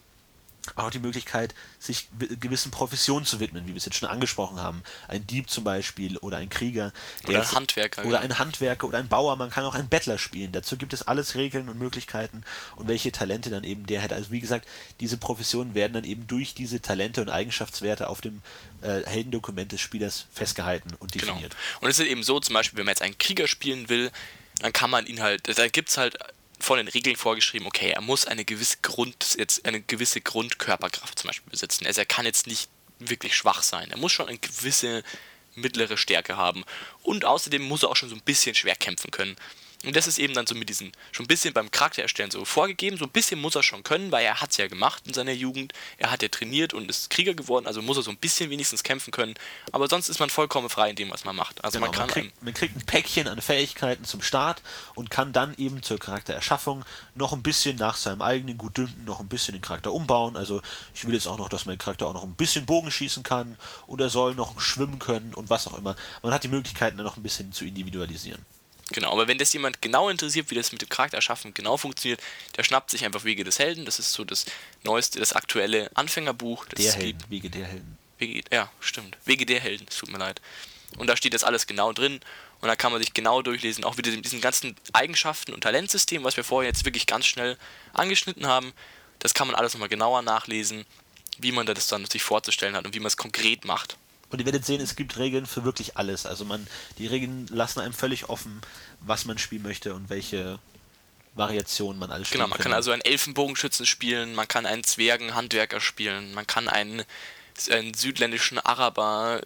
auch 0.75 0.91
die 0.91 0.99
Möglichkeit, 0.99 1.55
sich 1.79 2.07
wi- 2.19 2.35
gewissen 2.37 2.69
Professionen 2.71 3.25
zu 3.25 3.39
widmen, 3.39 3.65
wie 3.65 3.69
wir 3.71 3.77
es 3.77 3.85
jetzt 3.85 3.97
schon 3.97 4.07
angesprochen 4.09 4.59
haben. 4.61 4.83
Ein 5.07 5.25
Dieb 5.25 5.49
zum 5.49 5.63
Beispiel 5.63 6.17
oder 6.17 6.37
ein 6.37 6.49
Krieger. 6.49 6.93
der 7.23 7.29
Oder 7.29 7.41
ein 7.41 7.51
Handwerker, 7.55 8.01
Oder 8.05 8.19
genau. 8.19 8.21
ein 8.33 8.39
Handwerker 8.39 8.87
oder 8.87 8.99
ein 8.99 9.07
Bauer. 9.07 9.35
Man 9.37 9.49
kann 9.49 9.65
auch 9.65 9.73
einen 9.75 9.89
Bettler 9.89 10.17
spielen. 10.19 10.51
Dazu 10.51 10.77
gibt 10.77 10.93
es 10.93 11.01
alles 11.07 11.35
Regeln 11.35 11.67
und 11.67 11.79
Möglichkeiten 11.79 12.43
und 12.75 12.87
welche 12.87 13.11
Talente 13.11 13.49
dann 13.49 13.63
eben 13.63 13.85
der 13.87 14.03
hat. 14.03 14.13
Also 14.13 14.31
wie 14.31 14.39
gesagt, 14.39 14.67
diese 14.99 15.17
Professionen 15.17 15.73
werden 15.73 15.93
dann 15.93 16.03
eben 16.03 16.27
durch 16.27 16.53
diese 16.53 16.79
Talente 16.81 17.21
und 17.21 17.29
Eigenschaftswerte 17.29 18.07
auf 18.07 18.21
dem 18.21 18.41
äh, 18.81 19.01
Heldendokument 19.05 19.71
des 19.71 19.81
Spielers 19.81 20.25
festgehalten 20.33 20.91
und 20.99 21.11
Genau. 21.11 21.25
definiert. 21.33 21.55
Und 21.81 21.89
es 21.89 21.99
ist 21.99 22.05
eben 22.07 22.23
so, 22.23 22.39
zum 22.39 22.53
Beispiel, 22.53 22.77
wenn 22.77 22.85
man 22.85 22.91
jetzt 22.93 23.01
einen 23.01 23.17
Krieger 23.17 23.47
spielen 23.47 23.89
will, 23.89 24.11
dann 24.59 24.71
kann 24.73 24.89
man 24.91 25.07
ihn 25.07 25.21
halt, 25.21 25.57
da 25.57 25.67
gibt 25.67 25.89
es 25.89 25.97
halt 25.97 26.17
von 26.61 26.77
den 26.77 26.87
Regeln 26.87 27.15
vorgeschrieben, 27.15 27.67
okay, 27.67 27.91
er 27.91 28.01
muss 28.01 28.25
eine 28.25 28.45
gewisse 28.45 28.77
Grund, 28.81 29.35
jetzt 29.37 29.65
eine 29.65 29.81
gewisse 29.81 30.21
Grundkörperkraft 30.21 31.19
zum 31.19 31.27
Beispiel 31.29 31.51
besitzen. 31.51 31.85
Also 31.85 32.01
er 32.01 32.05
kann 32.05 32.25
jetzt 32.25 32.47
nicht 32.47 32.69
wirklich 32.99 33.35
schwach 33.35 33.63
sein. 33.63 33.89
Er 33.91 33.97
muss 33.97 34.11
schon 34.11 34.27
eine 34.27 34.37
gewisse 34.37 35.03
mittlere 35.55 35.97
Stärke 35.97 36.37
haben. 36.37 36.63
Und 37.03 37.25
außerdem 37.25 37.61
muss 37.61 37.83
er 37.83 37.89
auch 37.89 37.95
schon 37.95 38.09
so 38.09 38.15
ein 38.15 38.21
bisschen 38.21 38.55
schwer 38.55 38.75
kämpfen 38.75 39.11
können. 39.11 39.35
Und 39.85 39.95
das 39.95 40.07
ist 40.07 40.19
eben 40.19 40.33
dann 40.33 40.45
so 40.45 40.55
mit 40.55 40.69
diesen, 40.69 40.91
schon 41.11 41.25
ein 41.25 41.27
bisschen 41.27 41.53
beim 41.53 41.71
Charakter 41.71 42.01
erstellen 42.01 42.31
so 42.31 42.45
vorgegeben, 42.45 42.97
so 42.97 43.05
ein 43.05 43.11
bisschen 43.11 43.39
muss 43.39 43.55
er 43.55 43.63
schon 43.63 43.83
können, 43.83 44.11
weil 44.11 44.25
er 44.25 44.39
hat 44.39 44.51
es 44.51 44.57
ja 44.57 44.67
gemacht 44.67 45.03
in 45.07 45.13
seiner 45.13 45.31
Jugend, 45.31 45.73
er 45.97 46.11
hat 46.11 46.21
ja 46.21 46.27
trainiert 46.27 46.73
und 46.73 46.89
ist 46.89 47.09
Krieger 47.09 47.33
geworden, 47.33 47.65
also 47.65 47.81
muss 47.81 47.97
er 47.97 48.03
so 48.03 48.11
ein 48.11 48.17
bisschen 48.17 48.49
wenigstens 48.49 48.83
kämpfen 48.83 49.11
können, 49.11 49.33
aber 49.71 49.87
sonst 49.87 50.09
ist 50.09 50.19
man 50.19 50.29
vollkommen 50.29 50.69
frei 50.69 50.91
in 50.91 50.95
dem, 50.95 51.09
was 51.09 51.25
man 51.25 51.35
macht. 51.35 51.63
Also 51.63 51.79
Genau, 51.79 51.91
man 51.91 51.97
kann 51.97 52.07
man, 52.07 52.13
kriegt, 52.13 52.43
man 52.43 52.53
kriegt 52.53 52.75
ein 52.75 52.85
Päckchen 52.85 53.27
an 53.27 53.41
Fähigkeiten 53.41 54.05
zum 54.05 54.21
Start 54.21 54.61
und 54.95 55.09
kann 55.09 55.33
dann 55.33 55.55
eben 55.57 55.81
zur 55.81 55.97
Charaktererschaffung 55.97 56.85
noch 57.15 57.33
ein 57.33 57.41
bisschen 57.41 57.77
nach 57.77 57.97
seinem 57.97 58.21
eigenen 58.21 58.57
Gutdünken 58.57 59.05
noch 59.05 59.19
ein 59.19 59.27
bisschen 59.27 59.53
den 59.53 59.61
Charakter 59.61 59.91
umbauen. 59.91 60.35
Also 60.37 60.61
ich 60.93 61.05
will 61.05 61.13
jetzt 61.13 61.27
auch 61.27 61.37
noch, 61.37 61.49
dass 61.49 61.65
mein 61.65 61.77
Charakter 61.77 62.07
auch 62.07 62.13
noch 62.13 62.23
ein 62.23 62.35
bisschen 62.35 62.65
Bogen 62.65 62.91
schießen 62.91 63.23
kann 63.23 63.57
und 63.87 63.99
er 63.99 64.09
soll 64.09 64.35
noch 64.35 64.59
schwimmen 64.59 64.99
können 64.99 65.33
und 65.33 65.49
was 65.49 65.67
auch 65.67 65.77
immer. 65.77 65.95
Man 66.21 66.33
hat 66.33 66.43
die 66.43 66.49
Möglichkeiten 66.49 66.97
dann 66.97 67.05
noch 67.05 67.17
ein 67.17 67.23
bisschen 67.23 67.51
zu 67.51 67.65
individualisieren. 67.65 68.45
Genau, 68.93 69.11
aber 69.11 69.27
wenn 69.27 69.37
das 69.37 69.53
jemand 69.53 69.81
genau 69.81 70.09
interessiert, 70.09 70.49
wie 70.51 70.55
das 70.55 70.71
mit 70.71 70.81
dem 70.81 70.89
Charakterschaffen 70.89 71.53
genau 71.53 71.77
funktioniert, 71.77 72.21
der 72.57 72.63
schnappt 72.63 72.91
sich 72.91 73.05
einfach 73.05 73.23
Wege 73.23 73.43
des 73.43 73.59
Helden. 73.59 73.85
Das 73.85 73.99
ist 73.99 74.11
so 74.11 74.23
das 74.25 74.45
neueste, 74.83 75.19
das 75.19 75.33
aktuelle 75.33 75.89
Anfängerbuch. 75.93 76.65
Das 76.65 76.83
Der 76.83 76.93
Helden. 76.93 77.23
Wege 77.29 77.49
der 77.49 77.65
Helden. 77.67 77.97
Wege, 78.17 78.43
ja, 78.51 78.69
stimmt. 78.79 79.17
Wege 79.25 79.45
der 79.45 79.59
Helden, 79.59 79.87
es 79.89 79.97
tut 79.97 80.11
mir 80.11 80.17
leid. 80.17 80.41
Und 80.97 81.07
da 81.07 81.15
steht 81.15 81.33
das 81.33 81.43
alles 81.43 81.67
genau 81.67 81.93
drin. 81.93 82.19
Und 82.59 82.67
da 82.67 82.75
kann 82.75 82.91
man 82.91 83.01
sich 83.01 83.13
genau 83.13 83.41
durchlesen, 83.41 83.83
auch 83.83 83.97
wieder 83.97 84.11
diesen 84.11 84.39
ganzen 84.39 84.75
Eigenschaften 84.93 85.53
und 85.53 85.61
Talentsystem, 85.61 86.23
was 86.23 86.37
wir 86.37 86.43
vorher 86.43 86.69
jetzt 86.69 86.85
wirklich 86.85 87.07
ganz 87.07 87.25
schnell 87.25 87.57
angeschnitten 87.93 88.45
haben. 88.45 88.73
Das 89.17 89.33
kann 89.33 89.47
man 89.47 89.55
alles 89.55 89.73
nochmal 89.73 89.89
genauer 89.89 90.21
nachlesen, 90.21 90.85
wie 91.39 91.51
man 91.51 91.65
das 91.65 91.87
dann 91.87 92.05
sich 92.05 92.21
vorzustellen 92.21 92.75
hat 92.75 92.85
und 92.85 92.93
wie 92.93 92.99
man 92.99 93.07
es 93.07 93.17
konkret 93.17 93.65
macht. 93.65 93.97
Und 94.31 94.39
ihr 94.39 94.45
werdet 94.45 94.65
sehen, 94.65 94.81
es 94.81 94.95
gibt 94.95 95.17
Regeln 95.17 95.45
für 95.45 95.63
wirklich 95.65 95.97
alles. 95.97 96.25
Also 96.25 96.45
man, 96.45 96.65
die 96.97 97.07
Regeln 97.07 97.47
lassen 97.47 97.81
einem 97.81 97.93
völlig 97.93 98.29
offen, 98.29 98.61
was 99.01 99.25
man 99.25 99.37
spielen 99.37 99.63
möchte 99.63 99.93
und 99.93 100.09
welche 100.09 100.57
Variationen 101.35 101.99
man 101.99 102.11
alles 102.11 102.27
spielen 102.27 102.39
Genau, 102.43 102.49
man 102.49 102.59
kann 102.59 102.73
also 102.73 102.91
einen 102.91 103.01
Elfenbogenschützen 103.01 103.85
spielen, 103.85 104.33
man 104.35 104.47
kann 104.47 104.65
einen 104.65 104.83
Zwergenhandwerker 104.83 105.79
spielen, 105.79 106.33
man 106.33 106.45
kann 106.47 106.67
einen, 106.67 107.03
einen 107.69 107.93
südländischen 107.93 108.59
Araber 108.59 109.41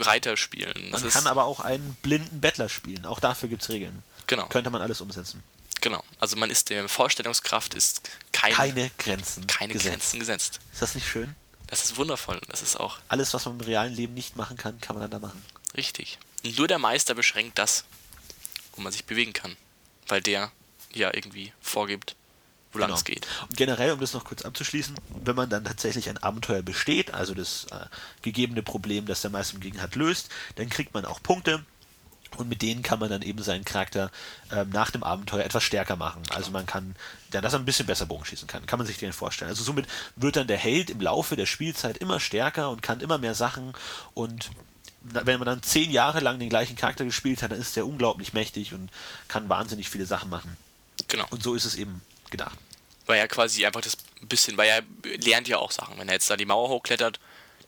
Reiter 0.00 0.36
spielen. 0.36 0.90
Das 0.92 1.02
man 1.02 1.10
kann 1.12 1.26
aber 1.26 1.44
auch 1.44 1.60
einen 1.60 1.96
blinden 2.02 2.40
Bettler 2.40 2.68
spielen. 2.68 3.06
Auch 3.06 3.20
dafür 3.20 3.48
gibt 3.48 3.62
es 3.62 3.68
Regeln. 3.68 4.02
genau, 4.26 4.46
Könnte 4.46 4.70
man 4.70 4.80
alles 4.82 5.00
umsetzen. 5.00 5.42
genau. 5.80 6.02
Also 6.18 6.36
man 6.36 6.50
ist 6.50 6.70
der 6.70 6.88
Vorstellungskraft 6.88 7.74
ist 7.74 8.08
kein, 8.32 8.52
Keine 8.52 8.90
Grenzen. 8.98 9.46
keine 9.46 9.72
gesetzt. 9.72 9.90
Grenzen 9.90 10.20
gesetzt. 10.20 10.60
Ist 10.72 10.82
das 10.82 10.94
nicht 10.94 11.08
schön? 11.08 11.34
Das 11.70 11.84
ist 11.84 11.96
wundervoll. 11.96 12.40
Das 12.48 12.62
ist 12.62 12.78
auch 12.78 12.98
Alles, 13.08 13.32
was 13.32 13.44
man 13.46 13.54
im 13.54 13.60
realen 13.64 13.94
Leben 13.94 14.14
nicht 14.14 14.36
machen 14.36 14.56
kann, 14.56 14.80
kann 14.80 14.96
man 14.96 15.08
dann 15.08 15.20
da 15.22 15.26
machen. 15.26 15.42
richtig. 15.76 16.18
Und 16.44 16.58
nur 16.58 16.68
der 16.68 16.78
Meister 16.78 17.14
beschränkt 17.14 17.58
das, 17.58 17.84
wo 18.74 18.82
man 18.82 18.92
sich 18.92 19.04
bewegen 19.04 19.32
kann. 19.32 19.56
Weil 20.08 20.20
der 20.22 20.50
ja 20.92 21.12
irgendwie 21.14 21.52
vorgibt, 21.60 22.16
wo 22.72 22.78
lang 22.78 22.88
Genau. 22.88 22.98
es 22.98 23.04
geht. 23.04 23.26
Und 23.42 23.56
generell, 23.56 23.92
um 23.92 24.00
das 24.00 24.12
noch 24.14 24.24
kurz 24.24 24.42
abzuschließen, 24.42 24.96
wenn 25.24 25.36
man 25.36 25.48
dann 25.50 25.64
tatsächlich 25.64 26.08
ein 26.08 26.18
Abenteuer 26.18 26.62
besteht, 26.62 27.12
also 27.14 27.34
das 27.34 27.66
äh, 27.70 27.86
gegebene 28.22 28.62
Problem, 28.62 29.06
das 29.06 29.20
der 29.20 29.30
Meister 29.30 29.58
gegen 29.58 29.80
hat, 29.80 29.94
löst, 29.94 30.28
dann 30.56 30.68
kriegt 30.70 30.92
man 30.94 31.04
auch 31.04 31.22
Punkte. 31.22 31.64
Und 32.36 32.48
mit 32.48 32.62
denen 32.62 32.82
kann 32.82 33.00
man 33.00 33.10
dann 33.10 33.22
eben 33.22 33.42
seinen 33.42 33.64
Charakter 33.64 34.10
ähm, 34.52 34.70
nach 34.70 34.90
dem 34.92 35.02
Abenteuer 35.02 35.44
etwas 35.44 35.62
stärker 35.64 35.96
machen. 35.96 36.22
Also 36.30 36.50
man 36.52 36.64
kann, 36.64 36.94
ja, 37.32 37.40
dass 37.40 37.52
er 37.52 37.58
ein 37.58 37.64
bisschen 37.64 37.86
besser 37.86 38.06
Bogen 38.06 38.24
schießen 38.24 38.48
kann, 38.48 38.66
kann 38.66 38.78
man 38.78 38.86
sich 38.86 38.98
den 38.98 39.12
vorstellen. 39.12 39.50
Also 39.50 39.62
somit 39.62 39.86
wird 40.16 40.36
dann 40.36 40.46
der 40.46 40.56
Held 40.58 40.90
im 40.90 41.00
Laufe 41.00 41.36
der 41.36 41.46
Spielzeit 41.46 41.98
immer 41.98 42.20
stärker 42.20 42.70
und 42.70 42.82
kann 42.82 43.00
immer 43.00 43.18
mehr 43.18 43.34
Sachen. 43.34 43.72
Und 44.14 44.50
wenn 45.02 45.38
man 45.38 45.46
dann 45.46 45.62
zehn 45.62 45.90
Jahre 45.90 46.20
lang 46.20 46.38
den 46.38 46.48
gleichen 46.48 46.76
Charakter 46.76 47.04
gespielt 47.04 47.42
hat, 47.42 47.52
dann 47.52 47.60
ist 47.60 47.76
der 47.76 47.86
unglaublich 47.86 48.32
mächtig 48.32 48.74
und 48.74 48.90
kann 49.28 49.48
wahnsinnig 49.48 49.88
viele 49.88 50.06
Sachen 50.06 50.30
machen. 50.30 50.56
Genau. 51.08 51.26
Und 51.30 51.42
so 51.42 51.54
ist 51.54 51.64
es 51.64 51.76
eben 51.76 52.02
gedacht. 52.30 52.58
Weil 53.06 53.18
er 53.18 53.28
quasi 53.28 53.64
einfach 53.64 53.80
das 53.80 53.96
bisschen, 54.22 54.56
weil 54.56 54.68
er 54.68 54.82
lernt 55.24 55.48
ja 55.48 55.58
auch 55.58 55.70
Sachen. 55.72 55.98
Wenn 55.98 56.08
er 56.08 56.14
jetzt 56.14 56.28
da 56.28 56.36
die 56.36 56.44
Mauer 56.44 56.68
hochklettert, 56.68 57.18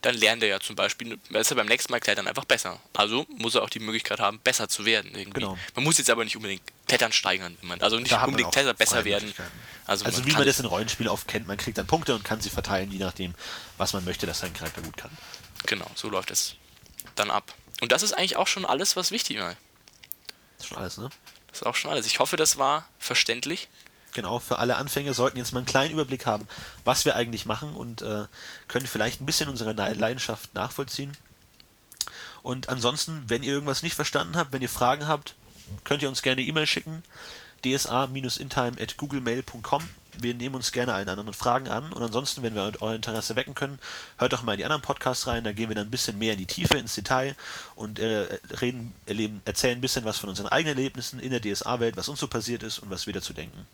dann 0.03 0.17
lernt 0.17 0.43
er 0.43 0.49
ja 0.49 0.61
zum 0.61 0.75
Beispiel, 0.77 1.19
ist 1.31 1.51
er 1.51 1.57
beim 1.57 1.67
nächsten 1.67 1.93
Mal 1.93 2.01
klettern 2.01 2.27
einfach 2.27 2.45
besser. 2.45 2.81
Also 2.93 3.25
muss 3.29 3.55
er 3.55 3.63
auch 3.63 3.71
die 3.71 3.79
Möglichkeit 3.79 4.19
haben, 4.19 4.41
besser 4.41 4.69
zu 4.69 4.85
werden 4.85 5.13
irgendwie. 5.15 5.41
Genau. 5.41 5.57
Man 5.77 5.85
muss 5.85 5.97
jetzt 5.99 6.11
aber 6.11 6.25
nicht 6.25 6.37
unbedingt 6.37 6.63
Klettern 6.89 7.13
steigern, 7.13 7.57
wenn 7.61 7.69
man, 7.69 7.81
also 7.81 7.99
nicht 7.99 8.13
unbedingt 8.13 8.53
Klettern 8.53 8.77
besser 8.77 9.05
werden. 9.05 9.33
Also, 9.87 10.05
Also, 10.05 10.21
man 10.21 10.27
wie 10.27 10.33
man 10.33 10.45
das 10.45 10.59
in 10.59 10.67
Rollenspielen 10.67 11.11
oft 11.11 11.29
kennt, 11.29 11.47
man 11.47 11.57
kriegt 11.57 11.79
dann 11.79 11.87
Punkte 11.87 12.15
und 12.15 12.25
kann 12.25 12.41
sie 12.41 12.51
verteilen, 12.51 12.91
je 12.91 12.99
nachdem, 12.99 13.35
was 13.79 13.93
man 13.93 14.05
möchte, 14.05 14.27
dass 14.27 14.41
sein 14.41 14.53
Charakter 14.53 14.83
gut 14.83 14.97
kann. 14.97 15.11
Genau, 15.67 15.91
so 15.95 16.09
läuft 16.09 16.33
es 16.33 16.57
dann 17.15 17.31
ab. 17.31 17.55
Und 17.81 17.93
das 17.93 18.03
ist 18.03 18.13
eigentlich 18.13 18.37
auch 18.37 18.49
schon 18.49 18.65
alles, 18.65 18.97
was 18.97 19.13
wichtig 19.13 19.39
war. 19.39 19.57
Das 20.59 20.67
ist 20.67 20.69
schon 20.69 20.79
alles, 20.79 20.99
ne? 20.99 21.11
Das 21.49 21.61
ist 21.61 21.67
auch 21.67 21.77
schon 21.77 21.91
alles. 21.91 22.07
Ich 22.07 22.19
hoffe, 22.19 22.37
das 22.37 22.59
war 22.59 22.89
verständlich. 22.99 23.69
Genau, 24.13 24.39
für 24.39 24.59
alle 24.59 24.77
Anfänger 24.77 25.15
sollten 25.15 25.39
jetzt 25.39 25.53
mal 25.53 25.61
einen 25.61 25.67
kleinen 25.67 25.93
Überblick 25.93 26.27
haben, 26.27 26.47
was 26.85 27.07
wir 27.07 27.17
eigentlich 27.17 27.47
machen 27.47 27.75
und 27.75 28.03
äh, 28.03 28.27
können 28.69 28.87
vielleicht 28.87 29.21
ein 29.21 29.27
bisschen 29.27 29.49
unsere 29.49 29.73
Leidenschaft 29.73 30.55
nachvollziehen. 30.55 31.17
Und 32.43 32.69
ansonsten, 32.69 33.25
wenn 33.29 33.43
ihr 33.43 33.55
irgendwas 33.55 33.83
nicht 33.83 33.95
verstanden 33.95 34.37
habt, 34.37 34.53
wenn 34.53 34.63
ihr 34.63 34.69
Fragen 34.69 35.09
habt, 35.09 35.35
könnt 35.85 36.03
ihr 36.03 36.09
uns 36.09 36.23
gerne 36.23 36.43
E-Mail 36.43 36.67
schicken. 36.67 37.05
dsa-intime.googlemail.com 37.65 39.83
Wir 40.19 40.35
nehmen 40.35 40.57
uns 40.57 40.73
gerne 40.73 40.93
allen 40.93 41.09
anderen 41.09 41.33
Fragen 41.33 41.69
an. 41.69 41.91
Und 41.93 42.03
ansonsten, 42.03 42.43
wenn 42.43 42.55
wir 42.55 42.73
euer 42.81 42.95
Interesse 42.95 43.35
wecken 43.37 43.55
können, 43.55 43.79
hört 44.19 44.35
doch 44.35 44.43
mal 44.43 44.53
in 44.55 44.59
die 44.59 44.65
anderen 44.65 44.83
Podcasts 44.83 45.27
rein. 45.27 45.45
Da 45.45 45.53
gehen 45.53 45.71
wir 45.71 45.77
dann 45.77 45.87
ein 45.87 45.91
bisschen 45.91 46.19
mehr 46.19 46.33
in 46.33 46.39
die 46.39 46.47
Tiefe, 46.47 46.77
ins 46.77 46.97
Detail 46.97 47.35
und 47.77 47.99
äh, 47.99 48.27
reden, 48.61 48.93
erleben, 49.07 49.41
erzählen 49.45 49.79
ein 49.79 49.81
bisschen 49.81 50.05
was 50.05 50.19
von 50.19 50.29
unseren 50.29 50.49
eigenen 50.49 50.77
Erlebnissen 50.77 51.19
in 51.21 51.31
der 51.31 51.41
DSA-Welt, 51.41 51.97
was 51.97 52.09
uns 52.09 52.21
so 52.21 52.27
passiert 52.27 52.63
ist 52.63 52.81
und 52.81 52.91
was 52.91 53.07
wir 53.07 53.15
dazu 53.15 53.33
denken. 53.33 53.67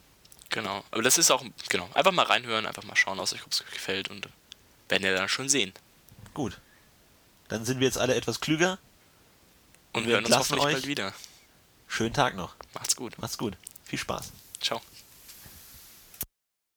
Genau. 0.51 0.85
Aber 0.91 1.03
das 1.03 1.19
ist 1.19 1.31
auch, 1.31 1.45
genau, 1.69 1.89
einfach 1.95 2.13
mal 2.13 2.25
reinhören, 2.25 2.67
einfach 2.67 2.85
mal 2.85 2.97
schauen, 2.97 3.21
aus 3.21 3.33
euch, 3.33 3.45
ob 3.45 3.53
es 3.53 3.65
gefällt 3.73 4.09
und 4.09 4.29
werden 4.89 5.05
ja 5.05 5.15
dann 5.15 5.29
schon 5.29 5.49
sehen. 5.49 5.73
Gut. 6.35 6.59
Dann 7.49 7.65
sind 7.65 7.81
wir 7.81 7.87
jetzt 7.87 7.99
alle 7.99 8.15
etwas 8.15 8.41
klüger. 8.41 8.79
Und 9.93 10.07
Wir 10.07 10.15
hören 10.15 10.25
uns 10.25 10.37
hoffentlich 10.37 10.67
euch. 10.67 10.73
bald 10.75 10.87
wieder. 10.87 11.13
Schönen 11.87 12.13
Tag 12.15 12.37
noch. 12.37 12.55
Macht's 12.75 12.97
gut. 12.97 13.19
Macht's 13.19 13.39
gut. 13.39 13.57
Viel 13.85 13.99
Spaß. 13.99 14.33
Ciao. 14.61 14.81